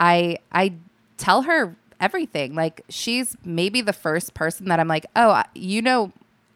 I 0.00 0.38
I 0.52 0.74
tell 1.16 1.42
her 1.42 1.76
everything. 2.00 2.54
Like 2.54 2.82
she's 2.88 3.36
maybe 3.44 3.80
the 3.80 3.92
first 3.92 4.34
person 4.34 4.66
that 4.66 4.80
I'm 4.80 4.88
like, 4.88 5.06
"Oh, 5.14 5.42
you 5.54 5.82
know 5.82 6.12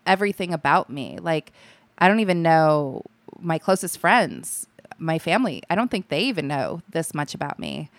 everything 0.07 0.53
about 0.53 0.91
me." 0.91 1.19
Like 1.21 1.53
I 1.99 2.09
don't 2.09 2.21
even 2.21 2.43
know 2.43 3.03
my 3.41 3.59
closest 3.59 3.99
friends, 3.99 4.67
my 4.99 5.19
family. 5.19 5.63
I 5.71 5.75
don't 5.75 5.91
think 5.91 6.09
they 6.09 6.21
even 6.23 6.49
know 6.49 6.83
this 6.91 7.15
much 7.15 7.35
about 7.35 7.59
me. 7.59 7.91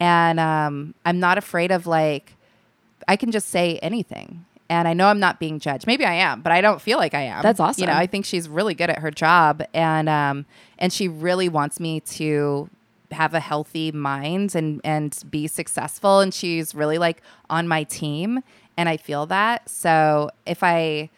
And 0.00 0.40
um, 0.40 0.94
I'm 1.04 1.20
not 1.20 1.38
afraid 1.38 1.70
of 1.70 1.86
like 1.86 2.34
I 3.06 3.16
can 3.16 3.30
just 3.30 3.48
say 3.48 3.78
anything. 3.82 4.44
And 4.70 4.88
I 4.88 4.94
know 4.94 5.08
I'm 5.08 5.20
not 5.20 5.38
being 5.38 5.60
judged. 5.60 5.86
Maybe 5.86 6.06
I 6.06 6.14
am, 6.14 6.40
but 6.40 6.50
I 6.50 6.62
don't 6.62 6.80
feel 6.80 6.96
like 6.96 7.12
I 7.12 7.20
am. 7.22 7.42
That's 7.42 7.60
awesome. 7.60 7.82
You 7.82 7.86
know. 7.86 7.92
I 7.98 8.06
think 8.06 8.24
she's 8.24 8.48
really 8.48 8.74
good 8.74 8.88
at 8.88 8.98
her 9.00 9.10
job 9.10 9.62
and 9.74 10.08
um 10.08 10.46
and 10.78 10.92
she 10.92 11.06
really 11.06 11.48
wants 11.48 11.78
me 11.78 12.00
to 12.00 12.68
have 13.14 13.34
a 13.34 13.40
healthy 13.40 13.90
mind 13.92 14.54
and 14.54 14.80
and 14.84 15.22
be 15.30 15.46
successful 15.46 16.20
and 16.20 16.34
she's 16.34 16.74
really 16.74 16.98
like 16.98 17.22
on 17.48 17.66
my 17.66 17.84
team 17.84 18.42
and 18.76 18.88
I 18.88 18.96
feel 18.96 19.26
that. 19.26 19.68
So 19.68 20.30
if 20.46 20.62
I 20.62 21.10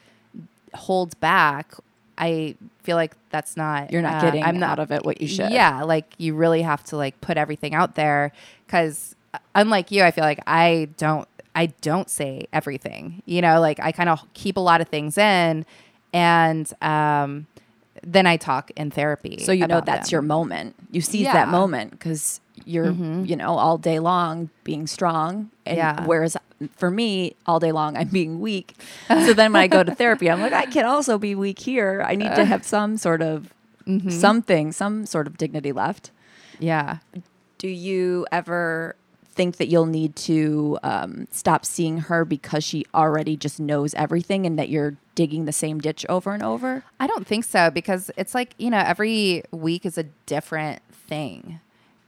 hold 0.74 1.18
back, 1.20 1.74
I 2.18 2.54
feel 2.82 2.96
like 2.96 3.14
that's 3.30 3.56
not 3.56 3.90
You're 3.92 4.02
not 4.02 4.22
uh, 4.22 4.26
getting 4.26 4.44
I'm 4.44 4.58
not 4.58 4.72
out 4.72 4.78
of 4.78 4.92
it 4.92 5.04
what 5.04 5.20
you 5.20 5.28
should. 5.28 5.50
Yeah, 5.50 5.82
like 5.82 6.14
you 6.18 6.34
really 6.34 6.62
have 6.62 6.84
to 6.84 6.96
like 6.96 7.20
put 7.20 7.36
everything 7.36 7.74
out 7.74 7.94
there 7.94 8.32
cuz 8.68 9.14
unlike 9.54 9.90
you, 9.90 10.02
I 10.02 10.10
feel 10.10 10.24
like 10.24 10.40
I 10.46 10.88
don't 10.96 11.28
I 11.54 11.66
don't 11.80 12.10
say 12.10 12.46
everything. 12.52 13.22
You 13.26 13.42
know, 13.42 13.60
like 13.60 13.80
I 13.80 13.92
kind 13.92 14.08
of 14.08 14.22
keep 14.34 14.56
a 14.56 14.60
lot 14.60 14.80
of 14.80 14.88
things 14.88 15.18
in 15.18 15.64
and 16.12 16.72
um 16.80 17.46
then 18.02 18.26
I 18.26 18.36
talk 18.36 18.70
in 18.76 18.90
therapy. 18.90 19.38
So 19.44 19.52
you 19.52 19.66
know 19.66 19.80
that's 19.80 20.10
them. 20.10 20.14
your 20.14 20.22
moment. 20.22 20.74
You 20.90 21.00
seize 21.00 21.26
that 21.26 21.48
moment 21.48 21.92
because 21.92 22.40
you're, 22.64 22.86
mm-hmm. 22.86 23.24
you 23.24 23.36
know, 23.36 23.56
all 23.58 23.78
day 23.78 23.98
long 23.98 24.50
being 24.64 24.86
strong. 24.86 25.50
And 25.64 25.76
Yeah. 25.76 26.04
whereas 26.06 26.36
for 26.76 26.90
me, 26.90 27.36
all 27.46 27.60
day 27.60 27.72
long, 27.72 27.96
I'm 27.96 28.08
being 28.08 28.40
weak. 28.40 28.74
So 29.08 29.32
then 29.32 29.52
when 29.52 29.62
I 29.62 29.66
go 29.66 29.82
to 29.82 29.94
therapy, 29.94 30.30
I'm 30.30 30.40
like, 30.40 30.52
I 30.52 30.66
can 30.66 30.84
also 30.84 31.18
be 31.18 31.34
weak 31.34 31.58
here. 31.58 32.04
I 32.06 32.14
need 32.14 32.34
to 32.34 32.44
have 32.44 32.64
some 32.64 32.96
sort 32.96 33.22
of 33.22 33.52
mm-hmm. 33.86 34.10
something, 34.10 34.72
some 34.72 35.06
sort 35.06 35.26
of 35.26 35.36
dignity 35.36 35.72
left. 35.72 36.10
Yeah. 36.58 36.98
Do 37.58 37.68
you 37.68 38.26
ever 38.32 38.96
think 39.36 39.58
that 39.58 39.68
you'll 39.68 39.86
need 39.86 40.16
to 40.16 40.78
um, 40.82 41.28
stop 41.30 41.64
seeing 41.64 41.98
her 41.98 42.24
because 42.24 42.64
she 42.64 42.86
already 42.94 43.36
just 43.36 43.60
knows 43.60 43.94
everything 43.94 44.46
and 44.46 44.58
that 44.58 44.68
you're 44.68 44.96
digging 45.14 45.44
the 45.44 45.52
same 45.52 45.78
ditch 45.78 46.04
over 46.08 46.32
and 46.32 46.42
over? 46.42 46.84
I 46.98 47.06
don't 47.06 47.26
think 47.26 47.44
so 47.44 47.70
because 47.70 48.10
it's 48.16 48.34
like, 48.34 48.54
you 48.58 48.70
know, 48.70 48.78
every 48.78 49.44
week 49.52 49.86
is 49.86 49.98
a 49.98 50.04
different 50.24 50.82
thing. 50.90 51.60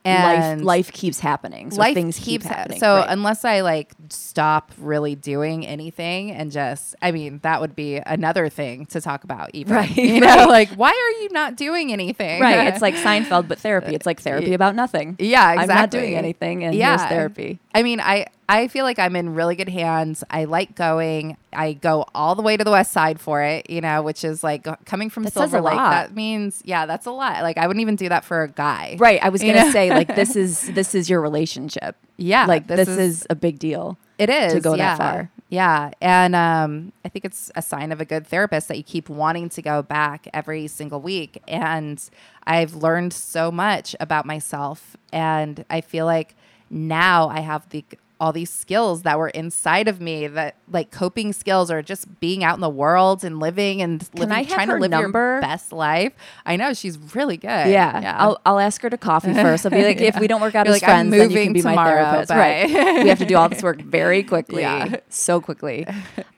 And 0.08 0.64
life 0.64 0.78
life 0.78 0.92
keeps 0.92 1.20
happening. 1.20 1.70
So 1.70 1.78
life 1.80 1.94
things 1.94 2.18
keeps 2.18 2.46
ha- 2.46 2.54
happening. 2.54 2.78
So 2.80 2.96
right. 2.96 3.06
unless 3.08 3.44
I 3.44 3.60
like 3.60 3.92
stop 4.10 4.72
really 4.78 5.14
doing 5.14 5.66
anything 5.66 6.30
and 6.32 6.50
just, 6.52 6.94
I 7.02 7.10
mean, 7.12 7.40
that 7.42 7.60
would 7.60 7.74
be 7.74 7.96
another 7.96 8.48
thing 8.48 8.86
to 8.86 9.00
talk 9.00 9.24
about. 9.24 9.50
Even, 9.54 9.74
Right, 9.74 9.96
You 9.96 10.20
know, 10.20 10.46
like 10.48 10.70
why 10.70 10.90
are 10.90 11.22
you 11.22 11.28
not 11.30 11.56
doing 11.56 11.92
anything? 11.92 12.40
right, 12.40 12.68
it's 12.72 12.82
like 12.82 12.94
Seinfeld 12.94 13.48
but 13.48 13.58
therapy. 13.58 13.94
It's 13.94 14.06
like 14.06 14.20
uh, 14.20 14.22
therapy 14.22 14.54
about 14.54 14.74
nothing. 14.74 15.16
Yeah, 15.18 15.44
I'm 15.44 15.68
not 15.68 15.90
doing 15.90 16.14
anything 16.14 16.64
and 16.64 16.74
Yeah. 16.74 16.96
here's 16.98 17.08
therapy. 17.10 17.58
I 17.78 17.82
mean, 17.84 18.00
I 18.00 18.26
I 18.48 18.66
feel 18.66 18.84
like 18.84 18.98
I'm 18.98 19.14
in 19.14 19.34
really 19.34 19.54
good 19.54 19.68
hands. 19.68 20.24
I 20.30 20.46
like 20.46 20.74
going. 20.74 21.36
I 21.52 21.74
go 21.74 22.06
all 22.12 22.34
the 22.34 22.42
way 22.42 22.56
to 22.56 22.64
the 22.64 22.72
west 22.72 22.90
side 22.90 23.20
for 23.20 23.42
it, 23.42 23.70
you 23.70 23.80
know, 23.80 24.02
which 24.02 24.24
is 24.24 24.42
like 24.42 24.66
coming 24.84 25.10
from 25.10 25.22
That 25.22 25.32
Silver 25.32 25.58
a 25.58 25.62
Lake. 25.62 25.76
lot. 25.76 25.90
That 25.90 26.14
means, 26.14 26.60
yeah, 26.64 26.86
that's 26.86 27.06
a 27.06 27.12
lot. 27.12 27.42
Like 27.42 27.56
I 27.56 27.68
wouldn't 27.68 27.80
even 27.82 27.94
do 27.94 28.08
that 28.08 28.24
for 28.24 28.42
a 28.42 28.48
guy. 28.48 28.96
Right. 28.98 29.22
I 29.22 29.28
was 29.28 29.42
gonna 29.42 29.66
know? 29.66 29.70
say 29.70 29.90
like 29.90 30.16
this 30.16 30.34
is 30.44 30.66
this 30.72 30.94
is 30.96 31.08
your 31.08 31.20
relationship. 31.20 31.94
Yeah, 32.16 32.46
Like 32.46 32.66
this 32.66 32.78
this, 32.78 32.88
is- 32.88 32.98
is, 32.98 33.26
a 33.30 33.36
big 33.36 33.60
deal. 33.60 33.96
It 34.18 34.28
is 34.28 34.54
to 34.54 34.60
go 34.60 34.76
that 34.76 34.98
far. 34.98 35.30
Yeah, 35.50 35.92
and 36.00 36.34
um, 36.34 36.92
I 37.04 37.08
think 37.08 37.24
it's 37.24 37.50
a 37.54 37.62
sign 37.62 37.92
of 37.92 38.00
a 38.00 38.04
good 38.04 38.26
therapist 38.26 38.66
that 38.66 38.76
you 38.76 38.82
keep 38.82 39.08
wanting 39.08 39.48
to 39.50 39.62
go 39.62 39.82
back 39.82 40.26
every 40.34 40.66
single 40.66 41.00
week. 41.00 41.40
And 41.46 42.02
I've 42.44 42.74
learned 42.74 43.12
so 43.12 43.52
much 43.52 43.94
about 44.00 44.26
myself, 44.26 44.96
and 45.12 45.64
I 45.70 45.80
feel 45.80 46.04
like 46.06 46.34
now 46.70 47.28
I 47.28 47.40
have 47.40 47.68
the 47.70 47.84
all 48.20 48.32
these 48.32 48.50
skills 48.50 49.02
that 49.02 49.18
were 49.18 49.28
inside 49.28 49.86
of 49.86 50.00
me 50.00 50.26
that 50.26 50.56
like 50.70 50.90
coping 50.90 51.32
skills 51.32 51.70
or 51.70 51.82
just 51.82 52.18
being 52.20 52.42
out 52.42 52.56
in 52.56 52.60
the 52.60 52.68
world 52.68 53.22
and 53.22 53.38
living 53.38 53.80
and 53.80 54.08
living, 54.14 54.36
have 54.36 54.48
trying 54.48 54.68
to 54.68 54.76
live 54.76 54.90
number? 54.90 55.34
your 55.34 55.40
best 55.40 55.72
life. 55.72 56.12
I 56.44 56.56
know 56.56 56.74
she's 56.74 56.98
really 57.14 57.36
good. 57.36 57.68
Yeah. 57.68 58.16
I'll 58.18 58.40
I'll 58.44 58.58
ask 58.58 58.82
her 58.82 58.90
to 58.90 58.98
coffee 58.98 59.32
first. 59.34 59.64
I'll 59.64 59.70
be 59.70 59.84
like, 59.84 60.00
if 60.00 60.18
we 60.18 60.26
don't 60.26 60.40
work 60.40 60.54
out 60.54 60.66
You're 60.66 60.74
as 60.74 60.82
like, 60.82 60.88
friends, 60.88 61.10
then 61.10 61.30
you 61.30 61.44
can 61.44 61.52
be 61.52 61.62
my 61.62 61.72
tomorrow, 61.72 62.26
therapist. 62.26 62.30
Right. 62.30 62.68
we 63.02 63.08
have 63.08 63.18
to 63.18 63.26
do 63.26 63.36
all 63.36 63.48
this 63.48 63.62
work 63.62 63.80
very 63.82 64.22
quickly. 64.22 64.62
Yeah. 64.62 64.96
So 65.08 65.40
quickly. 65.40 65.86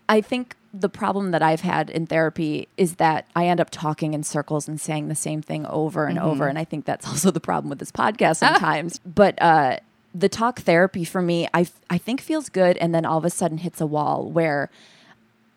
I 0.08 0.20
think 0.20 0.56
the 0.72 0.88
problem 0.88 1.30
that 1.32 1.42
I've 1.42 1.62
had 1.62 1.90
in 1.90 2.06
therapy 2.06 2.68
is 2.76 2.96
that 2.96 3.26
I 3.34 3.46
end 3.46 3.60
up 3.60 3.70
talking 3.70 4.14
in 4.14 4.22
circles 4.22 4.68
and 4.68 4.80
saying 4.80 5.08
the 5.08 5.14
same 5.14 5.42
thing 5.42 5.66
over 5.66 6.06
and 6.06 6.18
over. 6.18 6.44
Mm-hmm. 6.44 6.50
And 6.50 6.58
I 6.58 6.64
think 6.64 6.84
that's 6.84 7.06
also 7.08 7.30
the 7.30 7.40
problem 7.40 7.70
with 7.70 7.78
this 7.78 7.92
podcast 7.92 8.36
sometimes. 8.36 8.98
but 8.98 9.40
uh 9.40 9.78
the 10.14 10.28
talk 10.28 10.60
therapy 10.60 11.04
for 11.04 11.22
me, 11.22 11.48
I, 11.54 11.66
I 11.88 11.98
think 11.98 12.20
feels 12.20 12.48
good 12.48 12.76
and 12.78 12.94
then 12.94 13.04
all 13.06 13.18
of 13.18 13.24
a 13.24 13.30
sudden 13.30 13.58
hits 13.58 13.80
a 13.80 13.86
wall 13.86 14.28
where 14.28 14.70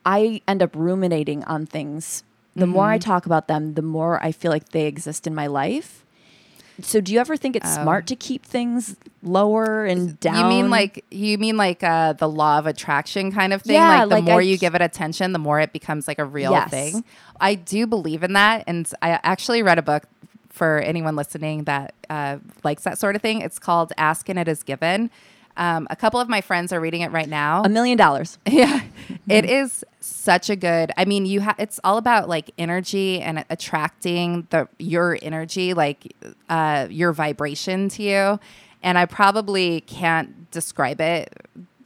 I 0.06 0.42
end 0.48 0.62
up 0.62 0.76
ruminating 0.76 1.44
on 1.46 1.66
things. 1.66 2.24
The 2.56 2.68
more 2.68 2.84
Mm-hmm. 2.86 2.92
I 2.94 2.98
talk 3.00 3.26
about 3.26 3.48
them, 3.48 3.74
the 3.74 3.82
more 3.82 4.24
I 4.24 4.32
feel 4.32 4.52
like 4.52 4.70
they 4.70 4.86
exist 4.86 5.26
in 5.26 5.34
my 5.34 5.48
life. 5.48 6.06
So, 6.82 7.02
do 7.02 7.14
you 7.14 7.20
ever 7.20 7.38
think 7.38 7.56
it's 7.56 7.72
smart 7.72 8.08
to 8.08 8.16
keep 8.16 8.46
things 8.46 8.96
lower 9.22 9.86
and 9.86 10.20
down? 10.20 10.38
You 10.38 10.46
mean 10.46 10.70
like 10.72 11.06
you 11.12 11.38
mean 11.38 11.56
like 11.56 11.84
uh, 11.84 12.14
the 12.14 12.28
law 12.28 12.58
of 12.60 12.66
attraction 12.66 13.32
kind 13.32 13.54
of 13.54 13.62
thing? 13.62 13.76
Yeah, 13.76 14.00
like 14.02 14.10
the 14.10 14.16
like 14.16 14.24
more 14.24 14.40
I- 14.40 14.44
you 14.44 14.58
give 14.58 14.74
it 14.76 14.82
attention, 14.82 15.34
the 15.34 15.40
more 15.40 15.60
it 15.60 15.72
becomes 15.72 16.08
like 16.08 16.18
a 16.20 16.26
real 16.26 16.52
Yes. 16.52 16.70
thing. 16.72 17.04
I 17.40 17.54
do 17.56 17.86
believe 17.88 18.24
in 18.24 18.34
that, 18.34 18.64
and 18.68 18.92
I 19.04 19.20
actually 19.24 19.62
read 19.64 19.78
a 19.78 19.84
book 19.84 20.04
for 20.54 20.80
anyone 20.80 21.16
listening 21.16 21.64
that 21.66 21.94
uh, 22.10 22.38
likes 22.64 22.84
that 22.84 22.98
sort 23.00 23.16
of 23.16 23.22
thing. 23.22 23.42
It's 23.42 23.60
called 23.60 23.92
"Ask 23.98 24.30
and 24.30 24.40
It 24.40 24.48
Is 24.48 24.64
Given." 24.64 25.10
Um, 25.58 25.88
a 25.90 25.96
couple 25.96 26.20
of 26.20 26.30
my 26.30 26.42
friends 26.42 26.72
are 26.74 26.80
reading 26.80 27.02
it 27.02 27.12
right 27.12 27.30
now. 27.30 27.62
a 27.64 27.70
million 27.70 27.98
dollars? 27.98 28.40
Yeah, 28.48 28.82
it 29.28 29.46
is 29.46 29.84
such 30.00 30.50
a 30.50 30.56
good. 30.56 30.92
I 30.96 31.06
mean, 31.06 31.26
you 31.26 31.42
have. 31.42 31.56
It's 31.58 31.80
all 31.84 31.98
about 31.98 32.30
like 32.30 32.52
energy 32.58 33.20
and 33.20 33.44
attracting 33.50 34.48
the 34.52 34.68
your 34.80 35.18
energy, 35.22 35.74
like 35.74 36.16
uh, 36.50 36.88
your 36.90 37.12
vibration 37.14 37.90
to 37.90 38.04
you. 38.04 38.40
And 38.84 38.98
I 38.98 39.06
probably 39.06 39.82
can't 39.82 40.52
describe 40.52 41.00
it 41.02 41.34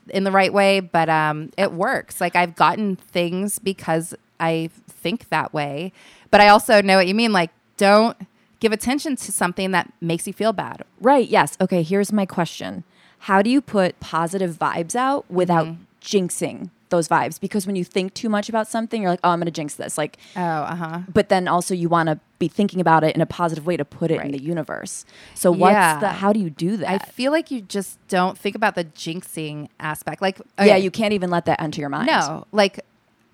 in 0.10 0.24
the 0.24 0.32
right 0.32 0.52
way, 0.52 0.80
but 0.80 1.10
um, 1.10 1.52
it 1.58 1.72
works. 1.72 2.20
Like 2.20 2.36
I've 2.36 2.56
gotten 2.56 2.96
things 2.96 3.60
because 3.60 4.14
I 4.40 4.70
think 4.90 5.30
that 5.30 5.54
way. 5.54 5.94
But 6.32 6.42
I 6.42 6.50
also 6.50 6.82
know 6.82 6.98
what 6.98 7.08
you 7.08 7.16
mean. 7.16 7.32
Like, 7.34 7.52
don't 7.78 8.18
give 8.60 8.72
attention 8.72 9.16
to 9.16 9.32
something 9.32 9.72
that 9.72 9.92
makes 10.02 10.26
you 10.28 10.34
feel 10.34 10.54
bad. 10.54 10.84
Right. 11.02 11.28
Yes. 11.28 11.58
Okay. 11.62 11.84
Here's 11.84 12.12
my 12.12 12.26
question 12.26 12.84
How 13.20 13.42
do 13.42 13.50
you 13.50 13.62
put 13.62 14.00
positive 14.00 14.58
vibes 14.58 14.96
out 14.96 15.30
without 15.30 15.66
Mm-hmm. 15.68 15.84
jinxing 16.02 16.70
those 16.90 17.08
vibes? 17.10 17.40
Because 17.40 17.68
when 17.68 17.76
you 17.76 17.84
think 17.84 18.14
too 18.14 18.30
much 18.30 18.48
about 18.50 18.68
something, 18.68 19.02
you're 19.02 19.12
like, 19.12 19.20
oh, 19.24 19.32
I'm 19.32 19.40
going 19.40 19.46
to 19.46 19.52
jinx 19.52 19.76
this. 19.76 19.98
Like, 19.98 20.18
Oh, 20.36 20.42
uh 20.42 20.76
huh. 20.76 21.00
but 21.14 21.28
then 21.30 21.48
also 21.48 21.74
you 21.74 21.90
want 21.90 22.08
to 22.08 22.20
be 22.40 22.48
thinking 22.48 22.80
about 22.80 23.04
it 23.04 23.14
in 23.16 23.22
a 23.22 23.26
positive 23.26 23.66
way 23.66 23.76
to 23.78 23.84
put 23.84 24.10
it 24.12 24.22
in 24.22 24.32
the 24.32 24.42
universe. 24.42 25.04
So 25.34 25.52
what's 25.52 25.74
Yeah. 25.74 26.00
the 26.00 26.10
how 26.10 26.32
do 26.32 26.40
you 26.40 26.50
do 26.50 26.78
that? 26.78 26.88
I 26.90 26.98
feel 27.00 27.32
like 27.32 27.50
you 27.52 27.62
just 27.62 27.98
don't 28.08 28.38
think 28.38 28.56
about 28.56 28.76
the 28.76 28.86
jinxing 28.86 29.68
aspect. 29.80 30.22
Like, 30.22 30.40
Yeah, 30.60 30.76
you 30.78 30.92
can't 30.92 31.14
even 31.14 31.30
let 31.30 31.46
that 31.46 31.62
enter 31.62 31.82
your 31.82 31.90
mind. 31.90 32.08
no, 32.08 32.46
like, 32.52 32.80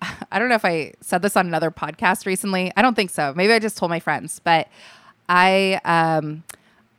I 0.32 0.38
don't 0.38 0.48
know 0.48 0.54
if 0.56 0.64
I 0.64 0.94
said 1.00 1.22
this 1.22 1.36
on 1.36 1.46
another 1.46 1.70
podcast 1.70 2.26
recently. 2.26 2.72
I 2.76 2.82
don't 2.82 2.94
think 2.94 3.10
so. 3.10 3.32
Maybe 3.36 3.52
I 3.52 3.58
just 3.58 3.76
told 3.76 3.90
my 3.90 4.00
friends, 4.00 4.40
but 4.42 4.68
I, 5.28 5.80
um, 5.84 6.44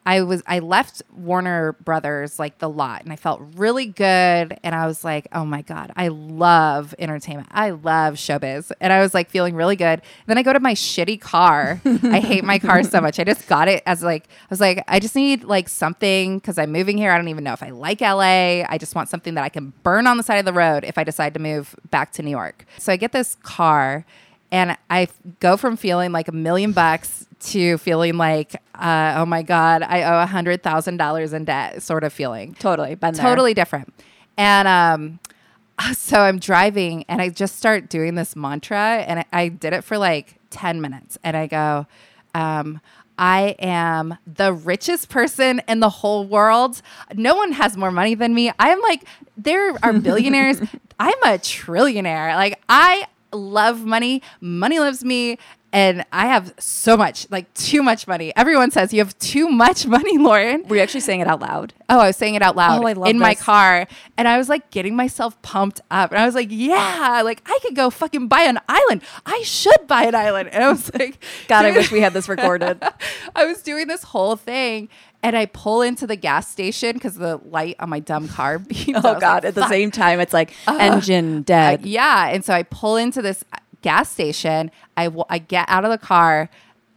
I 0.07 0.21
was 0.21 0.43
I 0.45 0.59
left 0.59 1.01
Warner 1.15 1.73
Brothers 1.73 2.37
like 2.37 2.59
the 2.59 2.69
lot 2.69 3.01
and 3.03 3.11
I 3.11 3.15
felt 3.15 3.41
really 3.55 3.87
good 3.87 4.57
and 4.63 4.75
I 4.75 4.85
was 4.85 5.03
like, 5.03 5.27
"Oh 5.33 5.45
my 5.45 5.63
god, 5.63 5.91
I 5.95 6.09
love 6.09 6.93
entertainment. 6.99 7.47
I 7.51 7.71
love 7.71 8.13
showbiz." 8.15 8.71
And 8.79 8.93
I 8.93 8.99
was 8.99 9.15
like 9.15 9.31
feeling 9.31 9.55
really 9.55 9.75
good. 9.75 10.03
Then 10.27 10.37
I 10.37 10.43
go 10.43 10.53
to 10.53 10.59
my 10.59 10.75
shitty 10.75 11.19
car. 11.19 11.81
I 11.85 12.19
hate 12.19 12.43
my 12.43 12.59
car 12.59 12.83
so 12.83 13.01
much. 13.01 13.19
I 13.19 13.23
just 13.23 13.47
got 13.47 13.67
it 13.67 13.81
as 13.87 14.03
like 14.03 14.25
I 14.27 14.47
was 14.51 14.59
like, 14.59 14.83
I 14.87 14.99
just 14.99 15.15
need 15.15 15.43
like 15.43 15.67
something 15.69 16.39
cuz 16.39 16.59
I'm 16.59 16.71
moving 16.71 16.99
here. 16.99 17.11
I 17.11 17.17
don't 17.17 17.29
even 17.29 17.43
know 17.43 17.53
if 17.53 17.63
I 17.63 17.71
like 17.71 18.01
LA. 18.01 18.63
I 18.69 18.77
just 18.79 18.93
want 18.93 19.09
something 19.09 19.33
that 19.33 19.43
I 19.43 19.49
can 19.49 19.73
burn 19.81 20.05
on 20.05 20.17
the 20.17 20.23
side 20.23 20.37
of 20.37 20.45
the 20.45 20.53
road 20.53 20.83
if 20.83 20.99
I 20.99 21.03
decide 21.03 21.33
to 21.33 21.39
move 21.39 21.75
back 21.89 22.11
to 22.13 22.21
New 22.21 22.29
York. 22.29 22.65
So 22.77 22.93
I 22.93 22.97
get 22.97 23.11
this 23.11 23.35
car 23.41 24.05
and 24.51 24.77
I 24.89 25.07
go 25.39 25.57
from 25.57 25.77
feeling 25.77 26.11
like 26.11 26.27
a 26.27 26.31
million 26.31 26.73
bucks 26.73 27.25
to 27.39 27.77
feeling 27.77 28.17
like, 28.17 28.55
uh, 28.75 29.15
oh 29.17 29.25
my 29.25 29.43
God, 29.43 29.83
I 29.83 30.03
owe 30.03 30.21
a 30.21 30.25
hundred 30.25 30.63
thousand 30.63 30.97
dollars 30.97 31.33
in 31.33 31.45
debt 31.45 31.81
sort 31.83 32.03
of 32.03 32.13
feeling. 32.13 32.55
Totally. 32.55 32.95
Been 32.95 33.13
there. 33.13 33.25
Totally 33.25 33.53
different. 33.53 33.93
And 34.37 34.67
um, 34.67 35.19
so 35.93 36.21
I'm 36.21 36.39
driving 36.39 37.05
and 37.07 37.21
I 37.21 37.29
just 37.29 37.55
start 37.57 37.89
doing 37.89 38.15
this 38.15 38.35
mantra 38.35 39.03
and 39.07 39.19
I, 39.19 39.25
I 39.33 39.47
did 39.49 39.73
it 39.73 39.83
for 39.83 39.97
like 39.97 40.39
10 40.49 40.81
minutes 40.81 41.17
and 41.23 41.35
I 41.35 41.47
go, 41.47 41.85
um, 42.33 42.81
I 43.17 43.55
am 43.59 44.17
the 44.27 44.51
richest 44.53 45.09
person 45.09 45.61
in 45.67 45.79
the 45.79 45.89
whole 45.89 46.25
world. 46.25 46.81
No 47.13 47.35
one 47.35 47.53
has 47.53 47.77
more 47.77 47.91
money 47.91 48.15
than 48.15 48.33
me. 48.33 48.51
I'm 48.59 48.81
like, 48.81 49.05
there 49.37 49.73
are 49.83 49.93
billionaires. 49.99 50.59
I'm 50.99 51.23
a 51.23 51.37
trillionaire. 51.37 52.35
Like, 52.35 52.61
I 52.67 53.07
love 53.31 53.85
money. 53.85 54.21
Money 54.41 54.79
loves 54.79 55.03
me. 55.03 55.37
And 55.75 56.05
I 56.13 56.27
have 56.27 56.53
so 56.57 56.95
much, 56.95 57.29
like 57.29 57.53
too 57.53 57.83
much 57.83 58.07
money. 58.07 58.31
Everyone 58.37 58.71
says 58.71 58.93
you 58.93 58.99
have 58.99 59.17
too 59.19 59.49
much 59.49 59.85
money, 59.85 60.17
Lauren. 60.27 60.65
Were 60.69 60.77
you 60.77 60.81
actually 60.81 61.01
saying 61.01 61.19
it 61.19 61.27
out 61.27 61.41
loud? 61.41 61.73
Oh, 61.89 61.99
I 61.99 62.07
was 62.07 62.15
saying 62.15 62.35
it 62.35 62.41
out 62.41 62.55
loud 62.55 62.81
Oh, 62.81 62.87
I 62.87 62.93
love 62.93 63.09
in 63.09 63.19
my 63.19 63.35
car. 63.35 63.85
And 64.17 64.25
I 64.25 64.37
was 64.37 64.47
like 64.47 64.71
getting 64.71 64.95
myself 64.95 65.39
pumped 65.41 65.81
up. 65.91 66.11
And 66.11 66.19
I 66.21 66.25
was 66.25 66.33
like, 66.33 66.47
yeah, 66.49 67.21
like 67.25 67.41
I 67.45 67.59
could 67.61 67.75
go 67.75 67.89
fucking 67.89 68.29
buy 68.29 68.43
an 68.43 68.57
island. 68.69 69.01
I 69.25 69.41
should 69.43 69.85
buy 69.85 70.03
an 70.03 70.15
island. 70.15 70.47
And 70.53 70.63
I 70.63 70.69
was 70.69 70.93
like, 70.93 71.21
God, 71.49 71.65
I 71.65 71.71
wish 71.71 71.91
we 71.91 71.99
had 71.99 72.13
this 72.13 72.29
recorded. 72.29 72.81
I 73.35 73.45
was 73.45 73.61
doing 73.61 73.87
this 73.87 74.03
whole 74.03 74.37
thing. 74.37 74.87
And 75.23 75.35
I 75.35 75.47
pull 75.47 75.81
into 75.81 76.05
the 76.05 76.15
gas 76.15 76.47
station 76.51 76.93
because 76.93 77.15
the 77.15 77.37
light 77.37 77.77
on 77.79 77.89
my 77.89 77.99
dumb 77.99 78.27
car 78.27 78.59
beeps. 78.59 78.93
I 78.95 78.99
oh 78.99 79.19
God. 79.19 79.23
like, 79.43 79.45
At 79.45 79.55
the 79.55 79.67
same 79.67 79.89
time, 79.89 80.19
it's 80.19 80.33
like 80.33 80.53
engine 80.67 81.39
Uh, 81.39 81.43
dead. 81.45 81.85
yeah. 81.85 82.27
And 82.29 82.45
so 82.45 82.53
I 82.53 82.61
pull 82.61 82.95
into 82.95 83.23
this 83.23 83.43
gas 83.85 84.09
station. 84.11 84.71
I, 84.97 85.05
w- 85.05 85.25
I 85.29 85.37
get 85.37 85.65
out 85.69 85.85
of 85.85 85.91
the 85.91 85.97
car. 85.97 86.49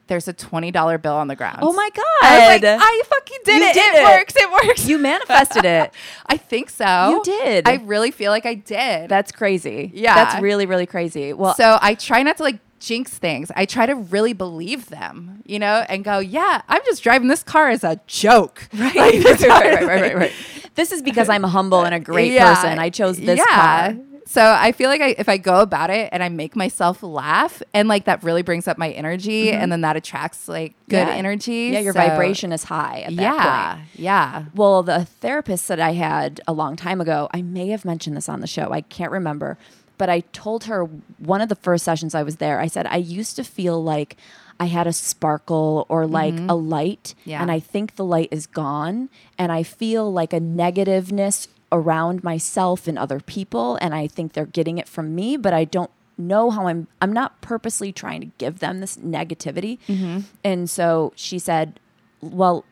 There's 0.07 0.27
a 0.27 0.33
$20 0.33 1.03
bill 1.03 1.13
on 1.13 1.29
the 1.29 1.37
ground. 1.37 1.59
Oh 1.61 1.75
my 1.75 1.91
God. 1.95 2.05
I 2.23 2.39
was 2.39 2.63
like, 2.63 2.79
I 2.81 3.03
fucking 3.07 3.39
did 3.45 3.61
You 3.61 3.69
it. 3.69 3.75
did 3.75 3.95
it. 3.95 3.99
it. 3.99 4.05
works. 4.05 4.35
It 4.37 4.51
works. 4.51 4.89
you 4.89 4.97
manifested 4.99 5.67
it. 5.67 5.93
I 6.27 6.39
think 6.39 6.71
so. 6.71 7.11
You 7.11 7.23
did. 7.25 7.69
I 7.69 7.75
really 7.75 8.11
feel 8.11 8.31
like 8.33 8.47
I 8.47 8.55
did. 8.55 9.11
That's 9.11 9.33
crazy. 9.33 9.91
Yeah. 9.93 10.15
That's 10.15 10.41
really, 10.43 10.65
really 10.65 10.87
crazy. 10.87 11.35
Well, 11.35 11.55
so 11.57 11.79
I 11.83 11.95
try 11.95 12.23
not 12.23 12.39
to 12.39 12.43
like 12.43 12.59
jinx 12.81 13.19
things. 13.19 13.51
I 13.55 13.67
try 13.67 13.85
to 13.85 13.95
really 13.97 14.33
believe 14.33 14.89
them, 14.89 15.43
you 15.45 15.59
know, 15.59 15.85
and 15.91 16.03
go, 16.05 16.21
yeah, 16.21 16.63
I'm 16.69 16.81
just 16.87 17.03
driving 17.03 17.29
this 17.29 17.43
car 17.43 17.69
as 17.69 17.85
a 17.85 18.01
joke. 18.07 18.67
Right. 18.79 18.95
Like, 18.95 19.25
right, 19.41 19.41
right, 19.51 19.83
right, 19.85 20.01
right, 20.03 20.17
right. 20.17 20.33
This 20.75 20.91
is 20.93 21.03
because 21.03 21.29
I'm 21.29 21.43
humble 21.43 21.85
and 21.85 21.95
a 21.95 22.01
great 22.01 22.33
Yeah. 22.33 22.55
person. 22.55 22.79
I 22.79 22.89
chose 22.89 23.19
this 23.19 23.39
yeah. 23.39 23.45
car. 23.47 23.97
So 24.31 24.45
I 24.45 24.73
feel 24.73 24.91
like 24.91 25.01
I, 25.01 25.15
if 25.17 25.27
I 25.27 25.39
go 25.39 25.61
about 25.63 25.89
it 25.89 26.11
and 26.13 26.23
I 26.23 26.29
make 26.29 26.55
myself 26.55 27.03
laugh, 27.03 27.63
and 27.73 27.89
like 27.89 28.05
that 28.05 28.23
really 28.23 28.43
brings 28.43 28.69
up 28.69 28.77
my 28.77 28.91
energy, 28.91 29.51
and 29.51 29.73
then 29.73 29.81
that 29.81 29.97
attracts 29.97 30.49
like 30.49 30.75
good 30.91 30.99
Mm-hmm. 30.99 31.09
Yeah. 31.09 31.17
energy. 31.17 31.53
Yeah, 31.73 31.79
your 31.81 31.95
So- 31.95 32.01
vibration 32.01 32.53
is 32.53 32.65
high 32.65 33.01
at 33.07 33.17
that 33.17 33.23
Yeah, 33.23 33.75
point. 33.77 33.87
yeah. 33.95 34.45
Well, 34.55 34.83
the 34.83 35.07
therapist 35.07 35.67
that 35.69 35.81
I 35.81 35.93
had 35.95 36.43
a 36.47 36.53
long 36.53 36.77
time 36.77 37.01
ago, 37.01 37.29
I 37.33 37.41
may 37.41 37.69
have 37.69 37.87
mentioned 37.87 38.17
this 38.19 38.29
on 38.29 38.41
the 38.41 38.47
show. 38.47 38.71
I 38.71 38.83
can't 38.83 39.11
remember. 39.11 39.57
But 39.97 40.11
I 40.11 40.21
told 40.33 40.65
her 40.65 40.85
one 41.19 41.41
of 41.41 41.49
the 41.49 41.57
first 41.57 41.85
sessions 41.85 42.15
I 42.15 42.23
was 42.23 42.37
there, 42.37 42.61
I 42.61 42.67
said, 42.69 42.87
I 42.87 42.99
used 42.99 43.35
to 43.37 43.43
feel 43.45 43.83
like 43.83 44.17
I 44.61 44.67
had 44.67 44.87
a 44.87 44.93
sparkle 44.93 45.87
or 45.89 46.07
like 46.07 46.35
a 46.49 46.55
light. 46.55 47.15
Yeah. 47.25 47.41
And 47.43 47.51
I 47.51 47.61
think 47.61 47.97
the 47.97 48.05
light 48.05 48.29
is 48.31 48.47
gone. 48.47 49.09
And 49.39 49.51
I 49.51 49.63
feel 49.63 50.13
like 50.13 50.33
a 50.33 50.39
negativeness 50.41 51.49
around 51.71 52.25
myself 52.25 52.89
and 52.89 52.99
other 52.99 53.21
people. 53.21 53.77
And 53.81 53.95
I 53.95 54.07
think 54.07 54.33
they're 54.33 54.47
getting 54.47 54.79
it 54.79 54.89
from 54.89 55.15
me, 55.15 55.37
but 55.37 55.53
I 55.53 55.65
don't 55.65 55.91
know 56.17 56.51
how 56.51 56.67
I'm 56.67 56.89
I'm 57.01 57.13
not 57.13 57.41
purposely 57.41 57.93
trying 57.93 58.21
to 58.21 58.27
give 58.39 58.59
them 58.59 58.81
this 58.81 58.97
negativity. 58.97 59.79
Mm-hmm. 59.87 60.21
And 60.43 60.69
so 60.69 61.13
she 61.15 61.39
said, 61.39 61.79
Well, 62.21 62.65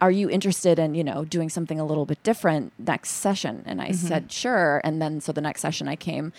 are 0.00 0.10
you 0.10 0.28
interested 0.28 0.78
in 0.78 0.94
you 0.94 1.02
know 1.04 1.24
doing 1.24 1.48
something 1.48 1.80
a 1.80 1.84
little 1.84 2.06
bit 2.06 2.22
different 2.22 2.72
next 2.78 3.10
session 3.10 3.62
and 3.64 3.80
i 3.80 3.88
mm-hmm. 3.88 4.06
said 4.06 4.30
sure 4.30 4.80
and 4.84 5.00
then 5.00 5.20
so 5.20 5.32
the 5.32 5.40
next 5.40 5.60
session 5.62 5.88
i 5.88 5.96
came 5.96 6.32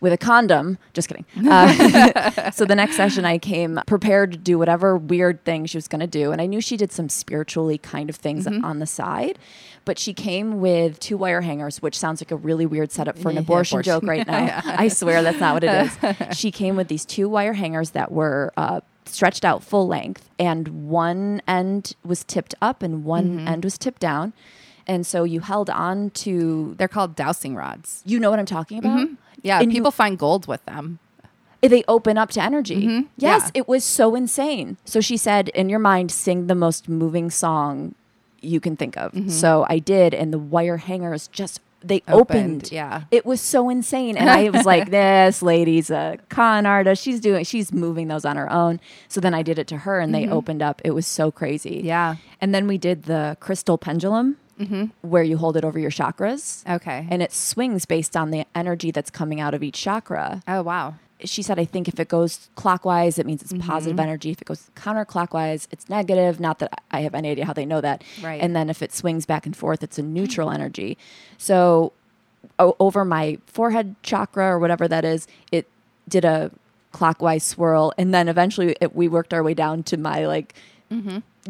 with 0.00 0.12
a 0.12 0.16
condom. 0.18 0.78
Just 0.94 1.08
kidding. 1.08 1.24
Uh, 1.48 2.50
so 2.52 2.64
the 2.64 2.74
next 2.74 2.96
session 2.96 3.24
i 3.24 3.38
came 3.38 3.80
prepared 3.86 4.32
to 4.32 4.38
do 4.38 4.58
whatever 4.58 4.96
weird 4.96 5.44
thing 5.44 5.66
she 5.66 5.76
was 5.76 5.88
going 5.88 6.00
to 6.00 6.06
do. 6.06 6.32
And 6.32 6.40
i 6.40 6.46
knew 6.46 6.60
she 6.60 6.76
did 6.76 6.92
some 6.92 7.08
spiritually 7.08 7.78
kind 7.78 8.08
of 8.10 8.16
things 8.16 8.46
on 8.46 8.78
the 8.78 8.86
side 8.86 9.38
but 9.84 9.98
she 9.98 10.12
came 10.12 10.60
with 10.60 11.00
two 11.00 11.16
wire 11.16 11.40
hangers 11.40 11.80
which 11.80 11.98
sounds 11.98 12.20
like 12.20 12.30
a 12.30 12.36
really 12.36 12.66
weird 12.66 12.92
setup 12.92 13.16
for 13.18 13.30
an 13.30 13.38
abortion, 13.38 13.76
abortion. 13.78 14.00
joke 14.00 14.02
right 14.08 14.26
now. 14.36 14.60
I 14.64 14.88
swear 14.88 15.22
that's 15.22 15.40
not 15.40 15.54
what 15.54 15.64
it 15.64 15.90
is. 16.30 16.36
She 16.38 16.50
came 16.50 16.76
with 16.76 16.88
these 16.88 17.04
two 17.06 17.28
wire 17.28 17.54
hangers 17.54 17.90
that 17.90 18.12
were 18.12 18.52
uh, 18.56 18.80
stretched 19.06 19.44
out 19.44 19.62
full 19.64 19.86
length 19.86 20.28
and 20.38 20.68
one 20.88 21.40
end 21.48 21.94
was 22.04 22.22
tipped 22.24 22.54
up 22.60 22.82
and 22.82 23.04
one 23.04 23.38
Mm-hmm. 23.38 23.48
end 23.48 23.64
was 23.64 23.78
tipped 23.78 24.00
down. 24.00 24.32
And 24.86 25.06
so 25.06 25.24
you 25.24 25.40
held 25.40 25.70
on 25.70 26.10
to 26.10 26.74
They're 26.78 26.88
called 26.88 27.14
dowsing 27.16 27.54
rods. 27.54 28.02
you 28.04 28.18
know 28.18 28.30
what 28.30 28.38
i'm 28.38 28.46
talking 28.46 28.78
about 28.78 29.08
Yeah, 29.42 29.60
And 29.60 29.72
you- 29.72 29.78
people 29.78 29.90
find 29.90 30.18
gold 30.18 30.46
with 30.46 30.64
them. 30.66 30.98
they 31.60 31.82
open 31.88 32.16
up 32.16 32.30
to 32.30 32.40
energy 32.42 32.86
Mhm. 32.86 33.06
yes 33.16 33.42
Yeah. 33.46 33.50
it 33.60 33.66
was 33.68 33.82
so 33.84 34.14
insane 34.14 34.76
so 34.84 35.00
she 35.00 35.16
said 35.16 35.48
in 35.60 35.68
your 35.68 35.80
mind 35.80 36.10
sing 36.12 36.46
the 36.46 36.54
most 36.54 36.88
moving 36.88 37.30
song 37.30 37.94
you 38.40 38.60
can 38.60 38.76
think 38.76 38.96
of 38.96 39.10
so 39.28 39.66
i 39.68 39.80
did 39.80 40.14
and 40.14 40.32
the 40.32 40.38
wire 40.38 40.76
hangers 40.76 41.26
just 41.32 41.60
they 41.82 42.02
Opened, 42.08 42.20
opened, 42.64 42.72
yeah. 42.72 43.04
it 43.10 43.24
was 43.24 43.40
so 43.40 43.68
insane. 43.68 44.16
And 44.16 44.28
i 44.28 44.48
was 44.50 44.66
like 44.66 44.90
this 44.90 45.42
lady's 45.42 45.90
a 45.90 46.18
con 46.28 46.66
artist. 46.66 47.02
She's 47.02 47.20
doing 47.20 47.44
she's 47.44 47.72
moving 47.72 48.08
those 48.08 48.24
on 48.24 48.36
her 48.36 48.50
own. 48.50 48.80
So 49.08 49.20
then 49.20 49.34
i 49.34 49.42
did 49.42 49.58
it 49.58 49.66
to 49.68 49.78
her 49.78 50.00
and 50.00 50.14
they 50.14 50.24
mm-hmm. 50.24 50.32
opened 50.32 50.62
up. 50.62 50.80
It 50.84 50.90
was 50.90 51.06
so 51.06 51.30
crazy. 51.30 51.80
Yeah. 51.84 52.16
and 52.40 52.54
then 52.54 52.66
we 52.66 52.78
did 52.78 53.04
the 53.04 53.36
crystal 53.40 53.78
pendulum 53.78 54.36
mm-hmm. 54.58 54.86
where 55.02 55.22
you 55.22 55.36
hold 55.36 55.56
it 55.56 55.64
over 55.64 55.78
your 55.78 55.90
chakras. 55.90 56.68
Okay. 56.68 57.06
and 57.10 57.22
it 57.22 57.32
swings 57.32 57.86
based 57.86 58.16
on 58.16 58.30
the 58.30 58.44
energy 58.54 58.90
that's 58.90 59.10
coming 59.10 59.40
out 59.40 59.54
of 59.54 59.62
each 59.62 59.80
chakra. 59.80 60.42
Oh 60.48 60.62
wow. 60.62 60.94
She 61.24 61.42
said, 61.42 61.58
I 61.58 61.64
think 61.64 61.88
if 61.88 61.98
it 61.98 62.08
goes 62.08 62.48
clockwise, 62.54 63.18
it 63.18 63.26
means 63.26 63.42
it's 63.42 63.52
mm-hmm. 63.52 63.68
positive 63.68 63.98
energy. 63.98 64.30
If 64.30 64.40
it 64.40 64.46
goes 64.46 64.70
counterclockwise, 64.76 65.66
it's 65.70 65.88
negative. 65.88 66.38
Not 66.38 66.60
that 66.60 66.82
I 66.90 67.00
have 67.00 67.14
any 67.14 67.30
idea 67.30 67.44
how 67.44 67.52
they 67.52 67.66
know 67.66 67.80
that. 67.80 68.04
Right. 68.22 68.40
And 68.40 68.54
then 68.54 68.70
if 68.70 68.82
it 68.82 68.92
swings 68.92 69.26
back 69.26 69.44
and 69.44 69.56
forth, 69.56 69.82
it's 69.82 69.98
a 69.98 70.02
mm-hmm. 70.02 70.14
neutral 70.14 70.50
energy. 70.50 70.96
So 71.36 71.92
o- 72.58 72.76
over 72.78 73.04
my 73.04 73.38
forehead 73.46 73.96
chakra 74.02 74.46
or 74.46 74.58
whatever 74.58 74.86
that 74.88 75.04
is, 75.04 75.26
it 75.50 75.66
did 76.08 76.24
a 76.24 76.50
clockwise 76.92 77.44
swirl. 77.44 77.92
And 77.98 78.14
then 78.14 78.28
eventually 78.28 78.76
it, 78.80 78.94
we 78.94 79.08
worked 79.08 79.34
our 79.34 79.42
way 79.42 79.54
down 79.54 79.82
to 79.84 79.96
my 79.96 80.26
like 80.26 80.54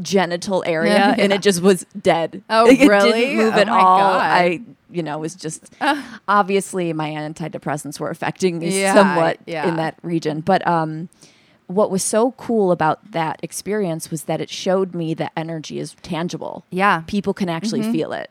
genital 0.02 0.62
area 0.66 0.94
Yeah. 0.94 1.14
and 1.18 1.32
it 1.32 1.42
just 1.42 1.60
was 1.62 1.84
dead. 2.00 2.42
Oh, 2.50 2.66
it 2.68 2.86
really? 2.88 3.12
didn't 3.12 3.36
move 3.36 3.54
Oh 3.54 3.58
at 3.60 3.68
all. 3.68 3.98
God. 3.98 4.20
I, 4.20 4.60
you 4.90 5.02
know, 5.02 5.18
was 5.18 5.34
just 5.34 5.72
obviously 6.26 6.92
my 6.92 7.10
antidepressants 7.10 7.98
were 8.00 8.10
affecting 8.10 8.58
me 8.58 8.80
Yeah, 8.80 8.94
somewhat 8.94 9.38
yeah. 9.46 9.68
in 9.68 9.76
that 9.76 9.96
region. 10.02 10.40
But 10.40 10.66
um, 10.66 11.08
what 11.66 11.90
was 11.90 12.02
so 12.02 12.32
cool 12.32 12.72
about 12.72 13.10
that 13.12 13.40
experience 13.42 14.10
was 14.10 14.24
that 14.24 14.40
it 14.40 14.50
showed 14.50 14.94
me 14.94 15.14
that 15.14 15.32
energy 15.36 15.78
is 15.78 15.94
tangible. 16.02 16.64
Yeah. 16.70 17.02
People 17.06 17.34
can 17.34 17.48
actually 17.48 17.82
feel 17.82 18.12
it. 18.12 18.30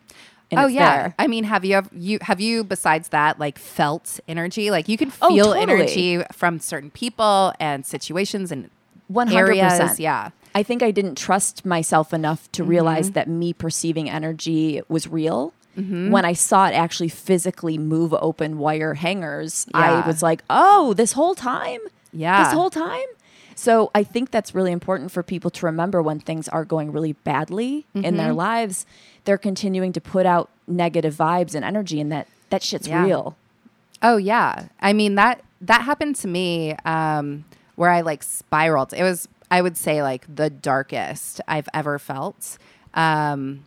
And 0.49 0.61
oh 0.61 0.67
yeah. 0.67 0.95
there. 0.97 1.15
I 1.19 1.27
mean, 1.27 1.43
have 1.43 1.65
you 1.65 1.75
have 1.75 1.89
you 1.93 2.19
have 2.21 2.39
you 2.39 2.63
besides 2.63 3.09
that 3.09 3.37
like 3.37 3.59
felt 3.59 4.19
energy? 4.29 4.71
Like 4.71 4.87
you 4.87 4.97
can 4.97 5.11
Oh, 5.21 5.27
feel 5.29 5.53
totally. 5.53 5.61
energy 5.61 6.23
from 6.31 6.59
certain 6.59 6.89
people 6.89 7.53
and 7.59 7.85
situations 7.85 8.51
and 8.51 8.69
100%. 9.11 9.35
areas. 9.35 9.99
Yeah. 9.99 10.29
I 10.55 10.63
think 10.63 10.81
I 10.83 10.91
didn't 10.91 11.15
trust 11.17 11.65
myself 11.65 12.13
enough 12.13 12.51
to 12.53 12.61
Mm-hmm. 12.63 12.69
realize 12.71 13.11
that 13.11 13.27
me 13.27 13.53
perceiving 13.53 14.09
energy 14.09 14.81
was 14.89 15.07
real. 15.07 15.53
Mm-hmm. 15.77 16.09
When 16.11 16.25
I 16.25 16.33
saw 16.33 16.67
it 16.67 16.73
actually 16.73 17.09
physically 17.09 17.77
move 17.77 18.13
open 18.19 18.57
wire 18.57 18.95
hangers, 18.95 19.67
I 19.73 20.05
was 20.07 20.23
like, 20.23 20.41
oh, 20.49 20.93
this 20.95 21.11
whole 21.11 21.35
time? 21.35 21.79
Yeah. 22.11 22.43
This 22.45 22.53
whole 22.53 22.71
time? 22.71 23.05
So 23.53 23.91
I 23.93 24.03
think 24.03 24.31
that's 24.31 24.55
really 24.55 24.71
important 24.71 25.11
for 25.11 25.21
people 25.23 25.51
to 25.51 25.65
remember 25.67 26.01
when 26.01 26.19
things 26.19 26.47
are 26.49 26.65
going 26.65 26.91
really 26.91 27.13
badly 27.13 27.85
in 27.93 28.17
their 28.17 28.29
Mm-hmm. 28.29 28.37
lives. 28.37 28.85
They're 29.25 29.37
continuing 29.37 29.93
to 29.93 30.01
put 30.01 30.25
out 30.25 30.49
negative 30.67 31.13
vibes 31.15 31.53
and 31.53 31.63
energy, 31.65 31.99
and 32.01 32.11
that 32.11 32.27
that 32.49 32.63
shit's 32.63 32.87
Yeah. 32.87 33.03
real. 33.03 33.35
Oh 34.01 34.17
yeah. 34.17 34.67
I 34.79 34.93
mean 34.93 35.15
that 35.15 35.41
that 35.61 35.81
happened 35.81 36.15
to 36.17 36.27
me 36.27 36.75
um 36.85 37.45
where 37.75 37.89
I 37.89 38.01
like 38.01 38.23
spiraled. 38.23 38.93
It 38.93 39.03
was 39.03 39.27
I 39.49 39.61
would 39.61 39.77
say 39.77 40.01
like 40.01 40.25
the 40.33 40.49
darkest 40.49 41.41
I've 41.47 41.69
ever 41.73 41.99
felt. 41.99 42.57
Um 42.93 43.65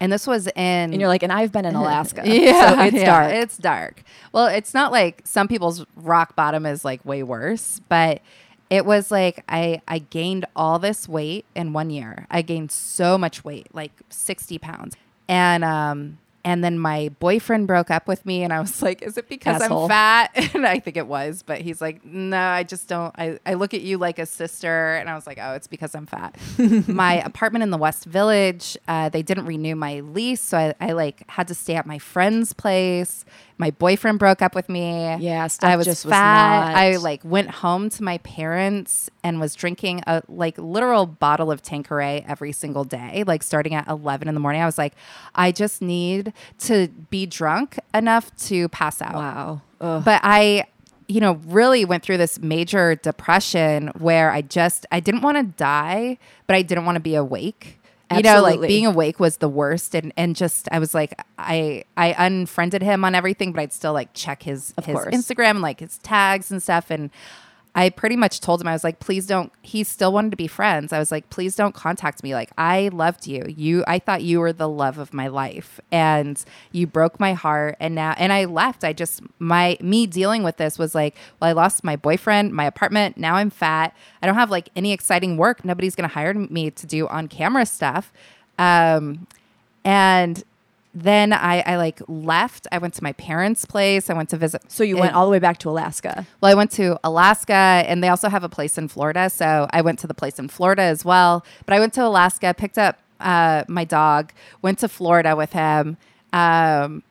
and 0.00 0.12
this 0.12 0.26
was 0.26 0.48
in 0.48 0.52
And 0.56 0.98
you're 0.98 1.08
like, 1.08 1.22
and 1.22 1.32
I've 1.32 1.52
been 1.52 1.64
in 1.64 1.74
Alaska, 1.82 2.22
yeah, 2.24 2.74
so 2.74 2.82
it's 2.82 2.96
yeah, 2.96 3.04
dark. 3.04 3.32
It's 3.34 3.56
dark. 3.56 4.02
Well, 4.32 4.46
it's 4.46 4.74
not 4.74 4.90
like 4.90 5.22
some 5.24 5.46
people's 5.46 5.84
rock 5.94 6.34
bottom 6.34 6.66
is 6.66 6.84
like 6.84 7.04
way 7.04 7.22
worse, 7.22 7.80
but 7.88 8.20
it 8.68 8.84
was 8.84 9.10
like 9.10 9.44
I 9.48 9.80
I 9.86 9.98
gained 10.00 10.44
all 10.56 10.78
this 10.78 11.08
weight 11.08 11.44
in 11.54 11.72
one 11.72 11.90
year. 11.90 12.26
I 12.30 12.42
gained 12.42 12.72
so 12.72 13.16
much 13.16 13.44
weight, 13.44 13.68
like 13.74 13.92
60 14.08 14.58
pounds. 14.58 14.96
And 15.28 15.62
um 15.62 16.18
and 16.44 16.62
then 16.64 16.78
my 16.78 17.10
boyfriend 17.20 17.66
broke 17.66 17.90
up 17.90 18.08
with 18.08 18.26
me 18.26 18.42
and 18.42 18.52
I 18.52 18.60
was 18.60 18.82
like, 18.82 19.02
is 19.02 19.16
it 19.16 19.28
because 19.28 19.62
Asshole. 19.62 19.84
I'm 19.84 19.88
fat? 19.88 20.30
And 20.54 20.66
I 20.66 20.80
think 20.80 20.96
it 20.96 21.06
was, 21.06 21.42
but 21.42 21.60
he's 21.60 21.80
like, 21.80 22.04
no, 22.04 22.38
I 22.38 22.62
just 22.62 22.88
don't 22.88 23.14
I, 23.16 23.38
I 23.46 23.54
look 23.54 23.74
at 23.74 23.80
you 23.80 23.98
like 23.98 24.18
a 24.18 24.26
sister 24.26 24.94
and 24.94 25.08
I 25.08 25.14
was 25.14 25.26
like, 25.26 25.38
oh, 25.40 25.52
it's 25.54 25.66
because 25.66 25.94
I'm 25.94 26.06
fat. 26.06 26.36
my 26.88 27.22
apartment 27.22 27.62
in 27.62 27.70
the 27.70 27.78
West 27.78 28.04
Village, 28.04 28.76
uh, 28.88 29.08
they 29.08 29.22
didn't 29.22 29.46
renew 29.46 29.74
my 29.74 30.00
lease, 30.00 30.42
so 30.42 30.58
I, 30.58 30.74
I 30.80 30.92
like 30.92 31.28
had 31.30 31.48
to 31.48 31.54
stay 31.54 31.74
at 31.74 31.86
my 31.86 31.98
friend's 31.98 32.52
place. 32.52 33.24
My 33.58 33.70
boyfriend 33.70 34.18
broke 34.18 34.42
up 34.42 34.54
with 34.54 34.68
me. 34.68 35.14
Yeah, 35.20 35.46
stuff 35.46 35.70
I 35.70 35.76
was 35.76 35.86
just 35.86 36.04
was 36.04 36.12
fat. 36.12 36.66
not- 36.68 36.76
I 36.76 36.96
like 36.96 37.20
went 37.24 37.50
home 37.50 37.90
to 37.90 38.02
my 38.02 38.18
parents 38.18 39.08
and 39.22 39.38
was 39.40 39.54
drinking 39.54 40.02
a 40.06 40.22
like 40.28 40.56
literal 40.58 41.06
bottle 41.06 41.50
of 41.52 41.62
Tanqueray 41.62 42.24
every 42.26 42.52
single 42.52 42.84
day, 42.84 43.24
like 43.26 43.42
starting 43.42 43.74
at 43.74 43.86
11 43.88 44.26
in 44.28 44.34
the 44.34 44.40
morning. 44.40 44.62
I 44.62 44.66
was 44.66 44.78
like, 44.78 44.94
I 45.34 45.52
just 45.52 45.80
need 45.82 46.32
to 46.60 46.88
be 47.10 47.26
drunk 47.26 47.78
enough 47.94 48.34
to 48.48 48.68
pass 48.70 49.00
out. 49.02 49.14
wow. 49.14 49.60
Ugh. 49.80 50.02
But 50.04 50.20
I, 50.24 50.64
you 51.08 51.20
know, 51.20 51.40
really 51.46 51.84
went 51.84 52.02
through 52.02 52.16
this 52.18 52.38
major 52.40 52.94
depression 52.94 53.88
where 53.98 54.30
I 54.30 54.42
just 54.42 54.86
I 54.90 55.00
didn't 55.00 55.20
want 55.22 55.36
to 55.36 55.42
die, 55.44 56.18
but 56.46 56.56
I 56.56 56.62
didn't 56.62 56.84
want 56.84 56.96
to 56.96 57.00
be 57.00 57.14
awake. 57.14 57.78
You 58.16 58.22
know, 58.22 58.42
like 58.42 58.60
being 58.60 58.86
awake 58.86 59.20
was 59.20 59.38
the 59.38 59.48
worst, 59.48 59.94
and 59.94 60.12
and 60.16 60.34
just 60.36 60.68
I 60.72 60.78
was 60.78 60.94
like 60.94 61.20
I 61.38 61.84
I 61.96 62.14
unfriended 62.18 62.82
him 62.82 63.04
on 63.04 63.14
everything, 63.14 63.52
but 63.52 63.60
I'd 63.60 63.72
still 63.72 63.92
like 63.92 64.12
check 64.14 64.42
his 64.42 64.72
Of 64.76 64.86
his 64.86 64.94
course. 64.94 65.14
Instagram 65.14 65.50
and 65.50 65.62
like 65.62 65.80
his 65.80 65.98
tags 65.98 66.50
and 66.50 66.62
stuff, 66.62 66.90
and 66.90 67.10
I 67.74 67.88
pretty 67.88 68.16
much 68.16 68.40
told 68.40 68.60
him 68.60 68.68
I 68.68 68.72
was 68.72 68.84
like, 68.84 69.00
please 69.00 69.26
don't. 69.26 69.50
He 69.62 69.82
still 69.82 70.12
wanted 70.12 70.30
to 70.32 70.36
be 70.36 70.46
friends. 70.46 70.92
I 70.92 70.98
was 70.98 71.10
like, 71.10 71.30
please 71.30 71.56
don't 71.56 71.74
contact 71.74 72.22
me. 72.22 72.34
Like 72.34 72.50
I 72.58 72.90
loved 72.92 73.26
you. 73.26 73.46
You, 73.48 73.82
I 73.86 73.98
thought 73.98 74.22
you 74.22 74.40
were 74.40 74.52
the 74.52 74.68
love 74.68 74.98
of 74.98 75.14
my 75.14 75.28
life, 75.28 75.80
and 75.90 76.42
you 76.70 76.86
broke 76.86 77.18
my 77.18 77.32
heart. 77.32 77.76
And 77.80 77.94
now, 77.94 78.14
and 78.18 78.32
I 78.32 78.44
left. 78.44 78.84
I 78.84 78.92
just 78.92 79.22
my 79.38 79.78
me 79.80 80.06
dealing 80.06 80.42
with 80.42 80.58
this 80.58 80.78
was 80.78 80.94
like, 80.94 81.16
well, 81.40 81.48
I 81.48 81.52
lost 81.52 81.82
my 81.82 81.96
boyfriend, 81.96 82.52
my 82.52 82.66
apartment. 82.66 83.16
Now 83.16 83.36
I'm 83.36 83.50
fat. 83.50 83.96
I 84.20 84.26
don't 84.26 84.36
have 84.36 84.50
like 84.50 84.68
any 84.76 84.92
exciting 84.92 85.38
work. 85.38 85.64
Nobody's 85.64 85.94
gonna 85.94 86.08
hire 86.08 86.34
me 86.34 86.70
to 86.70 86.86
do 86.86 87.08
on 87.08 87.26
camera 87.26 87.64
stuff. 87.64 88.12
Um, 88.58 89.26
and 89.84 90.44
then 90.94 91.32
I, 91.32 91.60
I 91.60 91.76
like 91.76 92.00
left. 92.06 92.66
I 92.70 92.78
went 92.78 92.94
to 92.94 93.02
my 93.02 93.12
parents' 93.14 93.64
place. 93.64 94.10
I 94.10 94.14
went 94.14 94.28
to 94.30 94.36
visit. 94.36 94.70
So 94.70 94.84
you 94.84 94.96
went 94.96 95.14
all 95.14 95.24
the 95.24 95.30
way 95.30 95.38
back 95.38 95.58
to 95.58 95.70
Alaska. 95.70 96.26
well, 96.40 96.52
I 96.52 96.54
went 96.54 96.70
to 96.72 97.00
Alaska 97.02 97.54
and 97.54 98.04
they 98.04 98.08
also 98.08 98.28
have 98.28 98.44
a 98.44 98.48
place 98.48 98.76
in 98.76 98.88
Florida. 98.88 99.30
So 99.30 99.68
I 99.70 99.80
went 99.80 99.98
to 100.00 100.06
the 100.06 100.14
place 100.14 100.38
in 100.38 100.48
Florida 100.48 100.82
as 100.82 101.04
well. 101.04 101.44
But 101.64 101.74
I 101.74 101.80
went 101.80 101.94
to 101.94 102.06
Alaska, 102.06 102.52
picked 102.52 102.76
up 102.76 102.98
uh, 103.20 103.64
my 103.68 103.84
dog, 103.84 104.32
went 104.60 104.78
to 104.80 104.88
Florida 104.88 105.34
with 105.34 105.52
him, 105.52 105.96
um, 106.32 107.02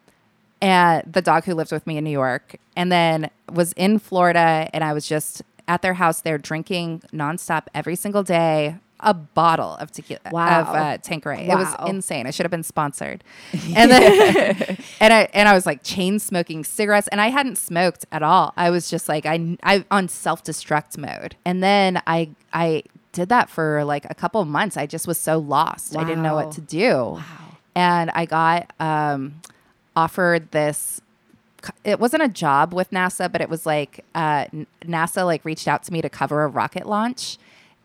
and 0.62 1.12
the 1.12 1.22
dog 1.22 1.46
who 1.46 1.56
lived 1.56 1.72
with 1.72 1.88
me 1.88 1.98
in 1.98 2.04
New 2.04 2.12
York, 2.12 2.58
and 2.76 2.92
then 2.92 3.32
was 3.52 3.74
in 3.74 3.98
Florida 3.98 4.70
and 4.74 4.84
I 4.84 4.94
was 4.94 5.08
just 5.08 5.42
at 5.68 5.82
their 5.82 5.96
house 5.96 6.22
there 6.22 6.38
drinking 6.38 7.02
nonstop 7.14 7.68
every 7.74 7.96
single 7.96 8.24
day. 8.24 8.76
A 9.02 9.14
bottle 9.14 9.76
of 9.76 9.92
tequila 9.92 10.20
Wow. 10.32 10.62
of 10.62 10.68
uh, 10.68 10.98
Tanqueray. 11.00 11.48
It 11.48 11.56
was 11.56 11.74
insane. 11.88 12.28
I 12.28 12.32
should 12.32 12.44
have 12.46 12.52
been 12.52 12.64
sponsored. 12.64 13.24
And 13.76 13.90
then 13.92 14.78
and 15.00 15.14
I 15.14 15.30
and 15.34 15.48
I 15.50 15.54
was 15.54 15.66
like 15.66 15.84
chain 15.84 16.20
smoking 16.20 16.64
cigarettes 16.64 17.08
and 17.10 17.20
I 17.22 17.28
hadn't 17.30 17.58
smoked 17.58 18.06
at 18.12 18.22
all. 18.24 18.54
I 18.58 18.70
was 18.70 18.90
just 18.90 19.10
like 19.10 19.26
I 19.26 19.58
I 19.64 19.86
on 19.92 20.08
self-destruct 20.08 20.98
mode. 20.98 21.36
And 21.46 21.62
then 21.64 22.02
I 22.08 22.30
I 22.54 22.84
did 23.12 23.30
that 23.30 23.50
for 23.50 23.84
like 23.84 24.06
a 24.10 24.14
couple 24.16 24.40
of 24.42 24.48
months. 24.48 24.78
I 24.78 24.86
just 24.86 25.08
was 25.08 25.18
so 25.18 25.38
lost. 25.40 25.96
I 25.98 26.04
didn't 26.04 26.24
know 26.24 26.36
what 26.36 26.52
to 26.54 26.62
do. 26.62 27.22
And 27.76 28.12
I 28.12 28.26
got 28.26 28.72
um 28.80 29.42
offered 29.96 30.52
this 30.52 31.02
it 31.84 32.00
wasn't 32.00 32.24
a 32.24 32.28
job 32.28 32.74
with 32.74 32.90
NASA, 32.92 33.32
but 33.32 33.40
it 33.40 33.48
was 33.50 33.66
like 33.68 34.04
uh, 34.16 34.46
NASA 34.84 35.26
like 35.26 35.46
reached 35.46 35.68
out 35.68 35.84
to 35.84 35.94
me 35.94 36.02
to 36.02 36.10
cover 36.10 36.44
a 36.44 36.48
rocket 36.48 36.88
launch, 36.88 37.38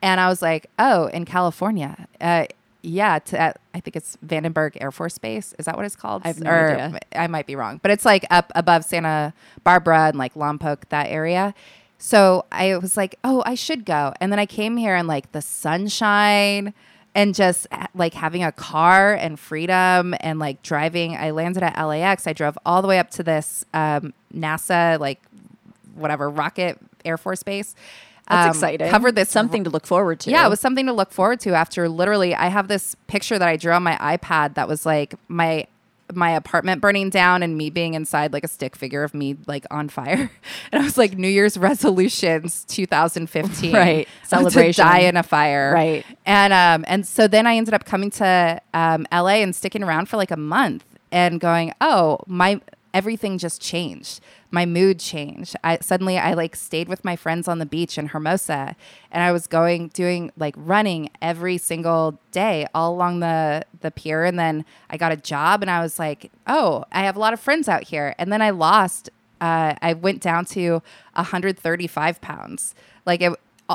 and 0.03 0.21
I 0.21 0.29
was 0.29 0.43
like, 0.43 0.67
oh, 0.79 1.07
in 1.07 1.25
California, 1.25 2.07
uh, 2.21 2.47
yeah, 2.83 3.19
to, 3.19 3.39
at, 3.39 3.61
I 3.75 3.81
think 3.81 3.97
it's 3.97 4.17
Vandenberg 4.25 4.77
Air 4.81 4.93
Force 4.93 5.19
Base. 5.19 5.55
Is 5.59 5.67
that 5.67 5.77
what 5.77 5.85
it's 5.85 5.97
called? 5.97 6.23
I 6.25 6.29
have 6.29 6.41
no 6.41 6.51
or 6.51 6.71
idea. 6.71 7.01
I 7.15 7.27
might 7.27 7.47
be 7.47 7.57
wrong, 7.57 7.81
but 7.83 7.91
it's 7.91 8.05
like 8.05 8.25
up 8.31 8.53
above 8.55 8.85
Santa 8.85 9.35
Barbara 9.65 10.09
and 10.09 10.19
like 10.19 10.35
Lompoc, 10.35 10.89
that 10.91 11.09
area. 11.09 11.55
So 11.99 12.45
I 12.53 12.77
was 12.77 12.97
like, 12.97 13.19
oh, 13.25 13.43
I 13.47 13.55
should 13.55 13.85
go. 13.85 14.13
And 14.21 14.31
then 14.31 14.39
I 14.39 14.47
came 14.47 14.77
here 14.77 14.95
and 14.95 15.09
like 15.09 15.33
the 15.33 15.43
sunshine 15.43 16.75
and 17.15 17.35
just 17.35 17.67
uh, 17.73 17.87
like 17.95 18.15
having 18.15 18.45
a 18.45 18.53
car 18.53 19.15
and 19.15 19.41
freedom 19.41 20.15
and 20.21 20.39
like 20.39 20.63
driving. 20.63 21.17
I 21.17 21.31
landed 21.31 21.63
at 21.63 21.83
LAX. 21.83 22.27
I 22.27 22.35
drove 22.35 22.59
all 22.67 22.83
the 22.83 22.89
way 22.89 22.99
up 22.99 23.11
to 23.13 23.23
this 23.23 23.65
um, 23.73 24.13
NASA, 24.35 25.01
like 25.01 25.21
whatever, 25.95 26.29
rocket 26.29 26.79
Air 27.05 27.17
Force 27.17 27.43
Base. 27.43 27.75
That's 28.29 28.45
Um, 28.47 28.51
exciting. 28.51 28.91
Covered 28.91 29.15
this 29.15 29.29
something 29.31 29.65
to 29.65 29.71
look 29.71 29.87
forward 29.87 30.21
to. 30.21 30.31
yeah, 30.31 30.47
it 30.47 30.51
was 30.51 30.61
something 30.61 30.87
to 30.87 30.93
look 30.93 31.13
forward 31.13 31.41
to 31.41 31.55
after 31.55 31.89
literally 31.89 32.35
I 32.35 32.49
have 32.49 32.69
this 32.69 32.97
picture 33.07 33.39
that 33.39 33.49
I 33.49 33.57
drew 33.57 33.73
on 33.73 33.83
my 33.83 33.97
iPad 33.99 34.55
that 34.55 34.67
was 34.69 34.85
like 34.87 35.15
my 35.29 35.67
my 36.15 36.31
apartment 36.31 36.81
burning 36.81 37.11
down 37.11 37.43
and 37.43 37.57
me 37.59 37.69
being 37.69 37.95
inside 37.95 38.33
like 38.33 38.45
a 38.45 38.49
stick 38.49 38.77
figure 38.77 39.03
of 39.03 39.13
me 39.13 39.37
like 39.49 39.67
on 39.73 39.89
fire. 39.89 40.31
And 40.73 40.81
I 40.83 40.85
was 40.85 40.97
like 40.97 41.19
New 41.19 41.27
Year's 41.29 41.59
resolutions 41.59 42.65
2015. 42.69 43.73
Right. 43.75 44.09
Celebration. 44.25 44.73
Celebration. 44.73 44.85
To 44.85 44.91
die 44.91 44.99
in 45.01 45.17
a 45.17 45.23
fire. 45.25 45.73
Right. 45.75 46.07
And 46.25 46.53
um 46.53 46.85
and 46.89 47.07
so 47.07 47.27
then 47.27 47.47
I 47.47 47.57
ended 47.57 47.75
up 47.75 47.85
coming 47.85 48.11
to 48.13 48.61
um 48.75 49.07
LA 49.13 49.43
and 49.43 49.55
sticking 49.55 49.83
around 49.83 50.09
for 50.09 50.17
like 50.17 50.31
a 50.31 50.37
month 50.37 50.85
and 51.13 51.41
going, 51.41 51.73
"Oh, 51.81 52.19
my 52.27 52.61
everything 52.97 53.37
just 53.37 53.61
changed. 53.61 54.21
My 54.51 54.65
mood 54.65 54.99
changed. 54.99 55.55
I 55.63 55.77
suddenly 55.83 56.17
I 56.17 56.33
like 56.33 56.57
stayed 56.57 56.89
with 56.89 57.05
my 57.05 57.15
friends 57.15 57.47
on 57.47 57.59
the 57.59 57.67
beach 57.67 57.99
in 57.99 58.07
Hermosa 58.09 58.75
and 59.11 59.23
I 59.23 59.33
was 59.33 59.47
going 59.47 59.89
doing 59.89 60.33
like 60.39 60.55
running 60.57 61.11
every 61.21 61.59
single 61.59 62.19
day 62.31 62.67
all 62.75 62.95
along 62.95 63.21
the 63.21 63.67
the 63.83 63.91
pier 63.91 64.25
and 64.25 64.39
then 64.39 64.65
I 64.89 64.97
got 64.97 65.13
a 65.13 65.17
job 65.17 65.61
and 65.61 65.71
I 65.71 65.83
was 65.83 65.99
like, 65.99 66.33
"Oh, 66.47 66.87
I 66.91 67.01
have 67.03 67.17
a 67.17 67.19
lot 67.19 67.35
of 67.35 67.41
friends 67.41 67.69
out 67.69 67.83
here." 67.85 68.15
And 68.19 68.33
then 68.33 68.41
I 68.41 68.49
lost 68.49 69.11
uh, 69.43 69.75
I 69.83 69.93
went 69.93 70.23
down 70.23 70.47
to 70.47 70.83
135 71.13 72.21
pounds. 72.23 72.75
Like 73.05 73.21
it, 73.21 73.33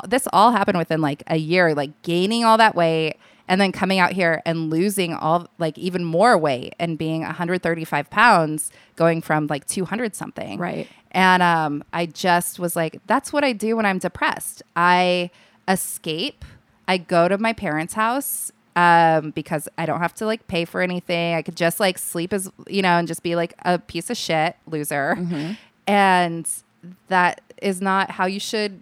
this 0.07 0.27
all 0.33 0.51
happened 0.51 0.79
within 0.79 0.99
like 0.99 1.21
a 1.27 1.37
year, 1.37 1.75
like 1.75 2.01
gaining 2.01 2.43
all 2.43 2.57
that 2.57 2.73
weight 2.73 3.17
and 3.51 3.59
then 3.59 3.73
coming 3.73 3.99
out 3.99 4.13
here 4.13 4.41
and 4.45 4.69
losing 4.69 5.13
all 5.13 5.45
like 5.57 5.77
even 5.77 6.05
more 6.05 6.37
weight 6.37 6.73
and 6.79 6.97
being 6.97 7.19
135 7.19 8.09
pounds 8.09 8.71
going 8.95 9.21
from 9.21 9.47
like 9.47 9.67
200 9.67 10.15
something. 10.15 10.57
Right. 10.57 10.87
And 11.11 11.43
um, 11.43 11.83
I 11.91 12.05
just 12.05 12.59
was 12.59 12.77
like, 12.77 13.01
that's 13.07 13.33
what 13.33 13.43
I 13.43 13.51
do 13.51 13.75
when 13.75 13.85
I'm 13.85 13.99
depressed. 13.99 14.63
I 14.77 15.31
escape. 15.67 16.45
I 16.87 16.97
go 16.97 17.27
to 17.27 17.37
my 17.37 17.51
parents' 17.51 17.93
house 17.93 18.53
um, 18.77 19.31
because 19.31 19.67
I 19.77 19.85
don't 19.85 19.99
have 19.99 20.13
to 20.15 20.25
like 20.25 20.47
pay 20.47 20.63
for 20.63 20.79
anything. 20.79 21.35
I 21.35 21.41
could 21.41 21.57
just 21.57 21.77
like 21.77 21.97
sleep 21.97 22.31
as 22.31 22.49
you 22.67 22.81
know 22.81 22.99
and 22.99 23.05
just 23.05 23.21
be 23.21 23.35
like 23.35 23.53
a 23.65 23.79
piece 23.79 24.09
of 24.09 24.15
shit 24.15 24.55
loser. 24.65 25.17
Mm-hmm. 25.19 25.53
And 25.87 26.49
that 27.09 27.41
is 27.61 27.81
not 27.81 28.11
how 28.11 28.27
you 28.27 28.39
should 28.39 28.81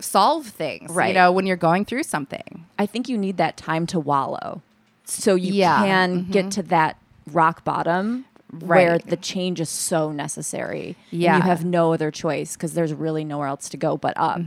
solve 0.00 0.46
things. 0.46 0.90
right. 0.90 1.08
You 1.08 1.14
know, 1.14 1.32
when 1.32 1.46
you're 1.46 1.56
going 1.56 1.84
through 1.84 2.02
something. 2.04 2.66
I 2.78 2.86
think 2.86 3.08
you 3.08 3.16
need 3.18 3.36
that 3.38 3.56
time 3.56 3.86
to 3.88 4.00
wallow, 4.00 4.62
so 5.04 5.34
you 5.34 5.52
Yeah. 5.52 5.78
can 5.84 6.26
get 6.30 6.50
to 6.52 6.62
that 6.64 6.96
rock 7.30 7.64
bottom 7.64 8.24
where 8.60 8.98
the 8.98 9.16
change 9.16 9.60
is 9.60 9.68
so 9.68 10.12
necessary. 10.12 10.94
and 11.10 11.20
Yeah. 11.20 11.36
you 11.36 11.42
have 11.42 11.64
no 11.64 11.92
other 11.92 12.10
choice 12.12 12.54
because 12.54 12.74
there's 12.74 12.92
really 12.94 13.24
nowhere 13.24 13.48
else 13.48 13.68
to 13.70 13.76
go 13.76 13.96
but 13.96 14.14
up. 14.16 14.42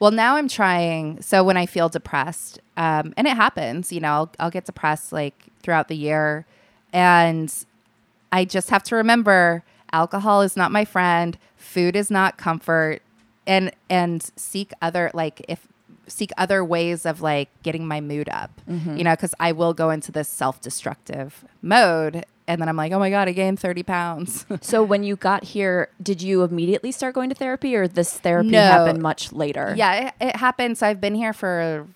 Well, 0.00 0.10
now 0.12 0.36
I'm 0.36 0.48
trying. 0.48 1.20
So 1.20 1.44
when 1.44 1.56
I 1.58 1.66
feel 1.66 1.88
depressed, 1.90 2.58
um, 2.78 3.12
and 3.18 3.26
it 3.26 3.36
happens, 3.36 3.92
you 3.92 4.00
know, 4.00 4.08
I'll, 4.12 4.30
I'll 4.40 4.50
get 4.50 4.64
depressed 4.64 5.12
like 5.12 5.34
throughout 5.62 5.88
the 5.88 5.96
year, 5.96 6.46
and 6.92 7.52
I 8.32 8.44
just 8.46 8.70
have 8.70 8.82
to 8.84 8.96
remember 8.96 9.62
alcohol 9.92 10.40
is 10.42 10.56
not 10.56 10.72
my 10.72 10.84
friend. 10.84 11.36
Food 11.56 11.96
is 11.96 12.10
not 12.10 12.36
comfort, 12.38 13.02
and 13.46 13.72
and 13.90 14.30
seek 14.36 14.72
other 14.80 15.10
like 15.14 15.44
if 15.48 15.66
seek 16.06 16.30
other 16.36 16.64
ways 16.64 17.06
of 17.06 17.20
like 17.22 17.48
getting 17.62 17.86
my 17.86 18.00
mood 18.00 18.28
up, 18.28 18.60
mm-hmm. 18.68 18.96
you 18.96 19.04
know, 19.04 19.12
because 19.12 19.34
I 19.40 19.52
will 19.52 19.72
go 19.74 19.90
into 19.90 20.12
this 20.12 20.28
self 20.28 20.60
destructive 20.60 21.44
mode. 21.62 22.24
And 22.46 22.60
then 22.60 22.68
I'm 22.68 22.76
like, 22.76 22.92
oh 22.92 22.98
my 22.98 23.08
God, 23.08 23.26
I 23.26 23.32
gained 23.32 23.58
30 23.58 23.82
pounds. 23.84 24.44
So 24.60 24.82
when 24.82 25.02
you 25.02 25.16
got 25.16 25.44
here, 25.44 25.88
did 26.02 26.20
you 26.20 26.42
immediately 26.42 26.92
start 26.92 27.14
going 27.14 27.30
to 27.30 27.34
therapy, 27.34 27.74
or 27.74 27.88
this 27.88 28.18
therapy 28.18 28.50
No. 28.50 28.60
happened 28.60 29.02
much 29.02 29.32
later? 29.32 29.72
Yeah, 29.74 30.08
it, 30.08 30.14
it 30.20 30.36
happened. 30.36 30.76
So 30.76 30.86
I've 30.86 31.00
been 31.00 31.14
here 31.14 31.32
for 31.32 31.86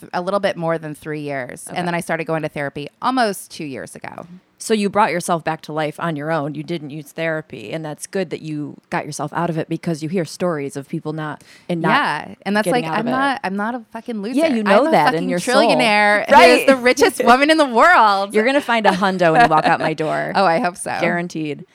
th- 0.00 0.10
a 0.12 0.20
little 0.20 0.40
bit 0.40 0.56
more 0.56 0.78
than 0.78 0.96
three 0.96 1.20
years. 1.20 1.68
And 1.68 1.86
then 1.86 1.94
I 1.94 2.00
started 2.00 2.24
going 2.24 2.42
to 2.42 2.48
therapy 2.48 2.88
almost 3.00 3.52
two 3.52 3.64
years 3.64 3.94
ago. 3.94 4.26
So 4.64 4.72
you 4.72 4.88
brought 4.88 5.10
yourself 5.10 5.44
back 5.44 5.60
to 5.62 5.74
life 5.74 6.00
on 6.00 6.16
your 6.16 6.30
own. 6.30 6.54
You 6.54 6.62
didn't 6.62 6.88
use 6.88 7.12
therapy, 7.12 7.70
and 7.70 7.84
that's 7.84 8.06
good 8.06 8.30
that 8.30 8.40
you 8.40 8.80
got 8.88 9.04
yourself 9.04 9.30
out 9.34 9.50
of 9.50 9.58
it 9.58 9.68
because 9.68 10.02
you 10.02 10.08
hear 10.08 10.24
stories 10.24 10.74
of 10.74 10.88
people 10.88 11.12
not 11.12 11.44
and 11.68 11.82
not. 11.82 11.90
yeah. 11.90 12.34
And 12.46 12.56
that's 12.56 12.66
like, 12.68 12.86
I'm 12.86 13.00
of 13.00 13.06
it. 13.06 13.10
not, 13.10 13.40
I'm 13.44 13.56
not 13.56 13.74
a 13.74 13.80
fucking 13.92 14.22
loser. 14.22 14.38
Yeah, 14.38 14.46
you 14.46 14.62
know 14.62 14.86
I'm 14.86 14.92
that 14.92 15.12
in 15.14 15.28
your 15.28 15.38
soul. 15.38 15.56
trillionaire. 15.56 16.24
Right. 16.30 16.30
Right. 16.30 16.66
the 16.66 16.76
richest 16.76 17.22
woman 17.26 17.50
in 17.50 17.58
the 17.58 17.66
world. 17.66 18.32
You're 18.34 18.46
gonna 18.46 18.62
find 18.62 18.86
a 18.86 18.90
hundo 18.92 19.32
when 19.32 19.42
you 19.42 19.48
walk 19.48 19.66
out 19.66 19.80
my 19.80 19.92
door. 20.04 20.32
oh, 20.34 20.46
I 20.46 20.60
hope 20.60 20.78
so. 20.78 20.96
guaranteed. 20.98 21.66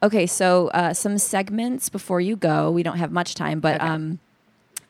Okay, 0.00 0.26
so 0.26 0.68
uh, 0.68 0.94
some 0.94 1.18
segments 1.18 1.88
before 1.88 2.20
you 2.20 2.36
go. 2.36 2.70
We 2.70 2.84
don't 2.84 2.98
have 2.98 3.10
much 3.10 3.34
time, 3.34 3.58
but 3.58 3.76
Okay. 3.80 3.86
um, 3.86 4.20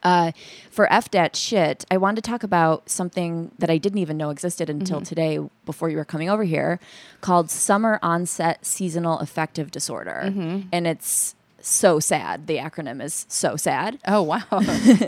uh, 0.07 0.31
for 0.71 0.85
F 0.93 1.11
that 1.11 1.35
shit, 1.37 1.85
I 1.91 1.97
wanted 1.97 2.23
to 2.23 2.31
talk 2.31 2.43
about 2.43 2.89
something 2.89 3.51
that 3.59 3.71
I 3.71 3.79
didn't 3.79 3.99
even 3.99 4.17
know 4.17 4.31
existed 4.31 4.71
until 4.71 4.99
Mm-hmm. 4.99 5.05
today 5.15 5.33
before 5.65 5.89
you 5.91 5.97
were 5.97 6.05
coming 6.05 6.31
over 6.31 6.45
here, 6.45 6.79
called 7.21 7.51
summer 7.51 7.99
onset 8.03 8.65
seasonal 8.65 9.19
affective 9.19 9.71
disorder, 9.71 10.23
Mm-hmm. 10.27 10.69
and 10.73 10.87
it's 10.87 11.35
so 11.61 11.99
sad. 11.99 12.47
The 12.47 12.59
acronym 12.59 13.03
is 13.03 13.27
so 13.29 13.57
sad. 13.57 13.99
Oh, 14.07 14.23
wow. 14.23 14.43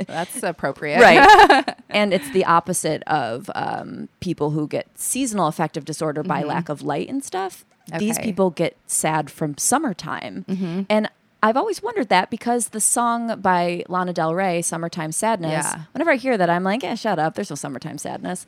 that's 0.09 0.43
appropriate. 0.43 1.01
Right. 1.01 1.77
and 1.89 2.13
it's 2.13 2.29
the 2.33 2.45
opposite 2.45 3.03
of 3.07 3.49
um, 3.55 4.09
people 4.19 4.51
who 4.51 4.67
get 4.67 4.87
seasonal 4.99 5.47
affective 5.47 5.85
disorder 5.85 6.25
by 6.25 6.43
lack 6.43 6.69
of 6.69 6.83
light 6.83 7.09
and 7.09 7.23
stuff. 7.25 7.65
These 7.99 8.19
people 8.19 8.51
get 8.51 8.77
sad 8.87 9.31
from 9.31 9.57
summertime. 9.57 10.45
And 10.91 11.09
I've 11.43 11.57
always 11.57 11.83
wondered 11.83 12.09
that 12.09 12.31
because 12.31 12.69
the 12.71 12.81
song 12.81 13.41
by 13.41 13.85
Lana 13.89 14.13
Del 14.13 14.35
Rey, 14.35 14.61
Summertime 14.63 15.13
Sadness, 15.13 15.51
Yeah. 15.67 15.83
whenever 15.93 16.11
I 16.11 16.17
hear 16.17 16.37
that, 16.37 16.51
I'm 16.51 16.65
like, 16.65 16.83
yeah, 16.83 16.95
shut 16.97 17.19
up. 17.19 17.35
There's 17.35 17.51
no 17.51 17.57
summertime 17.57 17.99
sadness. 17.99 18.45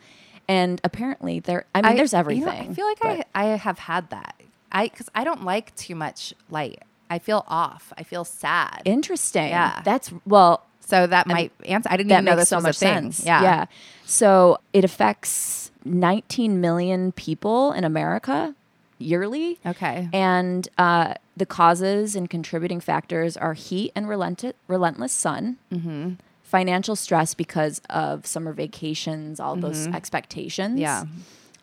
And 0.49 0.81
apparently 0.83 1.39
there, 1.41 1.67
I 1.75 1.83
mean, 1.83 1.97
there's 1.97 2.13
you 2.13 2.17
know, 2.17 2.21
everything. 2.21 2.71
I 2.71 2.75
feel 2.75 2.87
like 2.87 2.99
but- 3.01 3.29
I, 3.35 3.45
I 3.53 3.57
have 3.57 3.79
had 3.79 4.11
that. 4.11 4.35
I, 4.73 4.89
cause 4.89 5.09
I 5.15 5.25
don't 5.25 5.45
like 5.45 5.75
too 5.77 5.95
much 5.95 6.35
light. 6.49 6.83
I 7.09 7.19
feel 7.19 7.45
off. 7.49 7.93
I 7.99 8.03
feel 8.05 8.25
sad. 8.25 8.83
Interesting. 8.85 9.49
Yeah. 9.49 9.83
That's, 9.85 10.13
well, 10.27 10.65
so 10.81 11.07
that 11.07 11.27
might 11.27 11.53
answer. 11.65 11.89
I 11.93 11.97
didn't 11.97 12.11
even 12.13 12.25
know 12.25 12.37
this 12.37 12.49
so 12.49 12.57
was 12.57 12.65
much 12.65 12.77
a 12.77 12.79
thing. 12.81 12.95
sense. 13.13 13.25
Yeah. 13.25 13.43
Yeah. 13.43 13.65
So 14.07 14.59
it 14.73 14.85
affects 14.85 15.71
19 15.85 16.61
million 16.61 17.13
people 17.13 17.73
in 17.73 17.85
America 17.85 18.55
yearly. 18.99 19.59
Okay. 19.65 20.09
And 20.13 20.69
uh, 20.79 21.15
the 21.41 21.47
causes 21.47 22.15
and 22.15 22.29
contributing 22.31 22.81
factors 22.81 23.37
are 23.37 23.55
heat 23.55 23.91
and 23.97 24.09
relent- 24.09 24.55
relentless 24.69 25.13
sun, 25.13 25.57
Mm-hmm. 25.73 26.13
financial 26.43 26.97
stress 26.97 27.35
because 27.35 27.81
of 27.91 28.27
summer 28.27 28.53
vacations, 28.53 29.41
all 29.41 29.57
those 29.57 29.87
expectations. 29.89 30.79
Yeah. 30.79 31.05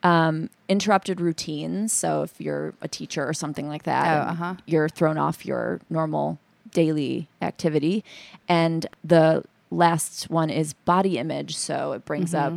um, 0.04 0.50
interrupted 0.70 1.20
routines. 1.20 1.92
So 1.92 2.22
if 2.24 2.40
you're 2.40 2.74
a 2.82 2.88
teacher 2.88 3.28
or 3.28 3.34
something 3.34 3.68
like 3.68 3.84
that, 3.84 4.06
Oh, 4.08 4.30
uh-huh. 4.32 4.54
you're 4.66 4.90
thrown 4.90 5.18
off 5.18 5.46
your 5.46 5.80
normal 5.90 6.38
daily 6.72 7.28
activity. 7.42 8.04
And 8.48 8.86
the 9.04 9.44
last 9.72 10.30
one 10.30 10.50
is 10.52 10.74
body 10.74 11.18
image. 11.18 11.56
So 11.58 11.94
it 11.94 12.06
brings 12.06 12.34
up 12.36 12.54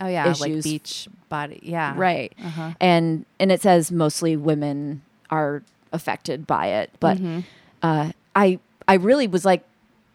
Oh 0.00 0.06
yeah, 0.06 0.26
like 0.38 0.50
Issues. 0.52 0.64
beach 0.64 1.08
body. 1.28 1.58
Yeah. 1.62 1.92
right, 1.96 2.32
Uh-huh. 2.42 2.70
and 2.80 3.26
and 3.40 3.50
it 3.50 3.60
says 3.60 3.90
mostly 3.90 4.36
women 4.36 5.02
are 5.30 5.62
affected 5.92 6.46
by 6.46 6.66
it. 6.68 6.90
But 7.00 7.16
Mm-hmm. 7.18 7.40
uh, 7.82 8.12
I 8.34 8.58
I 8.86 8.94
really 8.94 9.26
was 9.26 9.44
like. 9.44 9.64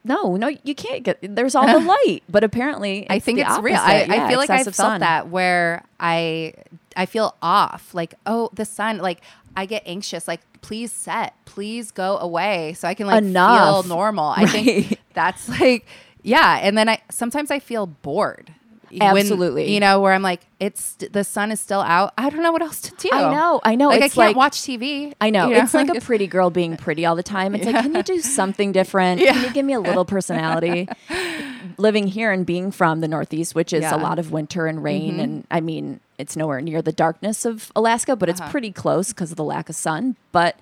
No, 0.06 0.36
no, 0.36 0.50
you 0.66 0.76
can't 0.76 1.02
get. 1.04 1.20
There's 1.22 1.56
all 1.56 1.66
the 1.66 1.80
light, 2.06 2.24
but 2.28 2.44
apparently, 2.44 3.08
I 3.10 3.20
think 3.20 3.40
it's 3.40 3.58
real. 3.60 3.78
I, 3.78 4.02
opposite. 4.04 4.12
I 4.12 4.28
feel 4.28 4.38
like 4.38 4.50
I've 4.50 4.60
excessive 4.60 4.76
felt 4.76 4.90
sun. 4.90 5.00
that 5.00 5.30
where 5.30 5.82
I 5.98 6.56
I 6.98 7.06
feel 7.06 7.38
off. 7.42 7.94
Like, 7.94 8.16
oh, 8.26 8.50
the 8.52 8.66
sun, 8.66 8.98
like 8.98 9.22
I 9.56 9.66
get 9.66 9.82
anxious, 9.86 10.28
like, 10.28 10.42
please 10.60 10.92
set, 10.92 11.36
please 11.46 11.92
go 11.92 12.18
away 12.18 12.74
so 12.74 12.86
I 12.86 12.96
can 12.96 13.08
like 13.08 13.24
Enough. 13.24 13.86
feel 13.86 13.96
normal. 13.96 14.26
I 14.36 14.46
think 14.46 15.00
that's 15.14 15.48
like 15.48 15.86
yeah. 16.22 16.60
And 16.62 16.78
then 16.78 16.90
I 16.90 17.02
sometimes 17.10 17.50
I 17.50 17.60
feel 17.60 17.86
bored. 17.88 18.52
When- 19.00 19.18
Absolutely. 19.18 19.74
you 19.74 19.80
know, 19.80 20.00
where 20.02 20.14
I'm 20.14 20.22
like, 20.22 20.42
it's 20.60 20.94
the 20.96 21.24
sun 21.24 21.52
is 21.52 21.60
still 21.60 21.82
out. 21.82 22.14
I 22.18 22.30
don't 22.30 22.42
know 22.44 22.52
what 22.52 22.62
else 22.62 22.80
to 22.82 22.96
do. 22.96 23.10
I 23.12 23.32
know, 23.34 23.60
I 23.64 23.76
know. 23.76 23.90
Like 23.90 24.02
It's 24.02 24.18
I 24.18 24.26
can't 24.26 24.28
like- 24.30 24.36
watch 24.36 24.62
TV. 24.62 25.14
I 25.20 25.30
know. 25.30 25.50
you 25.50 25.56
It's 25.56 25.74
like 25.74 25.90
a 25.90 26.00
pretty 26.02 26.28
girl 26.28 26.50
being 26.62 26.78
pretty 26.78 27.06
all 27.06 27.16
the 27.16 27.24
time. 27.24 27.56
It's 27.56 27.66
like, 27.66 27.76
can 27.76 27.94
you 27.96 28.04
do 28.04 28.20
something 28.22 28.72
different? 28.72 29.20
Can 29.22 29.44
you 29.44 29.52
give 29.52 29.66
me 29.66 29.74
a 29.74 29.80
little 29.80 30.06
personality? 30.06 30.88
Living 31.78 32.08
here 32.08 32.32
and 32.32 32.46
being 32.46 32.72
from 32.72 33.00
the 33.02 33.08
Northeast, 33.08 33.56
which 33.56 33.74
is 33.74 33.82
Yeah. 33.82 33.92
Mm-hmm. 33.92 34.00
a 34.00 34.04
lot 34.04 34.20
of 34.20 34.32
winter 34.32 34.68
and 34.68 34.84
rain, 34.84 35.20
and 35.20 35.46
I 35.50 35.60
mean, 35.60 36.00
it's 36.20 36.36
nowhere 36.36 36.62
near 36.62 36.82
the 36.82 36.92
darkness 36.92 37.46
of 37.46 37.72
Alaska, 37.76 38.16
but 38.16 38.30
it's 38.30 38.40
Uh-huh. 38.42 38.52
pretty 38.52 38.72
close 38.72 39.10
because 39.10 39.32
of 39.32 39.38
the 39.38 39.44
lack 39.44 39.70
of 39.70 39.76
sun. 39.76 40.16
But 40.32 40.56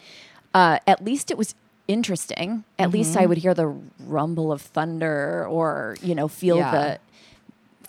uh, 0.53 0.79
at 0.87 1.03
least 1.03 1.29
it 1.29 1.37
was 1.37 1.53
interesting. 1.87 2.63
At 2.79 2.91
least 2.91 3.11
Mm-hmm. 3.11 3.19
I 3.23 3.25
would 3.25 3.37
hear 3.39 3.53
the 3.53 3.75
rumble 4.05 4.51
of 4.53 4.61
thunder, 4.61 5.45
or 5.49 5.97
you 6.01 6.15
know, 6.15 6.27
feel 6.29 6.57
Yeah. 6.57 6.71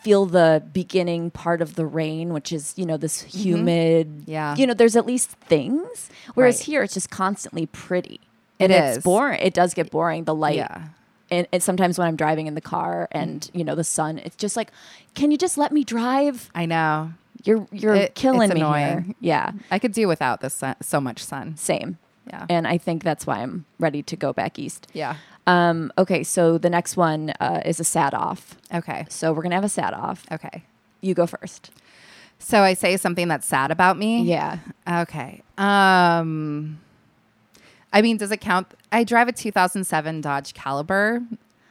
Feel 0.03 0.27
the 0.27 0.63
beginning 0.73 1.31
part 1.31 1.63
of 1.63 1.75
the 1.75 1.87
rain, 1.87 2.33
which 2.33 2.53
is, 2.53 2.75
you 2.77 2.85
know, 2.87 2.97
this 2.97 3.23
humid. 3.23 4.09
Mm-hmm. 4.09 4.31
Yeah. 4.31 4.55
You 4.57 4.67
know, 4.67 4.75
there's 4.75 4.97
at 4.97 5.07
least 5.07 5.31
things. 5.31 6.11
Whereas 6.35 6.59
Right. 6.59 6.67
here, 6.67 6.83
it's 6.83 6.95
just 6.95 7.11
constantly 7.11 7.67
pretty. 7.67 8.21
It 8.59 8.71
And 8.71 8.73
it's 8.73 8.99
is. 8.99 9.05
boring. 9.05 9.41
It 9.41 9.55
does 9.55 9.75
get 9.75 9.91
boring. 9.91 10.25
The 10.25 10.35
light. 10.35 10.57
Yeah. 10.57 10.89
And, 11.31 11.47
and 11.53 11.63
sometimes 11.63 11.99
when 11.99 12.07
I'm 12.09 12.17
driving 12.17 12.47
in 12.47 12.55
the 12.55 12.61
car 12.61 13.09
and, 13.11 13.49
you 13.55 13.65
know, 13.65 13.75
the 13.75 13.85
sun, 13.85 14.19
it's 14.19 14.37
just 14.37 14.57
like, 14.57 14.71
can 15.15 15.31
you 15.31 15.39
just 15.39 15.57
let 15.57 15.73
me 15.73 15.83
drive? 15.85 16.51
I 16.55 16.67
know. 16.67 17.13
You're 17.45 17.67
you're 17.73 17.95
It- 17.95 18.15
killing 18.15 18.51
it's 18.51 18.55
me 18.61 18.61
here. 18.61 19.05
Yeah. 19.21 19.53
I 19.71 19.79
could 19.79 19.93
do 19.93 20.07
without 20.09 20.41
the 20.43 20.51
sun, 20.51 20.77
so 20.83 21.01
much 21.01 21.25
sun. 21.25 21.57
Same. 21.57 21.99
Yeah. 22.29 22.47
And 22.49 22.69
I 22.69 22.79
think 22.79 23.03
that's 23.03 23.27
why 23.27 23.39
I'm 23.41 23.65
ready 23.81 24.03
to 24.05 24.15
go 24.17 24.33
back 24.33 24.59
east. 24.59 24.87
yeah. 24.93 25.17
Um, 25.47 25.93
okay, 25.99 26.23
so 26.23 26.57
the 26.59 26.71
next 26.71 26.97
one 26.97 27.31
uh, 27.41 27.63
is 27.65 27.81
a 27.81 27.85
sad 27.85 28.15
off. 28.15 28.57
Okay. 28.73 29.07
So 29.09 29.33
we're 29.33 29.43
gonna 29.43 29.57
have 29.57 29.65
a 29.65 29.69
sad 29.69 29.93
off. 29.95 30.25
Okay. 30.31 30.65
You 31.01 31.15
go 31.15 31.27
first. 31.27 31.71
So 32.39 32.63
I 32.63 32.75
say 32.75 32.97
something 32.97 33.29
that's 33.29 33.47
sad 33.47 33.71
about 33.71 33.99
me. 33.99 34.23
Yeah. 34.23 34.59
Okay. 34.89 35.43
Um 35.59 36.81
I 37.93 38.03
mean, 38.03 38.17
does 38.17 38.31
it 38.33 38.41
count? 38.41 38.69
I 38.91 39.05
drive 39.05 39.29
a 39.29 39.33
2007 39.33 40.21
Dodge 40.23 40.55
Caliber 40.55 41.23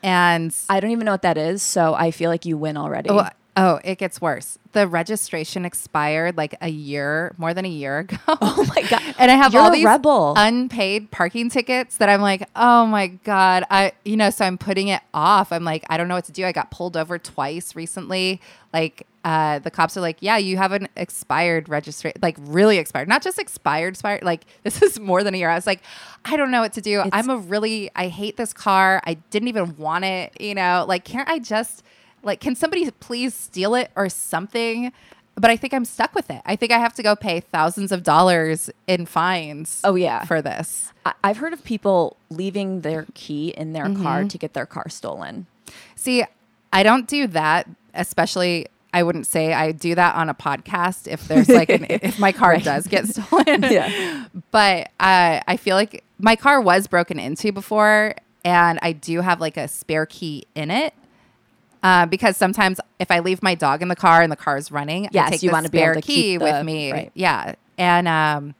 and 0.03 0.55
I 0.69 0.79
don't 0.79 0.91
even 0.91 1.05
know 1.05 1.11
what 1.11 1.23
that 1.23 1.37
is, 1.37 1.61
so 1.61 1.93
I 1.93 2.11
feel 2.11 2.29
like 2.29 2.45
you 2.45 2.57
win 2.57 2.77
already. 2.77 3.09
oh, 3.09 3.27
oh, 3.57 3.79
it 3.83 3.97
gets 3.97 4.21
worse. 4.21 4.57
The 4.71 4.87
registration 4.87 5.65
expired 5.65 6.37
like 6.37 6.55
a 6.61 6.69
year, 6.69 7.33
more 7.37 7.53
than 7.53 7.65
a 7.65 7.69
year 7.69 7.99
ago. 7.99 8.17
Oh 8.43 8.65
my 8.75 8.81
god! 8.83 9.15
and 9.19 9.29
I 9.31 9.35
have 9.35 9.53
You're 9.53 9.61
all 9.61 9.71
these 9.71 9.85
rebel. 9.85 10.33
unpaid 10.37 11.11
parking 11.11 11.49
tickets 11.49 11.97
that 11.97 12.09
I'm 12.09 12.21
like, 12.21 12.47
oh 12.55 12.85
my 12.85 13.07
god, 13.07 13.65
I 13.69 13.91
you 14.05 14.15
know, 14.17 14.29
so 14.29 14.45
I'm 14.45 14.57
putting 14.57 14.87
it 14.87 15.01
off. 15.13 15.51
I'm 15.51 15.63
like, 15.63 15.83
I 15.89 15.97
don't 15.97 16.07
know 16.07 16.15
what 16.15 16.25
to 16.25 16.31
do. 16.31 16.45
I 16.45 16.51
got 16.51 16.71
pulled 16.71 16.95
over 16.95 17.17
twice 17.19 17.75
recently. 17.75 18.41
Like, 18.73 19.05
uh, 19.25 19.59
the 19.59 19.69
cops 19.69 19.97
are 19.97 20.01
like, 20.01 20.17
yeah, 20.21 20.37
you 20.37 20.55
have 20.57 20.71
an 20.71 20.87
expired 20.95 21.67
registration, 21.67 22.17
like 22.21 22.37
really 22.39 22.77
expired, 22.77 23.07
not 23.09 23.21
just 23.21 23.37
expired, 23.37 23.93
expired. 23.95 24.23
Like 24.23 24.45
this 24.63 24.81
is 24.81 24.99
more 24.99 25.23
than 25.23 25.33
a 25.33 25.37
year. 25.37 25.49
I 25.49 25.55
was 25.55 25.67
like, 25.67 25.81
I 26.23 26.37
don't 26.37 26.51
know 26.51 26.61
what 26.61 26.73
to 26.73 26.81
do. 26.81 26.99
It's- 27.01 27.09
I'm 27.11 27.29
a 27.29 27.37
really, 27.37 27.91
I 27.95 28.07
hate 28.07 28.37
this 28.37 28.53
car. 28.53 29.01
I 29.05 29.15
didn't 29.29 29.49
even 29.49 29.75
want 29.77 30.05
it. 30.05 30.39
You 30.39 30.55
know, 30.55 30.85
like, 30.87 31.03
can't 31.03 31.27
I 31.27 31.39
just 31.39 31.83
like, 32.23 32.39
can 32.39 32.55
somebody 32.55 32.89
please 32.91 33.33
steal 33.33 33.75
it 33.75 33.91
or 33.95 34.09
something? 34.09 34.91
But 35.35 35.49
I 35.49 35.55
think 35.57 35.73
I'm 35.73 35.85
stuck 35.85 36.13
with 36.13 36.29
it. 36.29 36.41
I 36.45 36.55
think 36.55 36.71
I 36.71 36.77
have 36.77 36.93
to 36.95 37.03
go 37.03 37.15
pay 37.15 37.39
thousands 37.39 37.91
of 37.91 38.03
dollars 38.03 38.69
in 38.85 39.05
fines. 39.05 39.79
Oh, 39.83 39.95
yeah. 39.95 40.25
for 40.25 40.41
this. 40.41 40.91
I- 41.05 41.13
I've 41.23 41.37
heard 41.37 41.53
of 41.53 41.63
people 41.63 42.17
leaving 42.29 42.81
their 42.81 43.05
key 43.13 43.49
in 43.57 43.73
their 43.73 43.85
Mm-hmm. 43.85 44.03
car 44.03 44.23
to 44.25 44.37
get 44.37 44.53
their 44.53 44.65
car 44.65 44.89
stolen. 44.89 45.45
See, 45.95 46.23
I 46.73 46.83
don't 46.83 47.07
do 47.07 47.27
that, 47.27 47.67
especially. 47.93 48.67
I 48.93 49.03
wouldn't 49.03 49.25
say 49.25 49.53
I 49.53 49.71
do 49.71 49.95
that 49.95 50.15
on 50.15 50.27
a 50.27 50.33
podcast 50.33 51.07
if 51.07 51.25
there's 51.29 51.47
like 51.47 51.69
an, 51.69 51.85
if 51.89 52.19
my 52.19 52.33
car 52.33 52.57
does 52.57 52.87
get 52.87 53.07
stolen. 53.07 53.63
Yeah. 53.71 54.25
But 54.51 54.87
uh, 54.99 55.39
I 55.47 55.55
feel 55.57 55.77
like 55.77 56.03
my 56.19 56.35
car 56.35 56.59
was 56.59 56.87
broken 56.87 57.17
into 57.19 57.53
before, 57.53 58.15
and 58.43 58.79
I 58.81 58.91
do 58.91 59.21
have 59.21 59.39
like 59.39 59.55
a 59.55 59.69
spare 59.69 60.05
key 60.05 60.45
in 60.55 60.69
it. 60.71 60.93
Uh, 61.83 62.05
because 62.05 62.37
sometimes 62.37 62.79
if 62.99 63.09
I 63.09 63.19
leave 63.19 63.41
my 63.41 63.55
dog 63.55 63.81
in 63.81 63.87
the 63.87 63.95
car 63.95 64.21
and 64.21 64.31
the 64.31 64.35
car 64.35 64.55
is 64.57 64.71
running, 64.71 65.07
Yes, 65.11 65.27
I 65.27 65.29
take 65.31 65.43
you 65.43 65.49
the 65.49 65.53
wanna 65.53 65.69
be 65.69 65.79
able 65.79 65.85
spare 65.93 65.95
to 65.95 66.01
key 66.01 66.37
the- 66.37 66.43
with 66.45 66.65
me. 66.65 66.91
right. 66.91 67.11
Yeah, 67.15 67.55
and 67.77 68.07
um, 68.07 68.55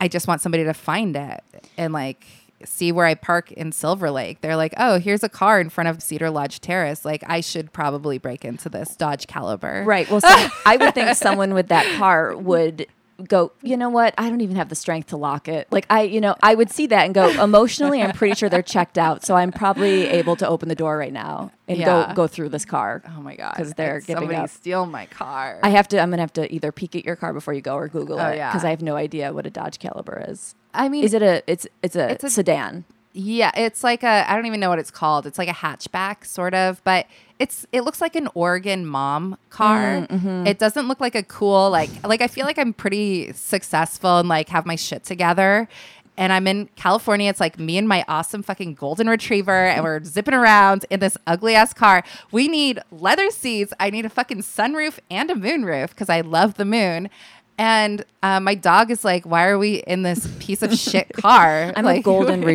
I 0.00 0.08
just 0.08 0.28
want 0.28 0.40
somebody 0.40 0.64
to 0.64 0.74
find 0.74 1.16
it 1.16 1.42
and 1.76 1.92
like 1.92 2.24
see 2.64 2.92
where 2.92 3.04
I 3.04 3.14
park 3.14 3.52
in 3.52 3.72
Silver 3.72 4.10
Lake. 4.10 4.40
They're 4.40 4.56
like, 4.56 4.72
oh, 4.78 4.98
here's 4.98 5.22
a 5.22 5.28
car 5.28 5.60
in 5.60 5.68
front 5.68 5.88
of 5.88 6.02
Cedar 6.02 6.30
Lodge 6.30 6.60
Terrace. 6.60 7.04
Like, 7.04 7.22
I 7.26 7.40
should 7.42 7.72
probably 7.74 8.16
break 8.16 8.42
into 8.44 8.70
this 8.70 8.96
Dodge 8.96 9.26
Caliber. 9.26 9.82
Right. 9.84 10.08
Well, 10.10 10.22
so 10.22 10.28
I 10.64 10.76
would 10.78 10.94
think 10.94 11.14
someone 11.16 11.52
with 11.52 11.68
that 11.68 11.84
car 11.98 12.34
would 12.36 12.86
go, 13.28 13.52
you 13.62 13.76
know 13.76 13.88
what? 13.90 14.14
I 14.18 14.28
don't 14.28 14.40
even 14.40 14.56
have 14.56 14.68
the 14.68 14.74
strength 14.74 15.08
to 15.08 15.16
lock 15.16 15.48
it. 15.48 15.68
Like 15.70 15.86
I, 15.88 16.02
you 16.02 16.20
know, 16.20 16.34
I 16.42 16.54
would 16.54 16.70
see 16.70 16.86
that 16.88 17.04
and 17.04 17.14
go, 17.14 17.28
emotionally, 17.42 18.02
I'm 18.02 18.12
pretty 18.12 18.34
sure 18.34 18.48
they're 18.48 18.62
checked 18.62 18.98
out. 18.98 19.24
So 19.24 19.36
I'm 19.36 19.52
probably 19.52 20.06
able 20.06 20.36
to 20.36 20.48
open 20.48 20.68
the 20.68 20.74
door 20.74 20.98
right 20.98 21.12
now 21.12 21.50
and 21.68 21.78
Yeah. 21.78 22.08
go 22.08 22.14
go 22.14 22.26
through 22.26 22.48
this 22.48 22.64
car. 22.64 23.02
Oh 23.16 23.20
my 23.20 23.36
god. 23.36 23.54
Because 23.56 23.72
they're 23.74 24.00
Did 24.00 24.06
giving 24.06 24.22
somebody 24.22 24.38
up. 24.38 24.50
steal 24.50 24.86
my 24.86 25.06
car. 25.06 25.60
I 25.62 25.68
have 25.70 25.86
to. 25.88 26.00
I'm 26.00 26.10
gonna 26.10 26.22
have 26.22 26.32
to 26.34 26.52
either 26.52 26.72
peek 26.72 26.96
at 26.96 27.04
your 27.04 27.16
car 27.16 27.32
before 27.32 27.54
you 27.54 27.60
go 27.60 27.74
or 27.76 27.88
Google 27.88 28.18
Oh, 28.20 28.28
it 28.28 28.36
yeah. 28.36 28.50
because 28.50 28.64
I 28.64 28.70
have 28.70 28.82
no 28.82 28.96
idea 28.96 29.32
what 29.32 29.46
a 29.46 29.50
Dodge 29.50 29.78
Caliber 29.78 30.24
is. 30.28 30.54
I 30.74 30.88
mean, 30.88 31.04
Is 31.04 31.14
it 31.14 31.22
a? 31.22 31.42
It's 31.46 31.66
it's 31.82 31.94
a, 31.96 32.10
It's 32.10 32.24
a- 32.24 32.30
sedan. 32.30 32.84
Yeah, 33.16 33.52
it's 33.56 33.84
like 33.84 34.02
a 34.02 34.28
I 34.28 34.34
don't 34.34 34.46
even 34.46 34.58
know 34.58 34.70
what 34.70 34.80
it's 34.80 34.90
called. 34.90 35.24
It's 35.24 35.38
like 35.38 35.48
a 35.48 35.52
hatchback 35.52 36.24
sort 36.26 36.52
of, 36.52 36.82
but 36.82 37.06
it's 37.38 37.66
it 37.72 37.82
looks 37.82 38.00
like 38.00 38.16
an 38.16 38.28
Oregon 38.34 38.86
mom 38.86 39.36
car. 39.50 39.78
Mm, 39.78 40.06
mm-hmm. 40.08 40.46
It 40.46 40.58
doesn't 40.58 40.88
look 40.88 41.00
like 41.00 41.14
a 41.14 41.22
cool 41.22 41.70
like 41.70 41.90
like 42.06 42.20
I 42.20 42.28
feel 42.28 42.46
like 42.46 42.58
I'm 42.58 42.72
pretty 42.72 43.32
successful 43.32 44.18
and 44.18 44.28
like 44.28 44.48
have 44.50 44.66
my 44.66 44.76
shit 44.76 45.04
together. 45.04 45.68
And 46.16 46.32
I'm 46.32 46.46
in 46.46 46.68
California. 46.76 47.28
It's 47.28 47.40
like 47.40 47.58
me 47.58 47.76
and 47.76 47.88
my 47.88 48.04
awesome 48.06 48.44
fucking 48.44 48.74
golden 48.74 49.08
retriever, 49.08 49.66
and 49.66 49.82
we're 49.82 50.02
zipping 50.04 50.34
around 50.34 50.86
in 50.88 51.00
this 51.00 51.16
ugly 51.26 51.56
ass 51.56 51.72
car. 51.72 52.04
We 52.30 52.46
need 52.46 52.78
leather 52.92 53.30
seats. 53.30 53.72
I 53.80 53.90
need 53.90 54.06
a 54.06 54.08
fucking 54.08 54.42
sunroof 54.42 55.00
and 55.10 55.28
a 55.28 55.34
moonroof 55.34 55.88
because 55.88 56.08
I 56.08 56.20
love 56.20 56.54
the 56.54 56.64
moon. 56.64 57.10
And 57.56 58.04
uh, 58.20 58.40
my 58.40 58.56
dog 58.56 58.90
is 58.90 59.04
like, 59.04 59.24
"Why 59.24 59.46
are 59.46 59.58
we 59.58 59.76
in 59.76 60.02
this 60.02 60.26
piece 60.40 60.60
of 60.62 60.74
shit 60.76 61.08
car?" 61.12 61.72
I'm 61.76 61.84
a 61.84 61.88
Like, 61.88 62.04
golden 62.12 62.42
I'm 62.42 62.48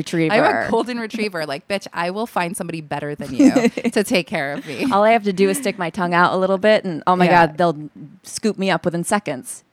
a 0.68 0.68
golden 0.70 1.00
retriever. 1.00 1.46
Like, 1.46 1.70
bitch, 1.70 1.88
I 1.94 2.10
will 2.12 2.28
find 2.28 2.58
somebody 2.58 2.82
better 2.82 3.16
than 3.16 3.34
you 3.34 3.70
to 3.70 4.04
take 4.04 4.28
care 4.28 4.52
of 4.52 4.68
me. 4.68 4.92
All 4.92 5.04
I 5.06 5.12
have 5.12 5.24
to 5.24 5.32
do 5.32 5.48
is 5.50 5.58
stick 5.58 5.78
my 5.78 5.90
tongue 5.90 6.14
out 6.14 6.34
a 6.34 6.38
little 6.38 6.58
bit, 6.58 6.84
and 6.84 7.02
oh 7.08 7.16
my 7.16 7.26
Yeah. 7.26 7.48
god, 7.48 7.58
they'll 7.58 7.90
scoop 8.24 8.58
me 8.58 8.70
up 8.70 8.84
within 8.84 9.06
seconds. 9.06 9.64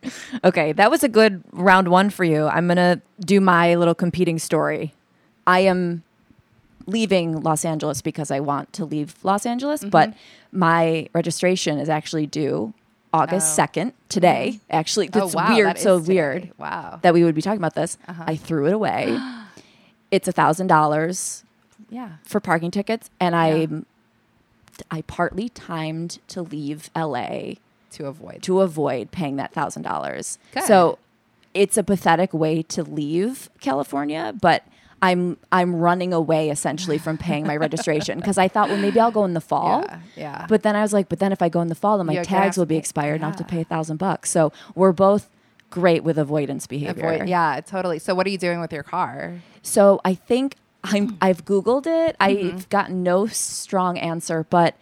Okay, 0.44 0.72
that 0.74 0.92
was 0.92 1.02
a 1.02 1.08
good 1.08 1.42
round 1.50 1.88
one 1.88 2.08
for 2.10 2.22
you. 2.22 2.46
I'm 2.46 2.68
gonna 2.68 3.00
do 3.18 3.40
my 3.40 3.74
little 3.74 3.96
competing 3.96 4.38
story. 4.38 4.94
I 5.44 5.60
am 5.60 6.04
leaving 6.86 7.40
Los 7.40 7.64
Angeles 7.64 8.00
because 8.00 8.30
I 8.30 8.38
want 8.38 8.72
to 8.74 8.84
leave 8.84 9.16
Los 9.24 9.44
Angeles, 9.44 9.80
Mm-hmm. 9.80 9.90
but 9.90 10.14
my 10.52 11.08
registration 11.14 11.78
is 11.78 11.88
actually 11.88 12.28
due 12.28 12.72
August 13.12 13.48
Oh. 13.52 13.54
second 13.54 13.92
today. 14.08 14.60
Actually, 14.70 15.08
Oh, 15.14 15.28
wow, 15.32 15.54
weird, 15.54 15.68
that 15.68 15.78
so 15.78 15.98
today. 16.00 16.14
weird 16.14 16.50
Wow. 16.58 16.98
that 17.02 17.14
we 17.14 17.24
would 17.24 17.34
be 17.34 17.42
talking 17.42 17.58
about 17.60 17.74
this. 17.74 17.96
Uh-huh. 18.08 18.24
I 18.26 18.36
threw 18.36 18.66
it 18.66 18.72
away. 18.72 19.18
it's 20.10 20.28
a 20.28 20.32
thousand 20.32 20.66
dollars 20.66 21.44
Yeah. 21.88 22.12
for 22.24 22.40
parking 22.40 22.70
tickets, 22.70 23.10
and 23.20 23.34
I 23.36 23.68
I 24.90 25.00
partly 25.02 25.48
timed 25.48 26.18
to 26.28 26.42
leave 26.42 26.90
LA 26.94 27.54
To 27.92 28.06
avoid. 28.06 28.42
to 28.42 28.60
avoid 28.60 29.10
paying 29.10 29.36
that 29.36 29.52
thousand 29.52 29.82
dollars. 29.82 30.38
So 30.66 30.98
it's 31.54 31.78
a 31.78 31.82
pathetic 31.82 32.34
way 32.34 32.62
to 32.64 32.82
leave 32.82 33.48
California, 33.60 34.34
but 34.38 34.64
I'm 35.02 35.36
I'm 35.52 35.76
running 35.76 36.12
away 36.12 36.50
essentially 36.50 36.98
from 36.98 37.18
paying 37.18 37.46
my 37.46 37.56
registration 37.56 38.18
because 38.18 38.38
I 38.38 38.48
thought, 38.48 38.68
well, 38.68 38.78
maybe 38.78 38.98
I'll 38.98 39.10
go 39.10 39.24
in 39.24 39.34
the 39.34 39.40
fall. 39.52 39.84
Yeah, 39.86 40.00
yeah. 40.16 40.46
But 40.48 40.62
then 40.62 40.74
I 40.74 40.82
was 40.82 40.92
like, 40.92 41.08
but 41.08 41.18
then 41.18 41.32
if 41.32 41.42
I 41.42 41.48
go 41.48 41.60
in 41.60 41.68
the 41.68 41.74
fall, 41.74 41.98
then 41.98 42.06
my 42.06 42.14
You're 42.14 42.24
tags 42.24 42.56
will 42.56 42.66
be 42.66 42.76
expired 42.76 43.16
and 43.16 43.24
I'll 43.24 43.30
have 43.30 43.38
to 43.38 43.44
pay 43.44 43.60
a 43.60 43.64
thousand 43.64 43.98
bucks. 43.98 44.30
So 44.30 44.52
we're 44.74 44.92
both 44.92 45.28
great 45.68 46.02
with 46.02 46.18
avoidance 46.18 46.66
behavior. 46.66 47.12
Avoid- 47.12 47.28
yeah, 47.28 47.60
totally. 47.60 47.98
So 47.98 48.14
what 48.14 48.26
are 48.26 48.30
you 48.30 48.38
doing 48.38 48.60
with 48.60 48.72
your 48.72 48.82
car? 48.82 49.40
So 49.62 50.00
I 50.04 50.14
think 50.14 50.56
I'm 50.82 51.18
I've 51.20 51.44
Googled 51.44 51.86
it. 51.86 52.16
Mm-hmm. 52.18 52.56
I've 52.56 52.68
gotten 52.70 53.02
no 53.02 53.26
strong 53.26 53.98
answer, 53.98 54.46
but 54.48 54.76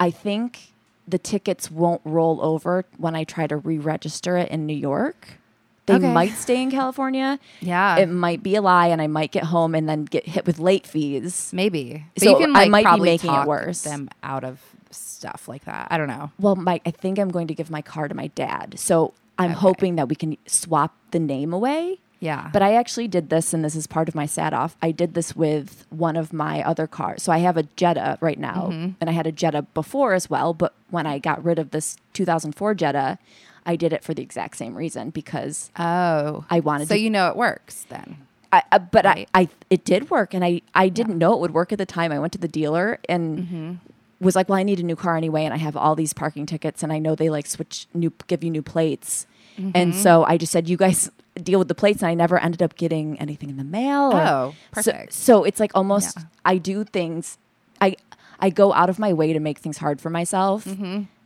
I 0.00 0.10
think 0.10 0.72
the 1.06 1.18
tickets 1.18 1.70
won't 1.70 2.00
roll 2.04 2.40
over 2.42 2.84
when 2.96 3.14
I 3.14 3.24
try 3.24 3.46
to 3.46 3.56
re-register 3.58 4.38
it 4.38 4.48
in 4.50 4.64
New 4.64 4.76
York. 4.76 5.38
They 5.86 5.94
Okay. 5.96 6.12
might 6.12 6.32
stay 6.32 6.62
in 6.62 6.70
California. 6.70 7.38
Yeah. 7.60 7.96
It 7.98 8.08
might 8.08 8.42
be 8.42 8.54
a 8.56 8.62
lie 8.62 8.86
and 8.86 9.02
I 9.02 9.06
might 9.06 9.32
get 9.32 9.44
home 9.44 9.74
and 9.74 9.86
then 9.88 10.04
get 10.06 10.26
hit 10.26 10.46
with 10.46 10.58
late 10.58 10.86
fees. 10.86 11.50
Maybe. 11.52 12.04
But 12.14 12.22
So 12.24 12.30
you 12.30 12.36
can 12.38 12.56
I 12.56 12.60
like 12.64 12.70
might 12.70 12.94
be 12.96 13.00
making 13.02 13.32
it 13.34 13.46
worse. 13.46 13.82
them 13.82 14.08
out 14.22 14.44
of 14.44 14.60
stuff 14.90 15.46
like 15.48 15.64
that. 15.66 15.88
I 15.90 15.98
don't 15.98 16.08
know. 16.08 16.30
Well, 16.38 16.56
my 16.56 16.80
I 16.86 16.90
think 16.90 17.18
I'm 17.18 17.28
going 17.30 17.48
to 17.48 17.54
give 17.54 17.70
my 17.70 17.82
car 17.82 18.08
to 18.08 18.14
my 18.14 18.28
dad. 18.28 18.78
So 18.78 19.12
I'm 19.38 19.50
Okay. 19.50 19.60
hoping 19.60 19.96
that 19.96 20.08
we 20.08 20.14
can 20.14 20.36
swap 20.46 20.94
the 21.10 21.18
name 21.18 21.52
away. 21.52 21.98
Yeah. 22.20 22.48
But 22.54 22.62
I 22.62 22.74
actually 22.76 23.08
did 23.08 23.28
this, 23.28 23.52
and 23.52 23.62
this 23.62 23.74
is 23.76 23.86
part 23.86 24.08
of 24.08 24.14
my 24.14 24.24
sad 24.24 24.54
off. 24.54 24.76
I 24.80 24.92
did 24.92 25.12
this 25.12 25.36
with 25.36 25.84
one 25.90 26.16
of 26.16 26.32
my 26.32 26.62
other 26.62 26.86
cars. 26.86 27.22
So 27.22 27.30
I 27.32 27.38
have 27.38 27.58
a 27.58 27.64
Jetta 27.76 28.16
right 28.22 28.38
now, 28.38 28.68
Mm-hmm. 28.72 28.90
and 28.98 29.10
I 29.10 29.12
had 29.12 29.26
a 29.26 29.32
Jetta 29.32 29.62
before 29.74 30.14
as 30.14 30.30
well. 30.30 30.54
But 30.54 30.72
when 30.88 31.06
I 31.06 31.18
got 31.18 31.44
rid 31.44 31.58
of 31.58 31.70
this 31.72 31.96
2004 32.14 32.74
Jetta, 32.76 33.18
I 33.66 33.76
did 33.76 33.92
it 33.92 34.04
for 34.04 34.12
the 34.14 34.22
exact 34.22 34.56
same 34.56 34.74
reason 34.74 35.10
because 35.10 35.70
oh. 35.78 36.44
I 36.50 36.60
wanted 36.60 36.88
So 36.88 36.94
to. 36.94 37.00
you 37.00 37.10
know 37.10 37.28
it 37.28 37.36
works 37.36 37.86
then. 37.88 38.18
I, 38.52 38.62
uh, 38.70 38.78
but 38.78 39.04
Right. 39.04 39.28
I, 39.34 39.40
I, 39.42 39.48
it 39.70 39.84
did 39.84 40.10
work, 40.10 40.32
and 40.34 40.44
I, 40.44 40.60
I 40.74 40.88
didn't 40.88 41.18
know 41.18 41.32
it 41.34 41.40
would 41.40 41.52
work 41.54 41.72
at 41.72 41.78
the 41.78 41.86
time. 41.86 42.12
I 42.12 42.18
went 42.18 42.32
to 42.34 42.38
the 42.38 42.48
dealer 42.48 42.98
and 43.08 43.38
Mm-hmm. 43.38 43.72
was 44.20 44.36
like, 44.36 44.48
"Well, 44.48 44.58
I 44.58 44.62
need 44.62 44.78
a 44.80 44.84
new 44.84 44.96
car 44.96 45.16
anyway, 45.16 45.44
and 45.44 45.52
I 45.52 45.56
have 45.56 45.76
all 45.76 45.94
these 45.96 46.12
parking 46.12 46.46
tickets, 46.46 46.82
and 46.82 46.92
I 46.92 46.98
know 46.98 47.14
they 47.16 47.30
like 47.30 47.46
switch 47.46 47.86
new, 47.94 48.12
give 48.28 48.44
you 48.44 48.50
new 48.50 48.62
plates." 48.62 49.26
Mm-hmm. 49.58 49.70
And 49.74 49.94
so 49.94 50.24
I 50.24 50.36
just 50.36 50.52
said, 50.52 50.68
"You 50.68 50.76
guys 50.76 51.10
deal 51.42 51.58
with 51.58 51.66
the 51.68 51.74
plates," 51.74 52.00
and 52.02 52.08
I 52.10 52.14
never 52.14 52.38
ended 52.38 52.62
up 52.62 52.76
getting 52.76 53.18
anything 53.18 53.50
in 53.50 53.56
the 53.56 53.64
mail. 53.64 54.10
Oh, 54.14 54.54
so- 54.82 54.92
perfect. 54.92 55.12
So, 55.14 55.42
it's 55.44 55.58
like 55.58 55.72
almost 55.74 56.16
Yeah. 56.16 56.24
I 56.44 56.58
do 56.58 56.84
things, 56.84 57.38
I 57.80 57.96
I 58.38 58.50
go 58.50 58.72
out 58.72 58.88
of 58.90 58.98
my 59.00 59.12
way 59.12 59.32
to 59.32 59.40
make 59.40 59.58
things 59.58 59.78
hard 59.78 60.00
for 60.00 60.10
myself. 60.10 60.64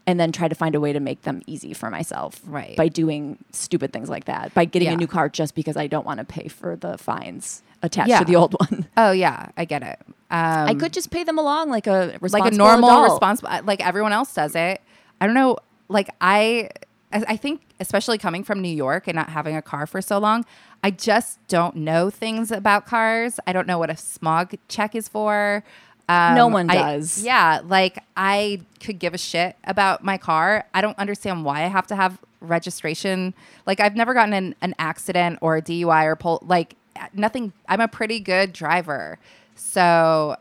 And 0.09 0.19
then 0.19 0.33
try 0.33 0.49
to 0.49 0.55
find 0.55 0.75
a 0.75 0.81
way 0.81 0.93
to 0.93 1.01
make 1.01 1.23
them 1.23 1.43
easy 1.47 1.73
for 1.75 1.91
myself, 1.91 2.41
Right. 2.47 2.77
By 2.77 2.89
doing 2.89 3.39
stupid 3.53 3.93
things 3.93 4.09
like 4.09 4.25
that, 4.25 4.55
by 4.55 4.65
getting 4.65 4.89
Yeah. 4.89 4.95
a 4.95 4.97
new 4.97 5.07
car 5.07 5.29
just 5.29 5.55
because 5.55 5.77
I 5.77 5.87
don't 5.87 6.07
want 6.07 6.19
to 6.19 6.25
pay 6.25 6.49
for 6.49 6.75
the 6.77 6.97
fines 6.99 7.63
attached 7.83 8.09
Yeah. 8.09 8.19
to 8.21 8.25
the 8.25 8.35
old 8.37 8.55
one. 8.59 8.87
Oh 8.97 9.13
yeah, 9.13 9.51
I 9.57 9.65
get 9.67 9.83
it. 9.83 9.99
Um, 10.31 10.69
I 10.69 10.75
could 10.75 10.93
just 10.93 11.11
pay 11.11 11.25
them 11.25 11.39
along 11.39 11.71
like 11.71 11.87
a 11.87 12.19
like 12.21 12.53
a 12.53 12.57
normal 12.57 12.89
adult. 12.91 13.11
responsible 13.13 13.51
like 13.65 13.85
everyone 13.87 14.13
else 14.13 14.33
does 14.35 14.55
it. 14.57 14.81
I 15.21 15.27
don't 15.27 15.35
know. 15.35 15.57
Like 15.89 16.09
I, 16.21 16.71
I 17.13 17.25
I 17.29 17.37
think 17.37 17.61
especially 17.81 18.19
coming 18.19 18.45
from 18.45 18.61
New 18.61 18.75
York 18.75 19.07
and 19.09 19.15
not 19.15 19.29
having 19.31 19.57
a 19.57 19.63
car 19.63 19.87
for 19.87 20.01
so 20.03 20.19
long, 20.19 20.45
I 20.83 20.91
just 20.91 21.39
don't 21.49 21.77
know 21.77 22.11
things 22.11 22.51
about 22.51 22.87
cars. 22.87 23.39
I 23.47 23.53
don't 23.53 23.67
know 23.67 23.79
what 23.79 23.91
a 23.91 23.97
smog 23.97 24.55
check 24.69 24.95
is 24.95 25.07
for. 25.09 25.63
Um, 26.09 26.35
No 26.35 26.47
one 26.49 26.71
I- 26.71 26.75
does. 26.75 27.23
yeah, 27.23 27.61
like 27.65 28.03
I 28.17 28.61
could 28.81 28.99
give 28.99 29.13
a 29.15 29.19
shit 29.19 29.57
about 29.65 30.03
my 30.03 30.17
car. 30.17 30.65
I 30.73 30.81
don't 30.81 30.99
understand 30.99 31.45
why 31.45 31.65
I 31.65 31.69
have 31.69 31.87
to 31.89 31.97
have 31.97 32.19
registration. 32.41 33.35
Like 33.67 33.79
I've 33.81 33.95
never 33.97 34.15
gotten 34.15 34.33
in 34.33 34.55
an 34.63 34.75
accident 34.79 35.39
or 35.43 35.57
a 35.57 35.63
DUI 35.63 36.05
or 36.07 36.17
pull 36.17 36.41
like 36.47 36.77
nothing. 37.13 37.53
I'm 37.69 37.81
a 37.81 37.89
pretty 37.89 38.21
good 38.21 38.53
driver, 38.53 39.19
so 39.55 40.37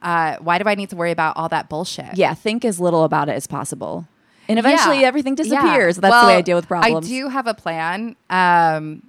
uh, 0.00 0.36
why 0.40 0.58
do 0.58 0.64
I 0.68 0.74
need 0.74 0.90
to 0.90 0.96
worry 0.96 1.10
about 1.10 1.36
all 1.36 1.48
that 1.50 1.68
bullshit? 1.68 2.16
Yeah, 2.16 2.34
think 2.34 2.64
as 2.64 2.80
little 2.80 3.04
about 3.04 3.28
it 3.28 3.32
as 3.32 3.46
possible. 3.46 4.06
And 4.48 4.58
eventually 4.58 5.00
Yeah. 5.02 5.06
everything 5.08 5.36
Yeah. 5.36 5.44
disappears. 5.44 5.96
That's 5.98 6.20
the 6.22 6.26
way 6.26 6.36
I 6.36 6.40
deal 6.40 6.56
with 6.56 6.66
problems. 6.68 7.06
I 7.06 7.08
do 7.08 7.28
have 7.28 7.46
a 7.46 7.54
plan. 7.54 8.16
Um, 8.30 9.02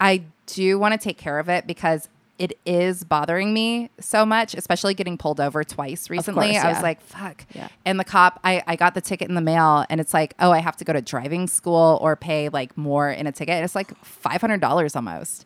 I 0.00 0.22
do 0.46 0.78
want 0.78 0.92
to 0.92 0.98
take 0.98 1.18
care 1.18 1.38
of 1.38 1.48
it 1.48 1.66
because 1.66 2.08
it 2.40 2.58
is 2.64 3.04
bothering 3.04 3.52
me 3.52 3.90
so 4.00 4.24
much, 4.24 4.54
especially 4.54 4.94
getting 4.94 5.18
pulled 5.18 5.40
over 5.40 5.62
twice 5.62 6.08
recently. 6.08 6.52
course, 6.52 6.64
I 6.64 6.72
was 6.72 6.82
like, 6.82 7.02
fuck. 7.02 7.44
Yeah. 7.52 7.68
And 7.84 8.00
the 8.00 8.04
cop, 8.04 8.40
I, 8.42 8.62
I 8.66 8.76
got 8.76 8.94
the 8.94 9.02
ticket 9.02 9.28
in 9.28 9.34
the 9.34 9.42
mail 9.42 9.84
and 9.90 10.00
it's 10.00 10.14
like, 10.14 10.32
oh, 10.40 10.50
I 10.50 10.60
have 10.60 10.74
to 10.78 10.84
go 10.86 10.94
to 10.94 11.02
driving 11.02 11.48
school 11.48 11.98
or 12.00 12.16
pay 12.16 12.48
like 12.48 12.78
more 12.78 13.10
in 13.10 13.26
a 13.26 13.32
ticket. 13.32 13.56
And 13.56 13.64
it's 13.64 13.74
like 13.74 13.92
$500 14.02 14.96
almost. 14.96 15.44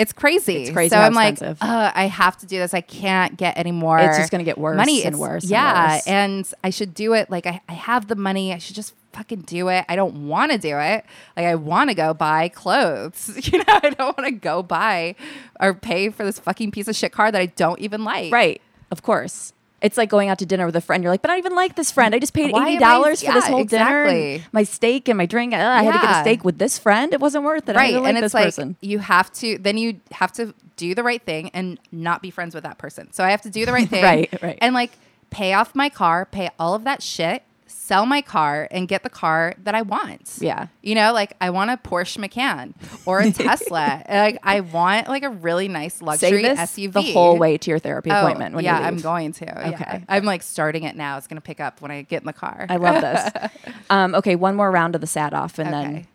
It's 0.00 0.12
crazy. 0.12 0.62
It's 0.64 0.70
crazy 0.72 0.90
So 0.90 0.96
I'm 0.98 1.12
like, 1.14 1.32
expensive. 1.34 1.62
uh, 1.62 1.92
I 1.94 2.06
have 2.06 2.36
to 2.38 2.46
do 2.46 2.58
this. 2.58 2.72
I 2.74 2.80
can't 2.80 3.36
get 3.36 3.56
any 3.58 3.72
more. 3.72 3.98
It's 3.98 4.16
just 4.18 4.32
gonna 4.32 4.44
get 4.44 4.58
worse 4.58 4.76
money. 4.76 4.98
and 5.04 5.14
It's- 5.14 5.20
worse 5.20 5.42
and 5.44 5.50
Yeah, 5.52 5.94
worse. 5.94 6.06
and 6.06 6.52
I 6.64 6.70
should 6.70 6.94
do 6.94 7.12
it. 7.14 7.30
Like 7.30 7.46
I, 7.46 7.60
I 7.68 7.74
have 7.74 8.08
the 8.08 8.16
money. 8.16 8.52
I 8.52 8.58
should 8.58 8.76
just 8.76 8.94
fucking 9.12 9.40
do 9.42 9.68
it. 9.68 9.84
I 9.88 9.96
don't 9.96 10.28
want 10.28 10.52
to 10.52 10.58
do 10.58 10.78
it. 10.78 11.04
Like 11.36 11.46
I 11.46 11.54
want 11.56 11.90
to 11.90 11.94
go 11.94 12.14
buy 12.14 12.48
clothes. 12.48 13.30
You 13.52 13.58
know, 13.58 13.64
I 13.68 13.90
don't 13.90 14.16
want 14.16 14.26
to 14.26 14.30
go 14.32 14.62
buy 14.62 15.16
or 15.60 15.74
pay 15.74 16.08
for 16.10 16.24
this 16.24 16.38
fucking 16.38 16.70
piece 16.70 16.88
of 16.88 16.96
shit 16.96 17.12
car 17.12 17.30
that 17.32 17.40
I 17.40 17.46
don't 17.46 17.78
even 17.80 18.04
like. 18.04 18.32
right. 18.32 18.60
Of 18.90 19.02
course. 19.02 19.52
It's 19.82 19.96
like 19.96 20.08
going 20.10 20.28
out 20.28 20.38
to 20.40 20.46
dinner 20.46 20.66
with 20.66 20.76
a 20.76 20.80
friend. 20.80 21.02
You're 21.02 21.12
like, 21.12 21.22
but 21.22 21.30
I 21.30 21.34
don't 21.34 21.38
even 21.46 21.54
like 21.54 21.74
this 21.74 21.90
friend. 21.90 22.14
I 22.14 22.18
just 22.18 22.34
paid 22.34 22.52
Why 22.52 22.68
eighty 22.68 22.78
dollars 22.78 23.22
for 23.22 23.32
this 23.32 23.44
yeah, 23.46 23.50
whole 23.50 23.64
dinner, 23.64 24.38
my 24.52 24.62
steak 24.62 25.08
and 25.08 25.16
my 25.16 25.26
drink. 25.26 25.54
I 25.54 25.82
had 25.82 25.92
to 25.92 25.98
get 26.06 26.16
a 26.18 26.20
steak 26.20 26.44
with 26.44 26.58
this 26.58 26.78
friend. 26.78 27.12
It 27.14 27.20
wasn't 27.20 27.44
worth 27.44 27.68
it. 27.68 27.76
I 27.76 27.78
Right. 27.78 27.94
like 27.94 28.08
and 28.08 28.16
this 28.18 28.24
it's 28.26 28.34
like 28.34 28.44
person. 28.44 28.76
you 28.82 28.98
have 28.98 29.32
to 29.34 29.56
then 29.58 29.78
you 29.78 30.00
have 30.12 30.32
to 30.32 30.54
do 30.76 30.94
the 30.94 31.02
right 31.02 31.22
thing 31.22 31.50
and 31.54 31.78
not 31.92 32.20
be 32.22 32.30
friends 32.30 32.54
with 32.54 32.64
that 32.64 32.78
person. 32.78 33.12
So 33.12 33.24
I 33.24 33.30
have 33.30 33.42
to 33.42 33.50
do 33.50 33.64
the 33.64 33.72
right 33.72 33.88
thing. 33.94 34.02
Right, 34.04 34.42
right. 34.42 34.58
And 34.60 34.74
like 34.74 34.92
pay 35.30 35.52
off 35.54 35.74
my 35.74 35.88
car, 35.88 36.26
pay 36.26 36.50
all 36.58 36.74
of 36.74 36.84
that 36.84 37.02
shit, 37.02 37.42
sell 37.90 38.06
my 38.06 38.22
car 38.22 38.68
and 38.70 38.86
get 38.86 39.02
the 39.02 39.10
car 39.10 39.52
that 39.64 39.74
I 39.74 39.82
want. 39.82 40.38
Yeah. 40.38 40.68
You 40.80 40.94
know, 40.94 41.12
like 41.12 41.36
I 41.40 41.50
want 41.50 41.72
a 41.72 41.76
Porsche 41.76 42.18
Macan 42.18 42.72
or 43.04 43.18
a 43.18 43.32
Tesla. 43.32 44.04
like 44.08 44.38
I 44.44 44.60
want 44.60 45.08
like 45.08 45.24
a 45.24 45.30
really 45.30 45.66
nice 45.66 46.00
luxury 46.00 46.42
this 46.42 46.56
SUV. 46.56 46.92
the 46.92 47.02
whole 47.12 47.36
way 47.36 47.58
to 47.58 47.68
your 47.68 47.80
therapy 47.80 48.12
Oh, 48.12 48.20
appointment. 48.20 48.54
When 48.54 48.64
you 48.64 48.70
yeah, 48.70 48.78
I'm 48.78 48.98
going 48.98 49.32
to. 49.32 49.68
Okay. 49.70 49.76
Yeah. 49.80 50.04
I'm 50.08 50.24
like 50.24 50.44
starting 50.44 50.84
it 50.84 50.94
now. 50.94 51.18
It's 51.18 51.26
gonna 51.26 51.40
pick 51.40 51.58
up 51.58 51.82
when 51.82 51.90
I 51.90 52.02
get 52.02 52.22
in 52.22 52.26
the 52.26 52.32
car. 52.32 52.66
I 52.68 52.76
love 52.76 53.00
this. 53.02 53.50
um, 53.90 54.14
okay, 54.14 54.36
one 54.36 54.54
more 54.54 54.70
round 54.70 54.94
of 54.94 55.00
the 55.00 55.08
sad 55.08 55.34
off, 55.34 55.58
and 55.58 55.72
then 55.72 55.90
Okay. 55.90 56.06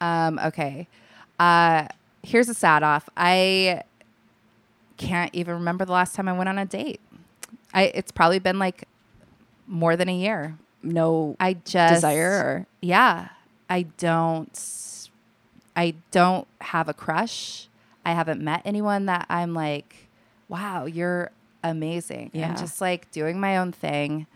Um, 0.00 0.38
okay. 0.38 0.86
Uh, 1.40 1.88
here's 2.22 2.48
a 2.48 2.54
sad 2.54 2.84
off. 2.84 3.08
I 3.16 3.82
can't 4.96 5.34
even 5.34 5.54
remember 5.54 5.84
the 5.84 5.92
last 5.92 6.14
time 6.14 6.28
I 6.28 6.34
went 6.34 6.48
on 6.48 6.56
a 6.56 6.66
date. 6.66 7.00
I 7.74 7.86
it's 7.94 8.12
probably 8.12 8.38
been 8.38 8.60
like 8.60 8.86
more 9.66 9.96
than 9.96 10.08
a 10.08 10.16
year. 10.16 10.56
No 10.82 11.36
I 11.38 11.54
just 11.54 11.94
desire. 11.94 12.30
Or, 12.30 12.66
Yeah. 12.80 13.28
I 13.68 13.82
don't 13.82 15.08
I 15.76 15.94
don't 16.10 16.46
have 16.60 16.88
a 16.88 16.94
crush. 16.94 17.68
I 18.04 18.12
haven't 18.12 18.40
met 18.40 18.62
anyone 18.64 19.06
that 19.06 19.26
I'm 19.28 19.54
like, 19.54 20.08
wow, 20.48 20.86
you're 20.86 21.30
amazing. 21.62 22.30
Yeah. 22.32 22.48
I'm 22.48 22.56
just 22.56 22.80
like 22.80 23.10
doing 23.12 23.38
my 23.38 23.58
own 23.58 23.72
thing. 23.72 24.26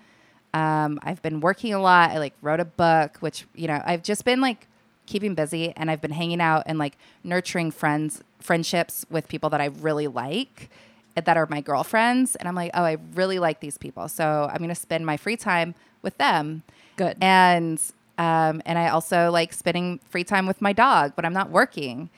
Um, 0.52 1.00
I've 1.02 1.20
been 1.22 1.40
working 1.40 1.74
a 1.74 1.80
lot. 1.80 2.10
I 2.10 2.18
like 2.18 2.34
wrote 2.40 2.60
a 2.60 2.64
book, 2.64 3.16
which, 3.18 3.46
you 3.54 3.66
know, 3.66 3.82
I've 3.84 4.02
just 4.02 4.24
been 4.24 4.40
like 4.40 4.68
keeping 5.06 5.34
busy 5.34 5.72
and 5.76 5.90
I've 5.90 6.00
been 6.00 6.12
hanging 6.12 6.40
out 6.40 6.62
and 6.66 6.78
like 6.78 6.96
nurturing 7.24 7.70
friends, 7.72 8.22
friendships 8.38 9.04
with 9.10 9.28
people 9.28 9.50
that 9.50 9.60
I 9.60 9.66
really 9.66 10.06
like 10.06 10.70
that 11.16 11.36
are 11.36 11.46
my 11.46 11.60
girlfriends. 11.60 12.36
And 12.36 12.48
I'm 12.48 12.54
like, 12.54 12.70
oh, 12.74 12.82
I 12.82 12.98
really 13.14 13.38
like 13.38 13.60
these 13.60 13.78
people. 13.78 14.08
So 14.08 14.48
I'm 14.50 14.58
going 14.58 14.68
to 14.68 14.74
spend 14.74 15.04
my 15.04 15.16
free 15.16 15.36
time 15.36 15.74
with 16.04 16.16
them 16.18 16.62
good. 16.96 17.16
and 17.20 17.80
um, 18.18 18.62
and 18.64 18.78
I 18.78 18.88
also 18.88 19.30
like 19.30 19.52
spending 19.52 19.98
free 20.08 20.24
time 20.24 20.46
with 20.46 20.62
my 20.62 20.72
dog 20.72 21.12
when 21.16 21.24
I'm 21.24 21.32
not 21.32 21.50
working. 21.50 22.10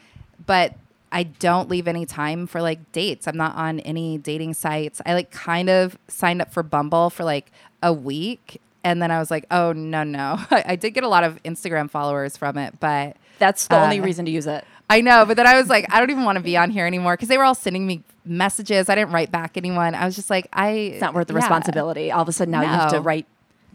But 0.45 0.75
I 1.11 1.23
don't 1.23 1.69
leave 1.71 1.89
any 1.89 2.05
time 2.05 2.47
for 2.47 2.61
like 2.61 2.93
dates. 2.93 3.27
I'm 3.27 3.37
not 3.37 3.55
on 3.57 3.81
any 3.81 4.19
dating 4.19 4.55
sites. 4.55 5.01
I 5.07 5.15
like 5.15 5.31
kind 5.31 5.71
of 5.71 5.99
signed 6.09 6.43
up 6.43 6.53
for 6.53 6.63
Bumble 6.63 7.11
for 7.11 7.25
like 7.25 7.51
a 7.83 7.93
week, 7.93 8.61
and 8.85 9.01
then 9.01 9.11
I 9.11 9.19
was 9.19 9.31
like, 9.31 9.47
oh 9.51 9.73
no 9.73 10.05
no. 10.05 10.37
I, 10.51 10.65
I 10.69 10.77
did 10.77 10.91
get 10.91 11.05
a 11.05 11.09
lot 11.09 11.25
of 11.25 11.43
Instagram 11.43 11.91
followers 11.91 12.37
from 12.37 12.59
it, 12.59 12.79
but 12.81 13.17
That's 13.39 13.67
the 13.67 13.81
only 13.81 14.01
uh, 14.01 14.05
reason 14.05 14.25
to 14.27 14.31
use 14.31 14.47
it. 14.47 14.65
I 14.89 15.01
know, 15.01 15.25
but 15.25 15.37
then 15.37 15.47
I 15.47 15.57
was 15.57 15.69
like, 15.69 15.93
I 15.93 15.99
don't 15.99 16.11
even 16.11 16.25
want 16.25 16.37
to 16.37 16.45
be 16.45 16.57
on 16.57 16.71
here 16.71 16.87
anymore 16.87 17.15
because 17.15 17.29
they 17.29 17.39
were 17.39 17.45
all 17.45 17.57
sending 17.57 17.87
me 17.87 18.03
messages. 18.25 18.89
I 18.89 18.95
didn't 18.95 19.13
write 19.13 19.33
back 19.33 19.57
anyone. 19.57 19.95
I 19.95 20.05
was 20.05 20.15
just 20.15 20.31
like, 20.31 20.49
I. 20.53 20.71
It's 20.71 21.01
not 21.01 21.15
worth 21.15 21.27
the 21.27 21.35
yeah. 21.35 21.41
responsibility. 21.41 22.13
All 22.13 22.23
of 22.23 22.29
a 22.29 22.33
sudden, 22.33 22.53
now 22.53 22.63
you 22.63 22.69
have 22.69 22.93
to 22.93 23.01
write, 23.01 23.27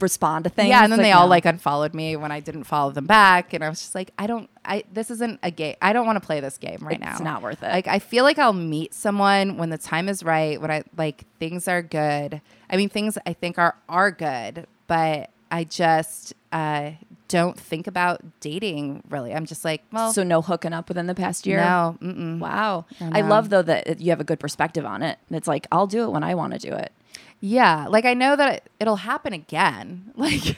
respond 0.02 0.44
to 0.46 0.50
things. 0.50 0.70
Yeah, 0.70 0.84
and 0.84 0.92
then 0.92 1.00
Like, 1.00 1.06
they 1.06 1.12
all 1.12 1.26
no. 1.28 1.30
like 1.30 1.46
unfollowed 1.46 1.94
me 1.94 2.16
when 2.16 2.32
I 2.32 2.40
didn't 2.40 2.64
follow 2.66 2.92
them 2.92 3.06
back, 3.06 3.54
and 3.54 3.64
I 3.64 3.70
was 3.70 3.80
just 3.80 3.96
like, 3.96 4.12
I 4.18 4.28
don't, 4.28 4.50
I 4.66 4.84
this 4.92 5.12
isn't 5.12 5.40
a 5.44 5.52
game. 5.52 5.76
I 5.82 5.94
don't 5.94 6.06
want 6.06 6.22
to 6.22 6.26
play 6.26 6.40
this 6.40 6.58
game 6.58 6.80
right 6.82 7.00
now. 7.00 7.12
It's 7.12 7.22
not 7.22 7.42
worth 7.42 7.62
it. 7.64 7.68
Like 7.68 7.88
I 7.88 8.00
feel 8.00 8.24
like 8.24 8.38
I'll 8.40 8.54
meet 8.54 8.94
someone 8.94 9.58
when 9.58 9.70
the 9.70 9.78
time 9.78 10.10
is 10.10 10.24
right, 10.24 10.60
when 10.62 10.72
I 10.72 10.84
like 10.98 11.26
things 11.40 11.68
are 11.68 11.82
good. 11.82 12.42
I 12.70 12.78
mean, 12.78 12.90
things 12.90 13.18
I 13.26 13.34
think 13.34 13.58
are 13.58 13.76
are 13.90 14.12
good, 14.12 14.68
but 14.88 15.30
I 15.52 15.64
just 15.66 16.34
uh, 16.52 16.92
don't 17.32 17.58
think 17.60 17.88
about 17.88 18.22
dating 18.42 19.04
really. 19.10 19.34
I'm 19.34 19.46
just 19.46 19.64
like, 19.66 19.82
well, 19.92 20.12
So 20.14 20.24
no 20.24 20.42
hooking 20.42 20.74
up 20.74 20.88
within 20.90 21.08
the 21.08 21.16
past 21.16 21.48
year. 21.48 21.58
no, 21.60 21.98
mm-mm. 22.02 22.40
Wow. 22.40 22.86
I 23.00 23.20
I, 23.20 23.22
love 23.22 23.50
though 23.50 23.62
that 23.64 24.00
you 24.02 24.10
have 24.12 24.20
a 24.20 24.24
good 24.26 24.40
perspective 24.40 24.86
on 24.86 25.02
it. 25.02 25.18
It's 25.30 25.48
like 25.48 25.66
I'll 25.72 25.88
do 25.88 26.04
it 26.04 26.10
when 26.12 26.24
I 26.24 26.36
want 26.36 26.54
to 26.54 26.60
do 26.60 26.74
it. 26.74 26.92
Yeah, 27.40 27.88
like 27.90 28.06
I 28.06 28.14
know 28.14 28.36
that 28.36 28.54
it, 28.56 28.72
it'll 28.80 28.98
happen 28.98 29.34
again. 29.34 30.12
Like 30.18 30.58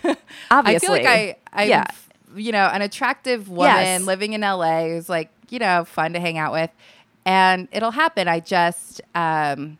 Obviously. 0.51 0.75
I 0.75 0.79
feel 0.79 0.91
like 0.91 1.05
I, 1.05 1.35
I'm, 1.53 1.69
Yeah. 1.69 1.85
you 2.35 2.51
know, 2.51 2.65
an 2.67 2.81
attractive 2.81 3.47
woman 3.49 3.75
Yes. 3.75 4.01
living 4.01 4.33
in 4.33 4.41
LA 4.41 4.87
who's 4.87 5.07
like, 5.09 5.29
you 5.49 5.59
know, 5.59 5.85
fun 5.85 6.13
to 6.13 6.19
hang 6.19 6.37
out 6.37 6.51
with, 6.51 6.71
and 7.25 7.67
it'll 7.71 7.91
happen. 7.91 8.27
I 8.27 8.39
just 8.41 9.01
um, 9.15 9.77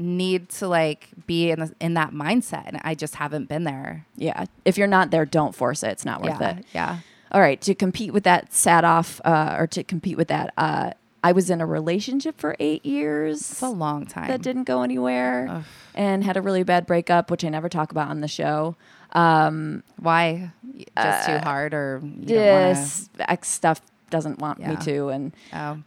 need 0.00 0.48
to 0.48 0.68
like 0.68 1.08
be 1.26 1.50
in 1.50 1.60
the, 1.60 1.74
in 1.80 1.94
that 1.94 2.12
mindset, 2.12 2.64
and 2.66 2.80
I 2.82 2.94
just 2.94 3.16
haven't 3.16 3.48
been 3.48 3.64
there. 3.64 4.06
Yeah. 4.16 4.46
If 4.64 4.78
you're 4.78 4.86
not 4.86 5.10
there, 5.10 5.24
don't 5.24 5.54
force 5.54 5.82
it. 5.82 5.88
It's 5.88 6.04
not 6.04 6.22
worth 6.22 6.40
yeah, 6.40 6.58
it. 6.58 6.66
yeah. 6.74 6.98
All 7.32 7.40
right. 7.40 7.60
To 7.60 7.74
compete 7.74 8.12
with 8.12 8.24
that 8.24 8.52
sat 8.52 8.84
off, 8.84 9.20
uh, 9.24 9.56
or 9.58 9.66
to 9.68 9.84
compete 9.84 10.16
with 10.16 10.28
that, 10.28 10.52
uh, 10.56 10.92
I 11.22 11.32
was 11.32 11.50
in 11.50 11.60
a 11.60 11.66
relationship 11.66 12.40
for 12.40 12.56
eight 12.58 12.84
years. 12.84 13.38
It's 13.38 13.62
a 13.62 13.68
long 13.68 14.06
time. 14.06 14.28
that 14.28 14.42
didn't 14.42 14.64
go 14.64 14.82
anywhere 14.82 15.64
and 15.94 16.24
had 16.24 16.36
a 16.36 16.42
really 16.42 16.62
bad 16.62 16.86
breakup, 16.86 17.30
which 17.30 17.44
I 17.44 17.50
never 17.50 17.68
talk 17.68 17.92
about 17.92 18.08
on 18.08 18.20
the 18.20 18.28
show. 18.28 18.74
Um, 19.12 19.82
Why? 19.98 20.52
Just 20.96 21.26
too 21.26 21.38
hard, 21.38 21.74
or 21.74 22.00
wanna- 22.02 22.86
ex 23.28 23.48
stuff 23.48 23.82
doesn't 24.08 24.38
want 24.38 24.58
me 24.58 24.76
to. 24.76 25.08
And, 25.08 25.32
Oh, 25.52 25.78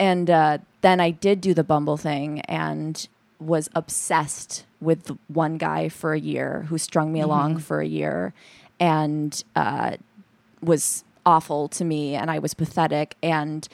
and, 0.00 0.30
uh, 0.30 0.58
then 0.80 1.00
I 1.00 1.10
did 1.10 1.40
do 1.40 1.54
the 1.54 1.64
Bumble 1.64 1.96
thing 1.96 2.40
and 2.42 3.06
was 3.40 3.68
obsessed 3.74 4.64
with 4.80 5.16
one 5.28 5.58
guy 5.58 5.88
for 5.88 6.12
a 6.12 6.18
year 6.20 6.66
who 6.68 6.78
strung 6.78 7.12
me 7.12 7.20
along 7.20 7.58
for 7.58 7.80
a 7.80 7.86
year 7.86 8.32
and, 8.80 9.42
uh, 9.56 9.96
was 10.62 11.04
awful 11.26 11.68
to 11.68 11.84
me 11.84 12.14
and 12.14 12.30
I 12.30 12.38
was 12.38 12.54
pathetic 12.54 13.16
and 13.22 13.68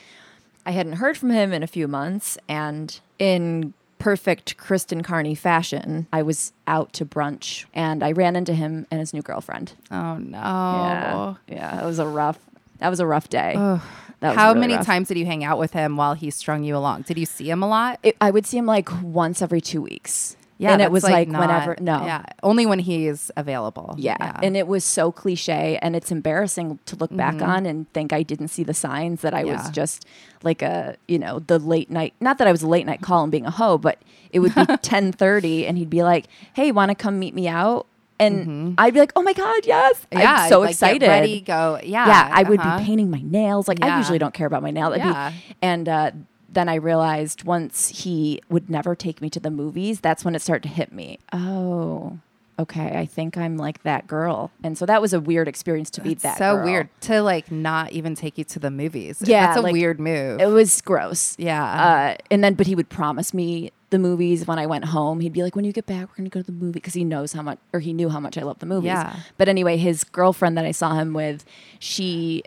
I 0.66 0.70
hadn't 0.72 0.94
heard 0.94 1.16
from 1.16 1.30
him 1.30 1.52
in 1.52 1.62
a 1.62 1.66
few 1.66 1.86
months 1.88 2.36
and 2.48 2.98
in 3.18 3.74
perfect 3.98 4.57
Kristen 4.59 5.02
Carney 5.02 5.34
fashion, 5.34 6.07
I 6.12 6.22
was 6.22 6.52
out 6.66 6.92
to 6.94 7.07
brunch 7.07 7.64
and 7.72 8.02
I 8.02 8.12
ran 8.12 8.36
into 8.36 8.52
him 8.52 8.86
and 8.90 9.00
his 9.00 9.14
new 9.14 9.22
girlfriend. 9.22 9.72
oh 9.90 10.16
no. 10.18 10.38
Yeah. 10.38 11.34
Yeah, 11.48 11.82
it 11.82 11.86
was 11.86 11.98
a 11.98 12.07
rough 12.07 12.38
that 12.80 12.88
was 12.90 13.00
a 13.00 13.07
rough 13.07 13.28
day. 13.30 13.55
Was 13.57 13.80
How 14.22 14.48
really 14.48 14.60
many 14.60 14.74
rough. 14.76 14.86
times 14.86 15.08
did 15.08 15.18
you 15.18 15.26
hang 15.26 15.44
out 15.44 15.58
with 15.58 15.72
him 15.72 15.96
while 15.96 16.14
he 16.14 16.30
strung 16.30 16.64
you 16.64 16.76
along? 16.76 17.02
Did 17.02 17.18
you 17.18 17.26
see 17.26 17.50
him 17.50 17.62
a 17.62 17.68
lot? 17.68 17.98
It, 18.02 18.16
I 18.20 18.30
would 18.30 18.46
see 18.46 18.56
him 18.58 18.66
like 18.66 18.88
once 19.02 19.42
every 19.42 19.60
2 19.60 19.82
weeks. 19.82 20.36
Yeah, 20.56 20.72
and 20.72 20.80
it 20.80 20.92
was 20.92 21.02
like, 21.02 21.26
not- 21.26 21.40
whenever 21.40 21.76
no. 21.80 22.06
yeah, 22.06 22.24
only 22.44 22.64
when 22.64 22.78
he's 22.78 23.28
available. 23.36 23.96
Yeah. 23.98 24.38
And 24.40 24.56
it 24.56 24.68
was 24.68 24.84
so 24.84 25.10
cliche 25.10 25.80
and 25.82 25.96
it's 25.96 26.12
embarrassing 26.12 26.78
to 26.86 26.94
look 26.96 27.14
back 27.14 27.42
on 27.42 27.66
and 27.66 27.92
think 27.92 28.12
I 28.12 28.22
didn't 28.22 28.48
see 28.48 28.62
the 28.62 28.72
signs 28.72 29.22
that 29.22 29.34
I 29.34 29.40
Mm-hmm. 29.40 29.48
Yeah. 29.48 29.62
was 29.62 29.70
just 29.70 30.06
like 30.44 30.62
a, 30.62 30.96
you 31.08 31.18
know, 31.18 31.40
the 31.40 31.58
late 31.58 31.90
night 31.90 32.14
not 32.20 32.38
that 32.38 32.46
I 32.46 32.52
was 32.52 32.62
a 32.62 32.68
late 32.68 32.86
night 32.86 33.02
call 33.02 33.24
and 33.24 33.32
being 33.32 33.44
a 33.46 33.50
hoe, 33.50 33.78
but 33.78 33.98
it 34.30 34.38
would 34.38 34.54
be 34.54 34.64
ten 34.82 35.10
thirty 35.10 35.66
and 35.66 35.76
he'd 35.76 35.90
be 35.90 36.04
like, 36.04 36.26
Hey, 36.54 36.70
wanna 36.70 36.94
come 36.94 37.18
meet 37.18 37.34
me 37.34 37.48
out? 37.48 37.86
And 38.18 38.74
I'd 38.78 38.94
be 38.94 39.00
like, 39.00 39.12
Oh 39.16 39.22
my 39.22 39.32
God, 39.32 39.66
yes. 39.66 40.00
Mm-hmm. 40.10 40.18
yeah, 40.18 40.34
I'm 40.42 40.48
so 40.48 40.60
like, 40.60 40.70
excited. 40.70 41.06
ready, 41.06 41.40
go. 41.40 41.78
Yeah, 41.82 42.06
yeah, 42.06 42.30
I 42.32 42.42
would 42.44 42.60
uh-huh. 42.60 42.78
be 42.78 42.84
painting 42.84 43.10
my 43.10 43.20
nails. 43.22 43.68
Like 43.68 43.82
I 43.82 43.98
usually 43.98 44.18
don't 44.18 44.34
care 44.34 44.46
about 44.46 44.62
my 44.62 44.70
nails. 44.70 44.94
I'd 44.94 45.02
be- 45.02 45.08
Yeah. 45.08 45.32
and 45.62 45.88
uh, 45.88 46.10
then 46.48 46.68
I 46.68 46.76
realized 46.76 47.44
once 47.44 47.88
he 47.88 48.40
would 48.48 48.70
never 48.70 48.94
take 48.94 49.20
me 49.20 49.28
to 49.30 49.40
the 49.40 49.50
movies, 49.50 50.00
that's 50.00 50.24
when 50.24 50.34
it 50.34 50.42
started 50.42 50.62
to 50.68 50.68
hit 50.74 50.92
me. 50.92 51.18
Oh, 51.32 52.18
okay. 52.59 52.96
I 52.98 53.07
think 53.07 53.36
I'm 53.36 53.57
like 53.57 53.82
that 53.82 54.07
girl. 54.07 54.50
And 54.62 54.76
so 54.78 54.86
that 54.86 55.00
was 55.02 55.12
a 55.12 55.20
weird 55.20 55.48
experience 55.48 55.90
to 55.90 56.00
be 56.00 56.14
that 56.14 56.38
so 56.38 56.57
girl. 56.57 56.64
weird 56.64 56.88
to 57.02 57.22
like 57.22 57.50
not 57.50 57.92
even 57.92 58.14
take 58.14 58.38
you 58.38 58.44
to 58.44 58.59
the 58.59 58.70
movies. 58.70 59.22
Yeah, 59.24 59.46
that's 59.46 59.59
a 59.59 59.62
like, 59.62 59.72
weird 59.72 59.98
move. 60.00 60.40
It 60.40 60.46
was 60.46 60.80
gross. 60.80 61.34
Yeah. 61.38 61.64
Uh, 61.64 62.16
and 62.30 62.42
then, 62.44 62.55
but 62.55 62.66
he 62.66 62.74
would 62.74 62.88
promise 62.88 63.34
me 63.34 63.72
the 63.90 63.98
movies 63.98 64.46
when 64.46 64.59
I 64.59 64.66
went 64.66 64.86
home. 64.86 65.20
He'd 65.20 65.32
be 65.32 65.42
like, 65.42 65.55
"When 65.55 65.64
you 65.64 65.72
get 65.72 65.86
back, 65.86 66.09
we're 66.09 66.16
gonna 66.16 66.28
go 66.28 66.40
to 66.40 66.46
the 66.46 66.52
movie," 66.52 66.72
because 66.72 66.94
he 66.94 67.05
knows 67.05 67.32
how 67.32 67.42
much, 67.42 67.59
or 67.72 67.80
he 67.80 67.92
knew 67.92 68.09
how 68.09 68.18
much 68.20 68.36
I 68.36 68.42
love 68.42 68.59
the 68.59 68.66
movies. 68.66 68.86
Yeah. 68.88 69.16
But 69.38 69.48
anyway, 69.48 69.76
his 69.76 70.02
girlfriend 70.05 70.57
that 70.59 70.64
I 70.64 70.72
saw 70.72 70.94
him 70.94 71.12
with, 71.12 71.44
she 71.78 72.42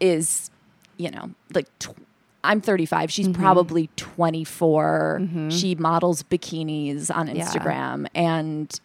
is, 0.00 0.50
you 0.96 1.10
know, 1.10 1.30
like. 1.54 1.66
Tw- 1.78 1.90
I'm 2.44 2.60
35. 2.60 3.10
She's 3.10 3.26
Mm-hmm. 3.28 3.42
probably 3.42 3.90
24. 3.96 5.22
She 5.50 5.74
models 5.74 6.22
bikinis 6.22 7.14
on 7.14 7.26
Yeah. 7.26 7.44
Instagram 7.44 8.06
and 8.14 8.80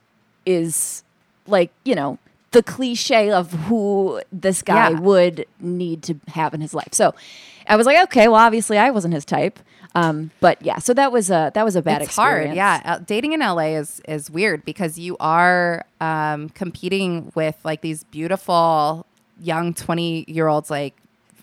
is 0.45 1.03
like, 1.47 1.71
you 1.85 1.95
know, 1.95 2.17
the 2.51 2.63
cliche 2.63 3.31
of 3.31 3.51
who 3.65 4.21
this 4.31 4.61
guy 4.61 4.91
Yeah. 4.91 4.99
would 4.99 5.45
need 5.59 6.03
to 6.03 6.15
have 6.29 6.53
in 6.53 6.61
his 6.61 6.73
life. 6.73 6.89
So 6.93 7.15
I 7.67 7.75
was 7.75 7.85
like, 7.87 7.97
okay, 8.03 8.27
well, 8.27 8.39
obviously 8.39 8.77
I 8.77 8.91
wasn't 8.91 9.13
his 9.13 9.25
type. 9.25 9.59
Um, 9.95 10.31
but 10.39 10.61
yeah, 10.61 10.79
so 10.79 10.93
that 10.95 11.11
was 11.11 11.29
a 11.29 11.51
that 11.53 11.63
was 11.63 11.75
a 11.75 11.81
bad 11.81 12.01
it's 12.01 12.09
experience. 12.09 12.47
hard. 12.47 12.55
Yeah, 12.57 12.81
Uh, 12.83 12.99
dating 13.05 13.33
in 13.33 13.41
LA 13.41 13.75
is 13.77 14.01
is 14.07 14.29
weird 14.29 14.65
because 14.65 14.97
you 14.97 15.15
are 15.19 15.85
um, 16.01 16.49
competing 16.49 17.31
with 17.35 17.55
like 17.63 17.81
these 17.81 18.03
beautiful 18.05 19.05
young 19.39 19.73
twenty 19.75 20.25
year 20.27 20.47
olds 20.47 20.69
like 20.71 20.95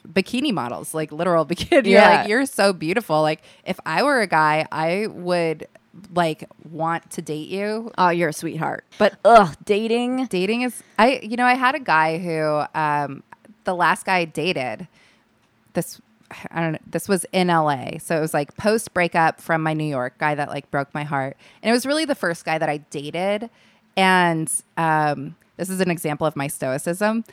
bikini 0.09 0.53
models, 0.53 0.95
like 0.95 1.13
literal 1.13 1.47
bikini. 1.51 1.87
You're 1.87 2.01
Yeah. 2.01 2.19
like 2.21 2.29
you're 2.29 2.47
so 2.47 2.73
beautiful. 2.73 3.23
Like 3.23 3.43
if 3.65 3.79
I 3.87 4.03
were 4.03 4.21
a 4.21 4.27
guy, 4.27 4.67
I 4.73 5.07
would 5.09 5.69
like 6.15 6.49
want 6.71 7.11
to 7.11 7.23
date 7.23 7.49
you. 7.49 7.91
Oh, 7.99 8.11
you're 8.11 8.29
a 8.31 8.33
sweetheart. 8.33 8.85
But 8.99 9.19
ugh, 9.25 9.57
dating. 9.65 10.27
Dating 10.27 10.63
is 10.63 10.83
I 10.99 11.21
you 11.23 11.37
know 11.37 11.47
I 11.47 11.55
had 11.55 11.75
a 11.75 11.81
guy 11.81 12.19
who 12.19 12.63
um, 12.75 13.23
the 13.65 13.75
last 13.75 14.07
guy 14.07 14.19
I 14.19 14.25
dated 14.25 14.89
this 15.73 16.01
I 16.51 16.61
don't 16.61 16.73
know. 16.73 16.79
This 16.87 17.09
was 17.09 17.27
in 17.33 17.49
LA. 17.49 17.99
So 17.99 18.17
it 18.17 18.21
was 18.21 18.33
like 18.33 18.57
post 18.57 18.95
breakup 18.95 19.41
from 19.41 19.63
my 19.63 19.73
New 19.73 19.85
York 19.85 20.17
guy 20.19 20.35
that 20.35 20.49
like 20.49 20.71
broke 20.71 20.95
my 20.95 21.03
heart. 21.03 21.37
And 21.63 21.71
it 21.71 21.73
was 21.73 21.85
really 21.85 22.05
the 22.05 22.15
first 22.15 22.45
guy 22.45 22.59
that 22.59 22.69
I 22.69 22.79
dated. 22.79 23.51
And 23.97 24.51
um, 24.77 25.35
this 25.57 25.69
is 25.69 25.81
an 25.81 25.91
example 25.91 26.27
of 26.27 26.37
my 26.37 26.47
stoicism. 26.47 27.25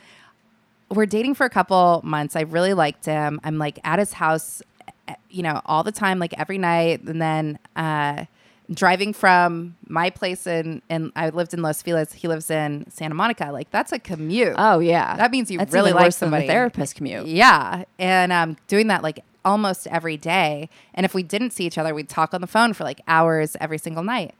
We're 0.90 1.06
dating 1.06 1.34
for 1.34 1.44
a 1.44 1.50
couple 1.50 2.00
months. 2.02 2.34
I 2.34 2.40
really 2.40 2.74
liked 2.74 3.04
him. 3.04 3.40
I'm 3.44 3.58
like 3.58 3.78
at 3.84 3.98
his 3.98 4.14
house, 4.14 4.62
eh, 5.06 5.14
you 5.30 5.42
know, 5.42 5.60
all 5.66 5.84
the 5.84 5.92
time, 5.92 6.18
like 6.18 6.34
every 6.38 6.58
night. 6.58 7.02
And 7.02 7.22
then 7.22 7.58
uh, 7.76 8.24
driving 8.72 9.12
from 9.12 9.76
my 9.86 10.10
place 10.10 10.46
in, 10.46 10.82
and 10.90 11.10
I 11.16 11.30
lived 11.30 11.54
in 11.54 11.62
Los 11.62 11.80
Feliz. 11.82 12.12
He 12.12 12.28
lives 12.28 12.50
in 12.50 12.84
Santa 12.90 13.14
Monica. 13.14 13.50
Like 13.52 13.70
that's 13.70 13.92
a 13.92 13.98
commute. 13.98 14.54
Oh 14.58 14.78
yeah, 14.78 15.16
That 15.16 15.30
means 15.30 15.50
you 15.50 15.58
That's 15.58 15.72
really 15.72 15.92
like 15.92 16.04
worse 16.04 16.16
than 16.16 16.26
somebody. 16.26 16.46
the 16.46 16.52
therapist 16.52 16.94
commute. 16.94 17.26
Yeah. 17.26 17.84
And 17.98 18.32
um, 18.32 18.56
doing 18.66 18.88
that 18.88 19.02
like 19.02 19.24
almost 19.44 19.86
every 19.86 20.16
day. 20.16 20.68
And 20.94 21.06
if 21.06 21.14
we 21.14 21.22
didn't 21.22 21.52
see 21.52 21.64
each 21.64 21.78
other, 21.78 21.94
we'd 21.94 22.08
talk 22.08 22.34
on 22.34 22.40
the 22.40 22.46
phone 22.46 22.74
for 22.74 22.84
like 22.84 23.00
hours 23.08 23.56
every 23.60 23.78
single 23.78 24.02
night. 24.02 24.34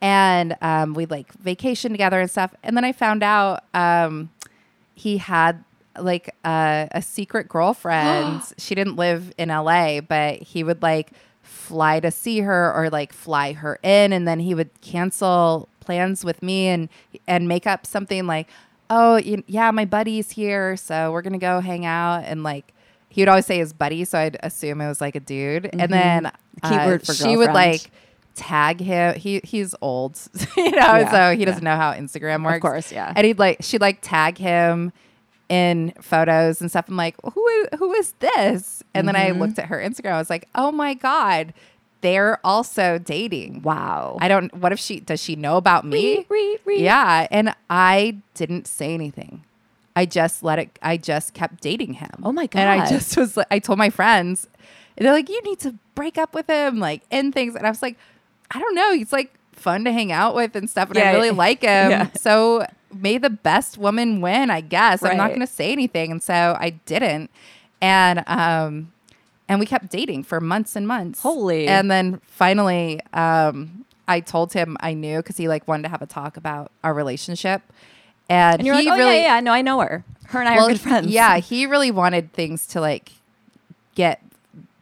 And 0.00 0.56
um, 0.62 0.94
we'd 0.94 1.10
like 1.10 1.32
vacation 1.34 1.92
together 1.92 2.20
and 2.20 2.30
stuff. 2.30 2.54
And 2.62 2.76
then 2.76 2.84
I 2.84 2.92
found 2.92 3.22
out 3.22 3.64
um, 3.74 4.30
he 4.94 5.18
had 5.18 5.62
like 5.98 6.34
a, 6.44 6.88
a 6.92 7.02
secret 7.02 7.48
girlfriend. 7.48 8.42
she 8.58 8.74
didn't 8.74 8.96
live 8.96 9.32
in 9.38 9.48
LA, 9.50 10.00
but 10.00 10.42
he 10.42 10.64
would 10.64 10.82
like 10.82 11.12
fly 11.44 12.00
to 12.00 12.10
see 12.10 12.40
her 12.40 12.72
or 12.74 12.90
like 12.90 13.12
fly 13.12 13.52
her 13.52 13.78
in. 13.82 14.12
And 14.12 14.26
then 14.26 14.40
he 14.40 14.54
would 14.54 14.70
cancel 14.80 15.68
plans 15.80 16.24
with 16.24 16.42
me 16.42 16.68
and 16.68 16.88
and 17.26 17.46
make 17.48 17.66
up 17.66 17.86
something 17.86 18.26
like, 18.26 18.48
oh, 18.90 19.16
you, 19.16 19.44
yeah, 19.46 19.70
my 19.70 19.84
buddy's 19.84 20.30
here. 20.30 20.76
So 20.76 21.12
we're 21.12 21.22
to 21.22 21.38
go 21.38 21.60
hang 21.60 21.86
out. 21.86 22.24
And 22.24 22.42
like, 22.42 22.72
he 23.08 23.20
would 23.20 23.28
always 23.28 23.46
say 23.46 23.58
his 23.58 23.72
buddy, 23.72 24.04
so 24.04 24.18
I'd 24.18 24.36
assume 24.42 24.80
it 24.80 24.88
was 24.88 25.00
like 25.00 25.14
a 25.14 25.20
dude. 25.20 25.70
And 25.72 25.92
then 25.92 26.26
uh, 26.26 26.32
Mm-hmm. 26.62 26.78
Keyword 26.78 27.06
for 27.06 27.14
she 27.14 27.36
would 27.36 27.52
like 27.52 27.90
tag 28.34 28.80
him. 28.80 29.14
He 29.16 29.40
he's 29.44 29.74
old, 29.80 30.18
you 30.56 30.70
know, 30.70 30.76
Yeah, 30.76 31.10
so 31.10 31.36
he 31.36 31.44
doesn't 31.44 31.64
know 31.64 31.76
how 31.76 31.92
Instagram 31.92 32.44
works. 32.44 32.56
Of 32.56 32.62
course, 32.62 32.92
yeah. 32.92 33.12
And 33.14 33.26
he'd 33.26 33.38
like 33.38 33.58
she'd 33.60 33.80
like 33.80 33.98
tag 34.02 34.38
him 34.38 34.92
in 35.48 35.92
photos 36.00 36.60
and 36.60 36.70
stuff. 36.70 36.86
I'm 36.88 36.96
like, 36.96 37.16
who 37.22 37.46
is 37.48 37.68
who 37.78 37.92
is 37.94 38.12
this? 38.20 38.82
And 38.94 39.06
then 39.08 39.16
I 39.16 39.30
Mm-hmm. 39.30 39.40
looked 39.40 39.58
at 39.58 39.66
her 39.66 39.78
Instagram. 39.78 40.12
I 40.12 40.18
was 40.18 40.30
like, 40.30 40.48
oh 40.54 40.72
my 40.72 40.94
god, 40.94 41.52
they're 42.00 42.38
also 42.44 42.98
dating. 42.98 43.62
Wow. 43.62 44.18
I 44.20 44.28
don't. 44.28 44.54
What 44.54 44.72
if 44.72 44.78
she 44.78 45.00
does 45.00 45.22
she 45.22 45.36
know 45.36 45.56
about 45.56 45.84
me? 45.84 46.26
Yeah, 46.66 47.26
and 47.30 47.54
I 47.70 48.18
didn't 48.34 48.66
say 48.66 48.94
anything. 48.94 49.44
I 49.96 50.06
just 50.06 50.42
let 50.42 50.58
it. 50.58 50.78
I 50.82 50.96
just 50.96 51.34
kept 51.34 51.60
dating 51.60 51.94
him. 51.94 52.10
Oh 52.22 52.32
my 52.32 52.46
God. 52.46 52.60
And 52.60 52.68
I 52.82 52.88
just 52.88 53.16
was. 53.18 53.36
like 53.36 53.46
I 53.50 53.58
told 53.58 53.78
my 53.78 53.90
friends, 53.90 54.48
they're 54.96 55.12
like, 55.12 55.28
"You 55.28 55.40
need 55.42 55.60
to 55.60 55.74
break 55.94 56.18
up 56.18 56.34
with 56.34 56.48
him, 56.48 56.78
like 56.80 57.02
end 57.10 57.32
things." 57.34 57.54
And 57.54 57.66
I 57.66 57.70
was 57.70 57.80
like, 57.82 57.96
"I 58.50 58.58
don't 58.58 58.74
know. 58.74 58.92
He's 58.94 59.12
like 59.12 59.32
fun 59.52 59.84
to 59.84 59.92
hang 59.92 60.10
out 60.10 60.34
with 60.34 60.56
and 60.56 60.68
stuff, 60.68 60.88
and 60.88 60.98
Yeah, 60.98 61.10
I 61.10 61.14
really 61.14 61.30
like 61.46 61.60
him. 61.62 61.90
yeah. 61.90 62.08
So 62.14 62.66
may 62.94 63.18
the 63.18 63.30
best 63.30 63.78
woman 63.78 64.20
win. 64.20 64.50
I 64.50 64.60
guess 64.60 65.02
I'm 65.02 65.16
not 65.16 65.28
going 65.28 65.40
to 65.40 65.46
say 65.46 65.72
anything, 65.72 66.10
and 66.10 66.22
so 66.22 66.56
I 66.58 66.70
didn't. 66.86 67.30
And 67.80 68.24
um, 68.26 68.92
and 69.48 69.60
we 69.60 69.66
kept 69.66 69.90
dating 69.90 70.24
for 70.24 70.40
months 70.40 70.76
and 70.76 70.88
months. 70.88 71.20
Holy. 71.20 71.66
And 71.66 71.90
then 71.90 72.20
finally, 72.26 73.00
um, 73.12 73.84
I 74.08 74.20
told 74.20 74.52
him 74.52 74.76
I 74.80 74.94
knew 74.94 75.18
because 75.18 75.36
he 75.36 75.48
like 75.48 75.68
wanted 75.68 75.84
to 75.84 75.88
have 75.90 76.02
a 76.02 76.06
talk 76.06 76.36
about 76.36 76.70
our 76.82 76.94
relationship. 76.94 77.62
And, 78.28 78.60
And 78.60 78.66
you're 78.66 78.76
he 78.76 78.84
like, 78.84 78.94
oh 78.94 78.96
really, 78.96 79.16
yeah, 79.16 79.34
yeah, 79.34 79.40
no, 79.40 79.52
I 79.52 79.62
know 79.62 79.80
her. 79.80 80.04
Her 80.28 80.40
and 80.40 80.48
I 80.48 80.56
well, 80.56 80.66
are 80.66 80.70
good 80.70 80.80
friends. 80.80 81.08
Yeah, 81.08 81.38
he 81.38 81.66
really 81.66 81.90
wanted 81.90 82.32
things 82.32 82.66
to 82.68 82.80
like 82.80 83.12
get 83.94 84.22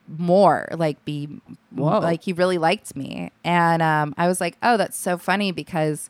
more, 0.07 0.69
like 0.73 1.05
be 1.05 1.29
Whoa. 1.75 1.99
like 1.99 2.23
he 2.23 2.33
really 2.33 2.59
liked 2.59 2.95
me. 2.95 3.33
And 3.45 3.83
um, 3.83 4.15
I 4.17 4.29
was 4.29 4.41
like, 4.41 4.57
oh, 4.63 4.77
that's 4.77 4.97
so 4.97 5.19
funny 5.19 5.51
because 5.51 6.09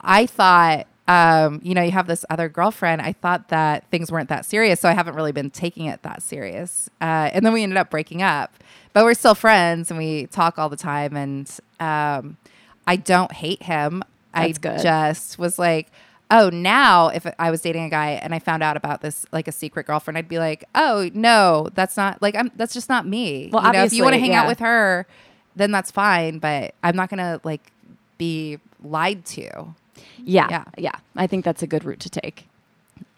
I 0.00 0.26
thought, 0.26 0.86
um, 1.06 1.60
you 1.62 1.74
know, 1.74 1.82
you 1.82 1.90
have 1.90 2.06
this 2.06 2.24
other 2.30 2.48
girlfriend. 2.48 3.02
I 3.02 3.12
thought 3.12 3.48
that 3.48 3.84
things 3.90 4.10
weren't 4.10 4.30
that 4.30 4.46
serious, 4.46 4.80
so 4.80 4.88
I 4.88 4.92
haven't 4.92 5.14
really 5.14 5.32
been 5.32 5.50
taking 5.50 5.86
it 5.86 6.02
that 6.02 6.22
serious. 6.22 6.88
Uh, 7.00 7.30
and 7.32 7.44
then 7.44 7.52
we 7.52 7.62
ended 7.62 7.76
up 7.76 7.90
breaking 7.90 8.22
up, 8.22 8.54
but 8.92 9.04
we're 9.04 9.14
still 9.14 9.34
friends 9.34 9.90
and 9.90 9.98
we 9.98 10.26
talk 10.26 10.58
all 10.58 10.68
the 10.68 10.76
time. 10.76 11.16
And 11.16 11.50
um, 11.78 12.38
I 12.86 12.96
don't 12.96 13.32
hate 13.32 13.64
him. 13.64 14.02
That's 14.34 14.58
I 14.58 14.60
good. 14.60 14.82
just 14.82 15.38
was 15.38 15.58
like, 15.58 15.88
oh, 16.30 16.48
now 16.48 17.08
if 17.08 17.26
I 17.38 17.50
was 17.50 17.60
dating 17.60 17.84
a 17.84 17.90
guy 17.90 18.12
and 18.12 18.34
I 18.34 18.38
found 18.38 18.62
out 18.62 18.76
about 18.76 19.02
this 19.02 19.26
like 19.30 19.46
a 19.46 19.52
secret 19.52 19.86
girlfriend, 19.86 20.16
I'd 20.16 20.28
be 20.28 20.38
like, 20.38 20.64
oh 20.74 21.10
no, 21.12 21.68
that's 21.74 21.98
not 21.98 22.22
like 22.22 22.34
I'm. 22.34 22.50
That's 22.56 22.72
just 22.72 22.88
not 22.88 23.06
me. 23.06 23.50
Well, 23.52 23.62
you 23.64 23.72
know, 23.72 23.84
if 23.84 23.92
you 23.92 24.02
want 24.02 24.14
to 24.14 24.20
hang 24.20 24.34
out 24.34 24.46
with 24.46 24.60
her, 24.60 25.06
then 25.54 25.70
that's 25.70 25.90
fine. 25.90 26.38
But 26.38 26.74
I'm 26.82 26.96
not 26.96 27.10
gonna 27.10 27.40
like 27.44 27.70
be 28.16 28.58
lied 28.82 29.26
to. 29.26 29.74
Yeah, 30.18 30.48
Yeah. 30.50 30.64
yeah, 30.78 30.92
I 31.16 31.26
think 31.26 31.44
that's 31.44 31.62
a 31.62 31.66
good 31.66 31.84
route 31.84 32.00
to 32.00 32.10
take. 32.10 32.48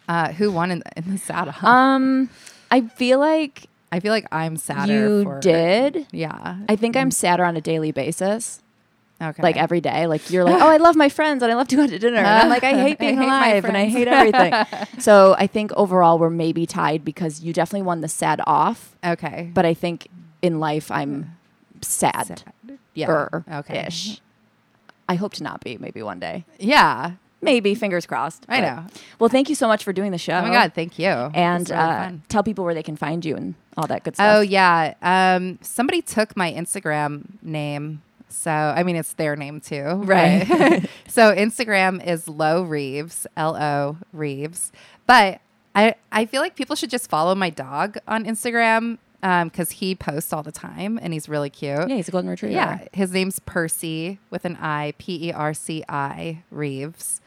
Uh, 0.08 0.32
who 0.32 0.52
won 0.52 0.70
in 0.70 0.78
the, 0.80 0.90
in 0.98 1.10
the 1.12 1.18
saddle? 1.18 1.54
Um, 1.66 2.30
I 2.70 2.82
feel 2.82 3.18
like 3.18 3.66
I 3.92 4.00
feel 4.00 4.12
like 4.12 4.26
I'm 4.32 4.56
sadder. 4.56 4.92
you 4.92 5.38
did. 5.40 6.06
Yeah. 6.12 6.58
I 6.68 6.76
think 6.76 6.96
I'm 6.96 7.10
sadder 7.10 7.44
on 7.44 7.56
a 7.56 7.60
daily 7.60 7.92
basis, 7.92 8.60
Okay. 9.22 9.42
like 9.42 9.56
every 9.56 9.80
day. 9.80 10.06
Like 10.06 10.30
you're 10.30 10.44
like, 10.44 10.60
oh, 10.60 10.68
I 10.68 10.76
love 10.76 10.94
my 10.96 11.08
friends 11.08 11.42
and 11.42 11.50
I 11.50 11.54
love 11.54 11.68
to 11.68 11.76
go 11.76 11.86
to 11.86 11.98
dinner. 11.98 12.18
And 12.18 12.26
I'm 12.26 12.48
like, 12.48 12.64
I 12.64 12.74
hate 12.74 12.98
being 12.98 13.18
I 13.18 13.22
hate 13.22 13.28
alive 13.28 13.64
and 13.64 13.76
I 13.76 13.84
hate 13.86 14.08
everything. 14.08 14.52
so 15.00 15.34
I 15.38 15.46
think 15.46 15.72
overall 15.72 16.18
we're 16.18 16.30
maybe 16.30 16.66
tied 16.66 17.04
because 17.04 17.40
you 17.42 17.52
definitely 17.52 17.86
won 17.86 18.00
the 18.00 18.08
sad 18.08 18.40
off, 18.46 18.96
okay. 19.04 19.50
but 19.54 19.64
I 19.64 19.74
think 19.74 20.08
in 20.42 20.60
life 20.60 20.90
I'm 20.90 21.36
sad. 21.80 22.26
Sad. 22.26 22.42
Yeah. 22.94 23.28
Okay. 23.50 23.86
Ish. 23.86 24.20
I 25.08 25.14
hope 25.14 25.34
to 25.34 25.42
not 25.42 25.62
be. 25.62 25.78
Maybe 25.78 26.02
one 26.02 26.18
day. 26.18 26.44
Yeah. 26.58 27.12
Maybe. 27.42 27.74
Fingers 27.74 28.06
crossed. 28.06 28.44
I 28.48 28.60
but- 28.60 28.66
know. 28.66 28.86
Well, 29.18 29.28
thank 29.28 29.48
you 29.48 29.54
so 29.54 29.68
much 29.68 29.84
for 29.84 29.92
doing 29.92 30.10
the 30.10 30.18
show. 30.18 30.34
Oh 30.38 30.42
my 30.42 30.50
god, 30.50 30.74
thank 30.74 30.98
you. 30.98 31.06
And 31.08 31.68
really 31.68 31.80
uh, 31.80 32.12
tell 32.28 32.42
people 32.42 32.64
where 32.64 32.74
they 32.74 32.82
can 32.82 32.96
find 32.96 33.24
you 33.24 33.36
and 33.36 33.54
all 33.76 33.86
that 33.86 34.04
good 34.04 34.16
stuff. 34.16 34.36
Oh 34.38 34.40
yeah. 34.40 34.94
Um, 35.02 35.58
somebody 35.62 36.02
took 36.02 36.36
my 36.36 36.52
Instagram 36.52 37.24
name. 37.42 38.02
So 38.28 38.50
I 38.50 38.82
mean 38.82 38.96
it's 38.96 39.12
their 39.14 39.36
name 39.36 39.60
too. 39.60 39.84
Right. 39.84 40.46
but- 40.48 40.90
so 41.08 41.34
Instagram 41.34 42.04
is 42.04 42.26
Low 42.26 42.62
Reeves, 42.62 43.26
L 43.36 43.54
O 43.56 43.98
Reeves. 44.12 44.72
But 45.06 45.40
I 45.74 45.94
I 46.10 46.26
feel 46.26 46.40
like 46.40 46.56
people 46.56 46.74
should 46.74 46.90
just 46.90 47.08
follow 47.08 47.34
my 47.34 47.50
dog 47.50 47.98
on 48.08 48.24
Instagram 48.24 48.98
because 49.20 49.70
he 49.72 49.94
posts 49.94 50.32
all 50.32 50.42
the 50.42 50.52
time 50.52 50.98
and 51.02 51.12
he's 51.12 51.28
really 51.28 51.50
cute. 51.50 51.88
Yeah, 51.88 51.96
he's 51.96 52.08
a 52.08 52.12
golden 52.12 52.30
retriever. 52.30 52.54
Yeah, 52.54 52.86
his 52.92 53.12
name's 53.12 53.38
Percy 53.40 54.18
with 54.30 54.44
an 54.44 54.56
I, 54.56 54.94
P 54.98 55.28
E 55.28 55.32
R 55.32 55.54
C 55.54 55.84
I 55.88 56.42
Reeves. 56.50 57.20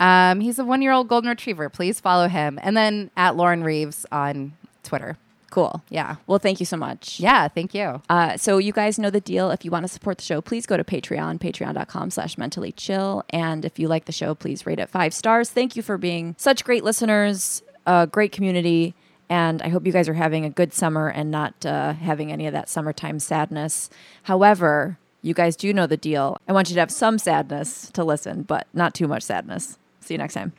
Um, 0.00 0.40
he's 0.40 0.58
a 0.58 0.64
one 0.64 0.82
year 0.82 0.92
old 0.92 1.08
golden 1.08 1.30
retriever. 1.30 1.68
Please 1.68 2.00
follow 2.00 2.28
him. 2.28 2.58
And 2.62 2.76
then 2.76 3.10
at 3.16 3.36
Lauren 3.36 3.62
Reeves 3.62 4.04
on 4.10 4.54
Twitter. 4.82 5.16
Cool. 5.50 5.84
Yeah. 5.88 6.16
Well, 6.26 6.40
thank 6.40 6.58
you 6.58 6.66
so 6.66 6.76
much. 6.76 7.20
Yeah, 7.20 7.46
thank 7.46 7.74
you. 7.74 8.02
Uh, 8.10 8.36
so 8.36 8.58
you 8.58 8.72
guys 8.72 8.98
know 8.98 9.10
the 9.10 9.20
deal. 9.20 9.52
If 9.52 9.64
you 9.64 9.70
want 9.70 9.84
to 9.84 9.88
support 9.88 10.18
the 10.18 10.24
show, 10.24 10.40
please 10.40 10.66
go 10.66 10.76
to 10.76 10.82
Patreon, 10.82 11.38
patreon.com 11.38 12.10
slash 12.10 12.36
mentally 12.36 12.72
chill. 12.72 13.22
And 13.30 13.64
if 13.64 13.78
you 13.78 13.86
like 13.86 14.06
the 14.06 14.12
show, 14.12 14.34
please 14.34 14.66
rate 14.66 14.80
it 14.80 14.88
five 14.90 15.14
stars. 15.14 15.50
Thank 15.50 15.76
you 15.76 15.82
for 15.82 15.96
being 15.96 16.34
such 16.38 16.64
great 16.64 16.82
listeners, 16.82 17.62
a 17.86 18.08
great 18.08 18.32
community. 18.32 18.96
And 19.28 19.62
I 19.62 19.68
hope 19.68 19.86
you 19.86 19.92
guys 19.92 20.08
are 20.08 20.14
having 20.14 20.44
a 20.44 20.50
good 20.50 20.72
summer 20.72 21.08
and 21.08 21.30
not 21.30 21.64
uh, 21.64 21.94
having 21.94 22.30
any 22.30 22.46
of 22.46 22.52
that 22.52 22.68
summertime 22.68 23.18
sadness. 23.18 23.90
However, 24.24 24.98
you 25.22 25.34
guys 25.34 25.56
do 25.56 25.72
know 25.72 25.86
the 25.86 25.96
deal. 25.96 26.36
I 26.46 26.52
want 26.52 26.68
you 26.68 26.74
to 26.74 26.80
have 26.80 26.90
some 26.90 27.18
sadness 27.18 27.90
to 27.92 28.04
listen, 28.04 28.42
but 28.42 28.66
not 28.74 28.94
too 28.94 29.08
much 29.08 29.22
sadness. 29.22 29.78
See 30.00 30.14
you 30.14 30.18
next 30.18 30.34
time. 30.34 30.52